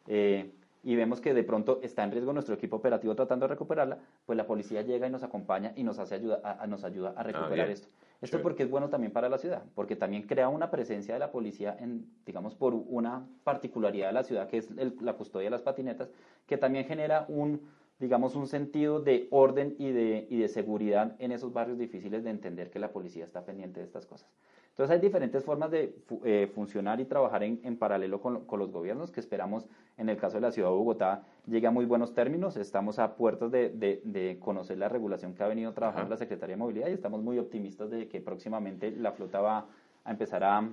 eh, 0.07 0.51
y 0.83 0.95
vemos 0.95 1.21
que 1.21 1.33
de 1.33 1.43
pronto 1.43 1.79
está 1.81 2.03
en 2.03 2.11
riesgo 2.11 2.33
nuestro 2.33 2.53
equipo 2.55 2.75
operativo 2.77 3.15
tratando 3.15 3.45
de 3.47 3.53
recuperarla, 3.53 3.97
pues 4.25 4.37
la 4.37 4.45
policía 4.45 4.81
llega 4.83 5.07
y 5.07 5.09
nos 5.09 5.23
acompaña 5.23 5.73
y 5.75 5.83
nos, 5.83 5.97
hace 5.99 6.15
ayuda, 6.15 6.39
a, 6.43 6.63
a- 6.63 6.67
nos 6.67 6.83
ayuda 6.83 7.13
a 7.15 7.23
recuperar 7.23 7.67
bien. 7.67 7.69
esto. 7.71 7.87
Esto 8.21 8.37
Chévere. 8.37 8.43
porque 8.43 8.63
es 8.63 8.69
bueno 8.69 8.89
también 8.89 9.11
para 9.11 9.29
la 9.29 9.39
ciudad, 9.39 9.63
porque 9.73 9.95
también 9.95 10.21
crea 10.27 10.47
una 10.47 10.69
presencia 10.69 11.15
de 11.15 11.19
la 11.19 11.31
policía, 11.31 11.75
en, 11.79 12.05
digamos, 12.23 12.53
por 12.53 12.75
una 12.75 13.25
particularidad 13.43 14.07
de 14.07 14.13
la 14.13 14.23
ciudad, 14.23 14.47
que 14.47 14.57
es 14.57 14.69
el- 14.77 14.95
la 15.01 15.13
custodia 15.13 15.45
de 15.45 15.49
las 15.51 15.63
patinetas, 15.63 16.11
que 16.45 16.55
también 16.57 16.85
genera 16.85 17.25
un, 17.29 17.61
digamos, 18.01 18.35
un 18.35 18.47
sentido 18.47 18.99
de 18.99 19.27
orden 19.31 19.75
y 19.79 19.91
de, 19.91 20.27
y 20.29 20.39
de 20.39 20.47
seguridad 20.49 21.15
en 21.19 21.31
esos 21.31 21.53
barrios 21.53 21.77
difíciles 21.77 22.23
de 22.25 22.31
entender 22.31 22.69
que 22.69 22.79
la 22.79 22.91
policía 22.91 23.23
está 23.23 23.45
pendiente 23.45 23.79
de 23.79 23.85
estas 23.85 24.05
cosas. 24.05 24.29
Entonces 24.71 24.93
hay 24.95 24.99
diferentes 25.01 25.43
formas 25.43 25.69
de 25.69 25.95
eh, 26.23 26.49
funcionar 26.55 26.99
y 26.99 27.05
trabajar 27.05 27.43
en, 27.43 27.59
en 27.63 27.77
paralelo 27.77 28.19
con, 28.21 28.45
con 28.45 28.57
los 28.59 28.71
gobiernos 28.71 29.11
que 29.11 29.19
esperamos, 29.19 29.67
en 29.97 30.09
el 30.09 30.17
caso 30.17 30.37
de 30.37 30.41
la 30.41 30.51
ciudad 30.51 30.69
de 30.69 30.75
Bogotá, 30.75 31.23
llegue 31.45 31.67
a 31.67 31.71
muy 31.71 31.85
buenos 31.85 32.13
términos. 32.13 32.57
Estamos 32.57 32.97
a 32.97 33.15
puertas 33.15 33.51
de, 33.51 33.69
de- 33.69 34.01
de 34.03 34.39
conocer 34.39 34.77
la 34.77 34.89
regulación 34.89 35.33
que 35.35 35.43
ha 35.43 35.47
venido 35.47 35.71
trabajando 35.73 36.05
Ajá. 36.05 36.09
la 36.11 36.17
Secretaría 36.17 36.55
de 36.55 36.59
Movilidad 36.59 36.87
y 36.87 36.93
estamos 36.93 37.21
muy 37.21 37.37
optimistas 37.37 37.89
de 37.91 38.07
que 38.07 38.21
próximamente 38.21 38.91
la 38.91 39.11
flota 39.11 39.41
va 39.41 39.65
a 40.05 40.11
empezar 40.11 40.43
a, 40.43 40.67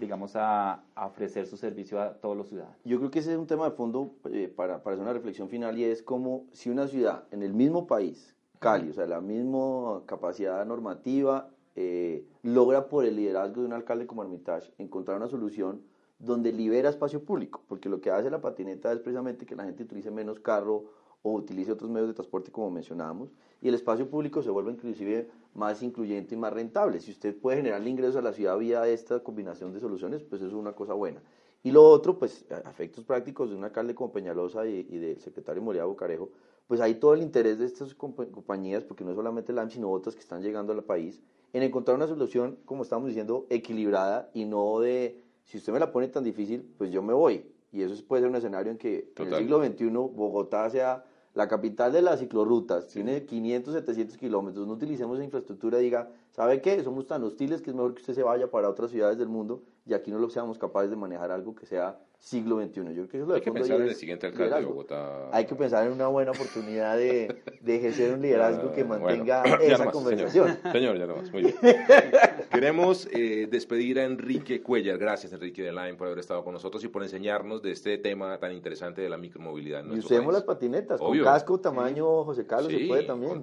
digamos, 0.00 0.32
a, 0.34 0.82
ofrecer 0.96 1.46
su 1.46 1.56
servicio 1.56 2.00
a 2.00 2.14
todos 2.14 2.36
los 2.36 2.48
ciudadanos. 2.48 2.76
Yo 2.84 2.98
creo 2.98 3.10
que 3.10 3.20
ese 3.20 3.32
es 3.32 3.38
un 3.38 3.46
tema 3.46 3.64
de 3.66 3.76
fondo 3.76 4.14
eh, 4.30 4.52
para, 4.54 4.82
para 4.82 4.94
hacer 4.94 5.04
una 5.04 5.12
reflexión 5.12 5.48
final 5.48 5.78
y 5.78 5.84
es 5.84 6.02
como 6.02 6.44
si 6.52 6.70
una 6.70 6.88
ciudad 6.88 7.24
en 7.30 7.42
el 7.42 7.54
mismo 7.54 7.86
país, 7.86 8.34
Cali, 8.58 8.90
o 8.90 8.92
sea, 8.94 9.06
la 9.06 9.20
misma 9.20 10.02
capacidad 10.06 10.64
normativa, 10.64 11.50
eh, 11.74 12.24
logra 12.42 12.88
por 12.88 13.04
el 13.04 13.16
liderazgo 13.16 13.60
de 13.60 13.66
un 13.66 13.74
alcalde 13.74 14.06
como 14.06 14.22
Armitage 14.22 14.72
encontrar 14.78 15.18
una 15.18 15.28
solución 15.28 15.82
donde 16.18 16.50
libera 16.50 16.88
espacio 16.88 17.22
público, 17.22 17.62
porque 17.68 17.90
lo 17.90 18.00
que 18.00 18.10
hace 18.10 18.30
la 18.30 18.40
patineta 18.40 18.90
es 18.92 19.00
precisamente 19.00 19.44
que 19.44 19.54
la 19.54 19.64
gente 19.64 19.82
utilice 19.82 20.10
menos 20.10 20.40
carro 20.40 20.84
o 21.20 21.32
utilice 21.34 21.72
otros 21.72 21.90
medios 21.90 22.08
de 22.08 22.14
transporte 22.14 22.50
como 22.50 22.70
mencionábamos, 22.70 23.34
y 23.62 23.68
el 23.68 23.74
espacio 23.74 24.08
público 24.08 24.42
se 24.42 24.50
vuelve 24.50 24.72
inclusive 24.72 25.28
más 25.54 25.82
incluyente 25.82 26.34
y 26.34 26.38
más 26.38 26.52
rentable. 26.52 27.00
Si 27.00 27.10
usted 27.10 27.34
puede 27.36 27.56
generar 27.58 27.86
ingresos 27.86 28.16
a 28.16 28.22
la 28.22 28.32
ciudad 28.32 28.58
vía 28.58 28.86
esta 28.88 29.20
combinación 29.20 29.72
de 29.72 29.80
soluciones, 29.80 30.22
pues 30.22 30.40
eso 30.42 30.48
es 30.48 30.54
una 30.54 30.72
cosa 30.72 30.92
buena. 30.94 31.22
Y 31.62 31.70
lo 31.72 31.82
otro, 31.82 32.18
pues 32.18 32.44
a 32.50 32.68
efectos 32.70 33.04
prácticos 33.04 33.50
de 33.50 33.56
un 33.56 33.64
alcalde 33.64 33.94
como 33.94 34.12
Peñalosa 34.12 34.66
y, 34.66 34.86
y 34.88 34.98
del 34.98 35.18
secretario 35.20 35.62
Moría 35.62 35.84
Bocarejo, 35.84 36.30
pues 36.68 36.80
hay 36.80 36.96
todo 36.96 37.14
el 37.14 37.22
interés 37.22 37.58
de 37.58 37.64
estas 37.66 37.96
compa- 37.96 38.30
compañías, 38.30 38.84
porque 38.84 39.02
no 39.04 39.10
es 39.10 39.16
solamente 39.16 39.52
LAM, 39.52 39.70
sino 39.70 39.90
otras 39.90 40.14
que 40.14 40.20
están 40.20 40.42
llegando 40.42 40.72
al 40.72 40.84
país, 40.84 41.22
en 41.52 41.62
encontrar 41.62 41.96
una 41.96 42.06
solución, 42.06 42.58
como 42.66 42.82
estamos 42.82 43.08
diciendo, 43.08 43.46
equilibrada 43.50 44.30
y 44.34 44.44
no 44.44 44.78
de, 44.80 45.22
si 45.44 45.58
usted 45.58 45.72
me 45.72 45.80
la 45.80 45.90
pone 45.90 46.08
tan 46.08 46.22
difícil, 46.22 46.68
pues 46.76 46.90
yo 46.90 47.02
me 47.02 47.14
voy. 47.14 47.46
Y 47.72 47.82
eso 47.82 47.94
puede 48.06 48.22
ser 48.22 48.30
un 48.30 48.36
escenario 48.36 48.70
en 48.72 48.78
que 48.78 48.98
en 48.98 49.14
Total. 49.14 49.32
el 49.34 49.38
siglo 49.40 49.64
XXI 49.64 49.86
Bogotá 49.90 50.70
sea 50.70 51.04
la 51.36 51.48
capital 51.48 51.92
de 51.92 52.00
las 52.00 52.20
ciclorrutas, 52.20 52.88
tiene 52.88 53.26
500, 53.26 53.74
700 53.74 54.16
kilómetros, 54.16 54.66
no 54.66 54.72
utilicemos 54.72 55.18
esa 55.18 55.24
infraestructura 55.24 55.76
diga, 55.76 56.10
¿sabe 56.36 56.60
qué? 56.60 56.82
Somos 56.84 57.06
tan 57.06 57.24
hostiles 57.24 57.62
que 57.62 57.70
es 57.70 57.76
mejor 57.76 57.94
que 57.94 58.00
usted 58.02 58.14
se 58.14 58.22
vaya 58.22 58.50
para 58.50 58.68
otras 58.68 58.90
ciudades 58.90 59.18
del 59.18 59.28
mundo 59.28 59.62
y 59.86 59.94
aquí 59.94 60.10
no 60.10 60.18
lo 60.18 60.28
seamos 60.30 60.58
capaces 60.58 60.90
de 60.90 60.96
manejar 60.96 61.30
algo 61.30 61.54
que 61.54 61.64
sea 61.66 61.98
siglo 62.18 62.56
XXI. 62.60 62.80
Yo 62.94 63.06
creo 63.06 63.08
que 63.08 63.16
eso 63.18 63.22
es 63.24 63.28
lo 63.28 63.34
Hay 63.34 63.40
que 63.40 63.52
pensar 63.52 63.80
en 63.80 63.88
el 63.88 63.94
siguiente 63.94 64.26
alcalde 64.26 64.56
de. 64.56 64.64
Bogotá. 64.64 65.30
Hay 65.32 65.44
que 65.46 65.54
pensar 65.54 65.86
en 65.86 65.92
una 65.92 66.08
buena 66.08 66.30
oportunidad 66.32 66.96
de, 66.96 67.42
de 67.60 67.76
ejercer 67.76 68.14
un 68.14 68.22
liderazgo 68.22 68.72
que 68.72 68.80
Ah, 68.80 68.84
bueno, 68.84 69.04
mantenga 69.04 69.42
esa 69.60 69.90
conversación. 69.90 70.48
Señor, 70.62 70.72
Señor, 70.72 70.98
ya 70.98 71.06
no 71.06 71.16
más. 71.16 71.30
Muy 71.30 71.42
bien. 71.42 71.54
Queremos 72.50 73.06
eh, 73.12 73.46
despedir 73.50 73.98
a 74.00 74.04
Enrique 74.04 74.62
Cuellar. 74.62 74.98
Gracias, 74.98 75.32
Enrique 75.32 75.62
de 75.62 75.72
Line, 75.72 75.94
por 75.94 76.06
haber 76.06 76.18
estado 76.20 76.42
con 76.42 76.54
nosotros 76.54 76.82
y 76.84 76.88
por 76.88 77.02
enseñarnos 77.02 77.62
de 77.62 77.72
este 77.72 77.98
tema 77.98 78.38
tan 78.38 78.52
interesante 78.52 79.02
de 79.02 79.08
la 79.08 79.18
micromovilidad 79.18 79.80
en 79.80 79.92
Y 79.94 79.98
usemos 79.98 80.26
país. 80.26 80.34
las 80.34 80.42
patinetas, 80.44 81.00
Obvio. 81.00 81.22
con 81.24 81.32
casco, 81.32 81.60
tamaño 81.60 82.24
José 82.24 82.46
Carlos, 82.46 82.72
Sí, 82.72 82.80
se 82.80 82.86
puede 82.86 83.02
también. 83.04 83.30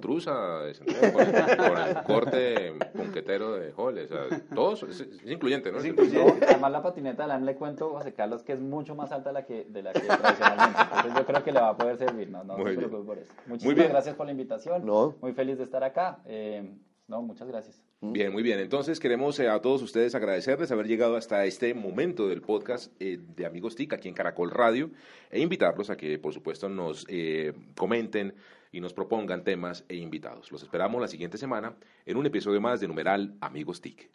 centeno, 0.74 1.12
con, 1.12 1.24
con 1.24 1.78
el 1.78 2.02
corte 2.04 2.72
punquetero 2.96 3.54
de 3.54 3.72
Joles. 3.72 4.10
O 4.10 4.28
sea, 4.28 4.40
todo 4.54 4.74
eso 4.74 4.86
es, 4.86 5.00
es 5.00 5.30
incluyente, 5.30 5.70
¿no? 5.72 5.78
Es 5.78 5.86
incluyente. 5.86 6.46
Además 6.46 6.72
la 6.72 6.82
patineta 6.82 7.22
de 7.22 7.28
la 7.28 7.36
M 7.36 7.46
le 7.46 7.56
cuento, 7.56 7.90
José 7.90 8.14
Carlos, 8.14 8.42
que 8.42 8.52
es 8.52 8.60
mucho 8.60 8.94
más 8.94 9.12
alta 9.12 9.30
de 9.30 9.34
la 9.34 9.46
que, 9.46 9.64
de 9.64 9.82
la 9.82 9.92
que 9.92 10.00
tradicionalmente. 10.00 10.80
Entonces 10.82 11.14
yo 11.14 11.26
creo 11.26 11.44
que 11.44 11.52
le 11.52 11.60
va 11.60 11.68
a 11.70 11.76
poder 11.76 11.96
servir, 11.96 12.30
no, 12.30 12.44
no 12.44 12.56
Muy 12.56 12.76
bien. 12.76 12.90
por 12.90 13.18
eso. 13.18 13.32
Muchísimas 13.46 13.64
Muy 13.64 13.74
bien. 13.74 13.88
gracias 13.88 14.14
por 14.16 14.26
la 14.26 14.32
invitación. 14.32 14.84
No. 14.84 15.14
Muy 15.20 15.32
feliz 15.32 15.58
de 15.58 15.64
estar 15.64 15.84
acá. 15.84 16.20
Eh, 16.26 16.74
no, 17.06 17.20
muchas 17.22 17.46
gracias. 17.48 17.82
Bien, 18.00 18.32
muy 18.32 18.42
bien. 18.42 18.58
Entonces 18.58 19.00
queremos 19.00 19.38
eh, 19.40 19.48
a 19.48 19.60
todos 19.60 19.82
ustedes 19.82 20.14
agradecerles 20.14 20.70
haber 20.70 20.86
llegado 20.86 21.16
hasta 21.16 21.44
este 21.44 21.74
momento 21.74 22.28
del 22.28 22.42
podcast 22.42 22.92
eh, 23.00 23.18
de 23.36 23.46
Amigos 23.46 23.76
TIC 23.76 23.94
aquí 23.94 24.08
en 24.08 24.14
Caracol 24.14 24.50
Radio 24.50 24.90
e 25.30 25.40
invitarlos 25.40 25.90
a 25.90 25.96
que, 25.96 26.18
por 26.18 26.32
supuesto, 26.32 26.68
nos 26.68 27.06
eh, 27.08 27.52
comenten 27.76 28.34
y 28.74 28.80
nos 28.80 28.92
propongan 28.92 29.44
temas 29.44 29.84
e 29.88 29.94
invitados. 29.94 30.50
Los 30.50 30.62
esperamos 30.62 31.00
la 31.00 31.06
siguiente 31.06 31.38
semana 31.38 31.74
en 32.04 32.16
un 32.16 32.26
episodio 32.26 32.60
más 32.60 32.80
de 32.80 32.88
Numeral 32.88 33.36
Amigos 33.40 33.80
TIC. 33.80 34.10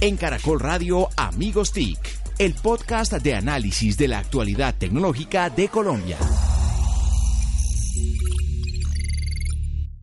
En 0.00 0.16
Caracol 0.16 0.60
Radio 0.60 1.08
Amigos 1.16 1.72
TIC, 1.72 1.98
el 2.38 2.54
podcast 2.54 3.12
de 3.12 3.34
análisis 3.34 3.98
de 3.98 4.08
la 4.08 4.20
actualidad 4.20 4.74
tecnológica 4.78 5.50
de 5.50 5.68
Colombia. 5.68 6.16